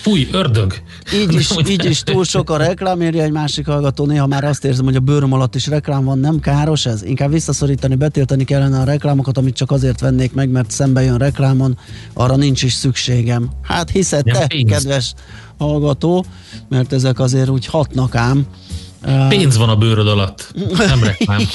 Fúj, 0.00 0.28
ördög! 0.32 0.67
Így 1.14 1.34
is, 1.34 1.50
így 1.72 1.84
is 1.84 2.00
túl 2.02 2.24
sok 2.24 2.50
a 2.50 2.56
reklám, 2.56 3.02
írja 3.02 3.22
egy 3.22 3.30
másik 3.30 3.66
hallgató, 3.66 4.06
néha 4.06 4.26
már 4.26 4.44
azt 4.44 4.64
érzem, 4.64 4.84
hogy 4.84 4.96
a 4.96 5.00
bőröm 5.00 5.32
alatt 5.32 5.54
is 5.54 5.66
reklám 5.66 6.04
van, 6.04 6.18
nem 6.18 6.40
káros 6.40 6.86
ez? 6.86 7.02
Inkább 7.02 7.30
visszaszorítani, 7.30 7.94
betiltani 7.94 8.44
kellene 8.44 8.80
a 8.80 8.84
reklámokat, 8.84 9.38
amit 9.38 9.54
csak 9.54 9.70
azért 9.70 10.00
vennék 10.00 10.32
meg, 10.32 10.48
mert 10.50 10.70
szembe 10.70 11.02
jön 11.02 11.18
reklámon, 11.18 11.78
arra 12.12 12.36
nincs 12.36 12.62
is 12.62 12.72
szükségem. 12.72 13.50
Hát 13.62 13.90
hiszed 13.90 14.24
te, 14.24 14.46
kedves 14.46 15.14
hallgató, 15.58 16.24
mert 16.68 16.92
ezek 16.92 17.18
azért 17.18 17.48
úgy 17.48 17.66
hatnak 17.66 18.14
ám. 18.14 18.46
Pénz 19.28 19.56
van 19.56 19.68
a 19.68 19.76
bőröd 19.76 20.08
alatt, 20.08 20.54
nem 20.76 21.02
reklám. 21.02 21.40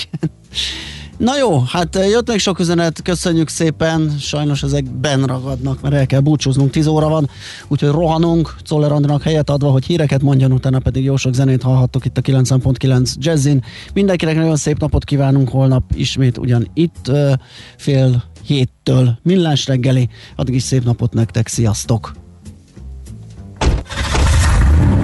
Na 1.17 1.37
jó, 1.37 1.59
hát 1.59 1.95
jött 1.95 2.27
még 2.27 2.39
sok 2.39 2.59
üzenet, 2.59 3.01
köszönjük 3.01 3.47
szépen, 3.47 4.15
sajnos 4.19 4.63
ezek 4.63 4.83
ben 4.83 5.23
ragadnak, 5.23 5.81
mert 5.81 5.93
el 5.95 6.05
kell 6.05 6.19
búcsúznunk, 6.19 6.71
10 6.71 6.87
óra 6.87 7.07
van, 7.09 7.29
úgyhogy 7.67 7.89
rohanunk, 7.89 8.55
Czoller 8.63 8.91
Andrának 8.91 9.23
helyet 9.23 9.49
adva, 9.49 9.71
hogy 9.71 9.85
híreket 9.85 10.21
mondjon, 10.21 10.51
utána 10.51 10.79
pedig 10.79 11.03
jó 11.03 11.15
sok 11.15 11.33
zenét 11.33 11.61
hallhattok 11.61 12.05
itt 12.05 12.17
a 12.17 12.21
90.9 12.21 13.13
Jazzin. 13.15 13.63
Mindenkinek 13.93 14.35
nagyon 14.35 14.55
szép 14.55 14.79
napot 14.79 15.03
kívánunk, 15.03 15.49
holnap 15.49 15.83
ismét 15.95 16.37
ugyan 16.37 16.67
itt 16.73 17.11
fél 17.77 18.23
héttől 18.45 19.19
millás 19.23 19.67
reggeli, 19.67 20.09
addig 20.35 20.55
is 20.55 20.63
szép 20.63 20.83
napot 20.83 21.13
nektek, 21.13 21.47
sziasztok! 21.47 22.22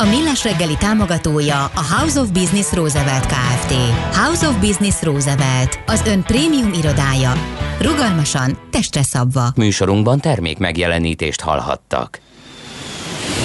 A 0.00 0.04
Millás 0.04 0.44
reggeli 0.44 0.76
támogatója 0.76 1.64
a 1.64 1.94
House 1.96 2.20
of 2.20 2.28
Business 2.28 2.72
Roosevelt 2.72 3.26
Kft. 3.26 3.74
House 4.16 4.48
of 4.48 4.54
Business 4.60 5.02
Roosevelt, 5.02 5.78
az 5.86 6.02
ön 6.06 6.22
prémium 6.22 6.72
irodája. 6.72 7.32
Rugalmasan, 7.80 8.58
testre 8.70 9.02
szabva. 9.02 9.52
Műsorunkban 9.56 10.20
termék 10.20 10.58
megjelenítést 10.58 11.40
hallhattak. 11.40 12.20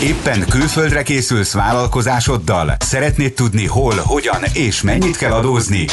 Éppen 0.02 0.46
külföldre 0.50 1.04
készülsz 1.04 1.54
vállalkozásoddal? 1.54 2.76
Szeretnéd 2.80 3.34
tudni 3.34 3.66
hol, 3.66 3.96
hogyan 4.04 4.44
és 4.54 4.82
mennyit 4.82 5.18
kell 5.18 5.32
adózni? 5.32 5.86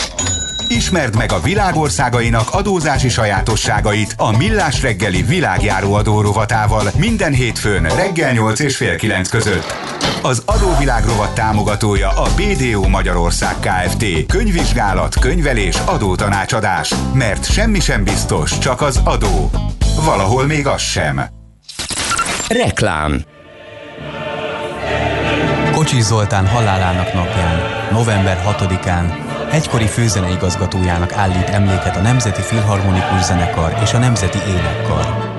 Ismerd 0.76 1.16
meg 1.16 1.32
a 1.32 1.40
világországainak 1.40 2.48
adózási 2.50 3.08
sajátosságait 3.08 4.14
a 4.16 4.36
Millás 4.36 4.82
reggeli 4.82 5.22
világjáró 5.22 5.94
adó 5.94 6.20
rovatával 6.20 6.90
minden 6.96 7.32
hétfőn 7.32 7.82
reggel 7.82 8.32
8 8.32 8.60
és 8.60 8.76
fél 8.76 8.96
9 8.96 9.28
között. 9.28 9.74
Az 10.22 10.42
adóvilág 10.46 11.04
rovat 11.04 11.34
támogatója 11.34 12.08
a 12.08 12.28
BDO 12.36 12.88
Magyarország 12.88 13.54
Kft. 13.60 14.26
Könyvvizsgálat, 14.26 15.18
könyvelés, 15.18 15.76
adótanácsadás. 15.84 16.94
Mert 17.14 17.52
semmi 17.52 17.80
sem 17.80 18.04
biztos, 18.04 18.58
csak 18.58 18.80
az 18.80 19.00
adó. 19.04 19.50
Valahol 20.04 20.46
még 20.46 20.66
az 20.66 20.80
sem. 20.80 21.22
Reklám 22.48 23.24
Kocsis 25.72 26.02
Zoltán 26.02 26.46
halálának 26.46 27.12
napján, 27.12 27.60
november 27.90 28.42
6-án 28.58 29.31
egykori 29.52 29.86
főzeneigazgatójának 29.86 31.12
állít 31.12 31.48
emléket 31.48 31.96
a 31.96 32.00
Nemzeti 32.00 32.42
Filharmonikus 32.42 33.22
Zenekar 33.24 33.78
és 33.82 33.92
a 33.92 33.98
Nemzeti 33.98 34.38
Énekkar. 34.48 35.30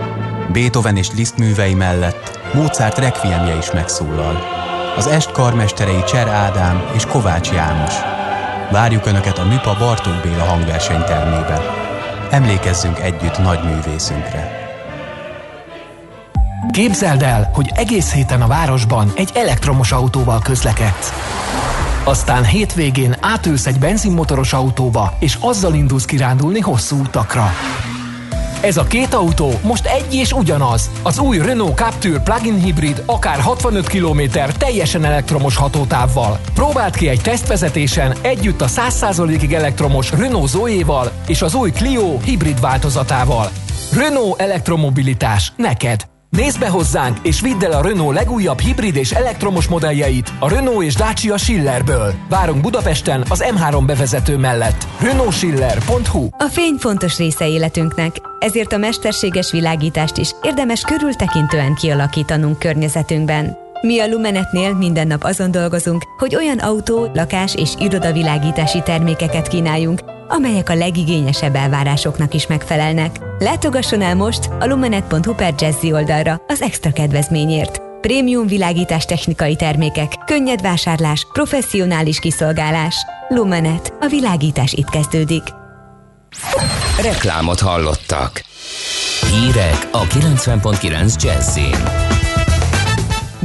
Beethoven 0.52 0.98
és 0.98 1.12
Liszt 1.12 1.38
művei 1.38 1.74
mellett 1.74 2.40
Mozart 2.54 2.98
requiemje 2.98 3.58
is 3.58 3.72
megszólal. 3.72 4.44
Az 4.98 5.08
est 5.08 5.32
karmesterei 5.32 6.04
Cser 6.04 6.28
Ádám 6.28 6.84
és 6.96 7.06
Kovács 7.06 7.52
János. 7.52 7.94
Várjuk 8.72 9.06
Önöket 9.06 9.38
a 9.38 9.46
Műpa 9.46 9.76
Bartók 9.80 10.22
Béla 10.22 10.44
hangversenytermébe. 10.44 11.62
Emlékezzünk 12.30 13.00
együtt 13.00 13.38
nagy 13.38 13.60
művészünkre. 13.64 14.62
Képzeld 16.72 17.22
el, 17.22 17.50
hogy 17.54 17.72
egész 17.76 18.14
héten 18.14 18.42
a 18.42 18.48
városban 18.48 19.12
egy 19.16 19.32
elektromos 19.34 19.92
autóval 19.92 20.40
közlekedsz. 20.40 21.14
Aztán 22.06 22.46
hétvégén 22.46 23.16
átülsz 23.20 23.66
egy 23.66 23.80
benzinmotoros 23.80 24.54
autóba, 24.54 25.14
és 25.20 25.38
azzal 25.40 25.74
indulsz 25.74 26.06
kirándulni 26.06 26.60
hosszú 26.60 27.00
utakra. 27.00 27.52
Ez 28.62 28.78
a 28.78 28.84
két 28.84 29.14
autó 29.14 29.52
most 29.62 29.86
egy 29.86 30.14
és 30.14 30.32
ugyanaz. 30.32 30.90
Az 31.04 31.20
új 31.20 31.38
Renault 31.38 31.76
Captur 31.76 32.24
plug-in 32.24 32.60
hibrid 32.60 33.04
akár 33.06 33.40
65 33.40 33.88
km 33.88 34.22
teljesen 34.58 35.06
elektromos 35.06 35.56
hatótávval. 35.56 36.40
Próbáld 36.54 36.96
ki 36.96 37.08
egy 37.08 37.22
tesztvezetésen 37.22 38.16
együtt 38.22 38.62
a 38.62 38.68
100%-ig 38.68 39.54
elektromos 39.54 40.12
Renault 40.12 40.50
Zoe-val 40.50 41.12
és 41.28 41.42
az 41.42 41.56
új 41.56 41.72
Clio 41.72 42.18
hibrid 42.18 42.62
változatával. 42.62 43.50
Renault 43.94 44.42
elektromobilitás 44.42 45.54
neked. 45.56 46.13
Nézd 46.38 46.60
be 46.60 46.70
hozzánk, 46.70 47.18
és 47.22 47.42
vidd 47.42 47.64
el 47.64 47.72
a 47.72 47.82
Renault 47.82 48.16
legújabb 48.16 48.60
hibrid 48.60 48.96
és 48.96 49.12
elektromos 49.12 49.68
modelljeit 49.68 50.34
a 50.40 50.50
Renault 50.50 50.84
és 50.84 50.96
Dacia 50.96 51.38
Schillerből. 51.38 52.14
Várunk 52.30 52.62
Budapesten 52.62 53.24
az 53.30 53.44
M3 53.56 53.84
bevezető 53.86 54.38
mellett. 54.38 54.88
renaultschiller.hu 55.00 56.28
A 56.38 56.48
fény 56.52 56.76
fontos 56.80 57.18
része 57.18 57.48
életünknek, 57.48 58.16
ezért 58.40 58.74
a 58.74 58.78
mesterséges 58.78 59.52
világítást 59.52 60.18
is 60.18 60.30
érdemes 60.42 60.82
körültekintően 60.82 61.76
kialakítanunk 61.76 62.60
környezetünkben. 62.60 63.58
Mi 63.82 64.00
a 64.00 64.08
Lumenetnél 64.08 64.74
minden 64.74 65.08
nap 65.08 65.24
azon 65.24 65.52
dolgozunk, 65.52 66.04
hogy 66.18 66.36
olyan 66.36 66.60
autó, 66.60 67.10
lakás 67.14 67.56
és 67.56 67.72
irodavilágítási 67.80 68.82
termékeket 68.82 69.48
kínáljunk, 69.48 70.00
amelyek 70.28 70.70
a 70.70 70.76
legigényesebb 70.76 71.56
elvárásoknak 71.56 72.34
is 72.34 72.48
megfelelnek. 72.48 73.20
Látogasson 73.40 74.02
el 74.02 74.16
most 74.16 74.50
a 74.60 74.66
lumenet.hu 74.66 75.34
per 75.36 75.54
Jazzy 75.58 75.94
oldalra 75.94 76.42
az 76.48 76.62
extra 76.62 76.92
kedvezményért. 76.92 77.82
Prémium 78.02 78.48
világítás 78.48 79.06
technikai 79.06 79.56
termékek, 79.56 80.14
könnyed 80.26 80.62
vásárlás, 80.62 81.28
professzionális 81.34 82.20
kiszolgálás. 82.20 82.96
Lumenet. 83.28 83.94
A 84.00 84.08
világítás 84.08 84.74
itt 84.74 84.90
kezdődik. 84.90 85.44
Reklámot 87.02 87.60
hallottak. 87.60 88.44
Hírek 89.32 89.88
a 89.92 90.04
90.9 90.04 91.24
Jazzin. 91.24 91.76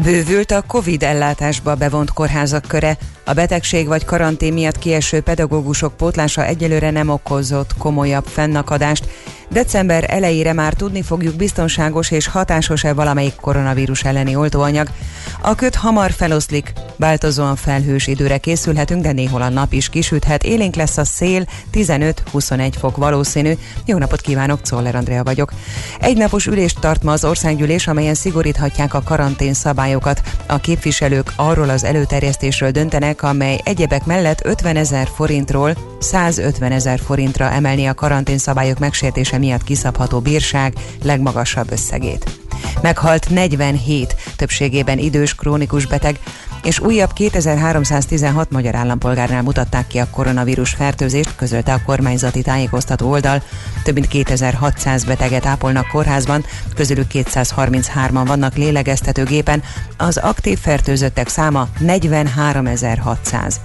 Bővült 0.03 0.51
a 0.51 0.63
COVID 0.67 1.03
ellátásba 1.03 1.75
bevont 1.75 2.13
kórházak 2.13 2.65
köre. 2.69 2.97
A 3.29 3.33
betegség 3.33 3.87
vagy 3.87 4.05
karantén 4.05 4.53
miatt 4.53 4.79
kieső 4.79 5.21
pedagógusok 5.21 5.97
pótlása 5.97 6.45
egyelőre 6.45 6.91
nem 6.91 7.09
okozott 7.09 7.77
komolyabb 7.79 8.27
fennakadást. 8.27 9.09
December 9.51 10.05
elejére 10.09 10.53
már 10.53 10.73
tudni 10.73 11.03
fogjuk 11.03 11.35
biztonságos 11.35 12.11
és 12.11 12.27
hatásos-e 12.27 12.93
valamelyik 12.93 13.35
koronavírus 13.35 14.05
elleni 14.05 14.37
oltóanyag. 14.37 14.89
A 15.41 15.55
köt 15.55 15.75
hamar 15.75 16.11
feloszlik, 16.11 16.73
változóan 16.97 17.57
felhős 17.57 18.07
időre 18.07 18.39
készülhetünk, 18.39 19.03
de 19.03 19.13
néhol 19.13 19.43
a 19.43 19.49
nap 19.49 19.73
is 19.73 19.89
kisüthet. 19.89 20.45
Élénk 20.45 20.75
lesz 20.75 20.97
a 20.97 21.05
szél, 21.05 21.45
15-21 21.73 22.73
fok 22.79 22.97
valószínű. 22.97 23.53
Jó 23.85 23.99
napot 23.99 24.21
kívánok, 24.21 24.63
Czoller 24.63 24.95
Andrea 24.95 25.25
vagyok. 25.25 25.53
Egy 26.01 26.17
napos 26.17 26.47
ülést 26.47 26.81
tart 26.81 27.03
ma 27.03 27.13
az 27.13 27.25
országgyűlés, 27.25 27.87
amelyen 27.87 28.15
szigoríthatják 28.15 28.95
a 28.95 29.03
karantén 29.03 29.55
szabályokat. 29.55 30.23
A 30.47 30.59
képviselők 30.59 31.33
arról 31.37 31.69
az 31.69 31.85
előterjesztésről 31.85 32.71
döntenek, 32.71 33.18
amely 33.23 33.59
egyebek 33.65 34.05
mellett 34.05 34.45
50 34.45 34.77
ezer 34.77 35.09
forintról 35.15 35.77
150 35.99 36.73
ezer 36.73 36.99
forintra 36.99 37.51
emelni 37.51 37.87
a 37.87 37.95
karantén 37.95 38.39
szabályok 38.39 38.79
megsértése 38.79 39.39
miatt 39.39 39.65
kiszabható 39.65 40.21
bírság 40.21 40.73
legmagasabb 41.03 41.71
összegét. 41.73 42.39
Meghalt 42.83 43.29
47, 43.31 44.17
többségében 44.37 44.99
idős 44.99 45.35
krónikus 45.35 45.87
beteg, 45.87 46.19
és 46.63 46.81
újabb 46.81 47.13
2316 47.13 48.51
magyar 48.51 48.75
állampolgárnál 48.75 49.43
mutatták 49.43 49.87
ki 49.87 49.99
a 49.99 50.11
koronavírus 50.11 50.71
fertőzést, 50.71 51.37
közölte 51.37 51.73
a 51.73 51.83
kormányzati 51.87 52.43
tájékoztató 52.43 53.11
oldal. 53.11 53.43
Több 53.85 53.95
mint 53.95 54.09
2600 54.09 55.05
beteget 55.05 55.47
ápolnak 55.47 55.89
kórházban, 55.89 56.45
közülük 56.75 57.07
233-an 57.13 58.23
vannak 58.27 58.57
lélegeztetőgépen, 58.57 59.63
az 59.97 60.17
aktív 60.17 60.59
fertőzöttek 60.59 61.29
száma 61.29 61.69
43600. 61.79 63.61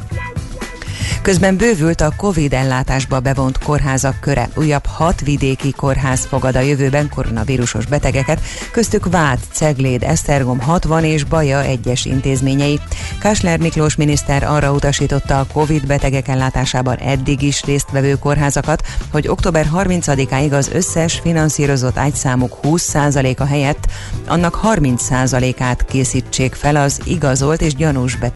Közben 1.22 1.58
bővült 1.58 2.02
a 2.02 2.14
Covid 2.18 2.54
ellátásba 2.54 3.20
bevont 3.20 3.58
kórházak 3.58 4.20
köre. 4.20 4.50
Újabb 4.56 4.86
hat 4.86 5.22
vidéki 5.22 5.72
kórház 5.72 6.26
fogad 6.26 6.56
a 6.56 6.60
jövőben 6.60 7.10
koronavírusos 7.10 7.86
betegeket, 7.86 8.42
köztük 8.72 9.10
Vát, 9.10 9.40
Cegléd, 9.52 10.04
Esztergom 10.04 10.60
60 10.60 11.04
és 11.04 11.24
Baja 11.24 11.62
egyes 11.62 12.06
intézményei. 12.06 12.80
Kásler 13.20 13.60
Miklós 13.60 13.96
miniszter 13.96 14.44
arra 14.44 14.72
utasította 14.72 15.40
a 15.40 15.46
Covid 15.54 15.88
betegek 15.88 16.28
ellátásában 16.28 16.96
eddig 16.98 17.42
is 17.42 17.64
résztvevő 17.64 18.16
kórházakat, 18.16 18.84
hogy 19.12 19.28
október 19.28 19.70
30-áig 19.76 20.52
az 20.52 20.70
összes 20.74 21.20
finanszírozott 21.24 21.98
ágyszámuk 21.98 22.58
20%-a 22.64 23.46
helyett 23.46 23.88
annak 24.28 24.60
30%-át 24.64 25.86
készítsék 25.86 26.54
fel 26.54 26.76
az 26.76 27.00
igazolt 27.04 27.62
és 27.62 27.76
gyanús 27.76 28.16
beteg 28.16 28.32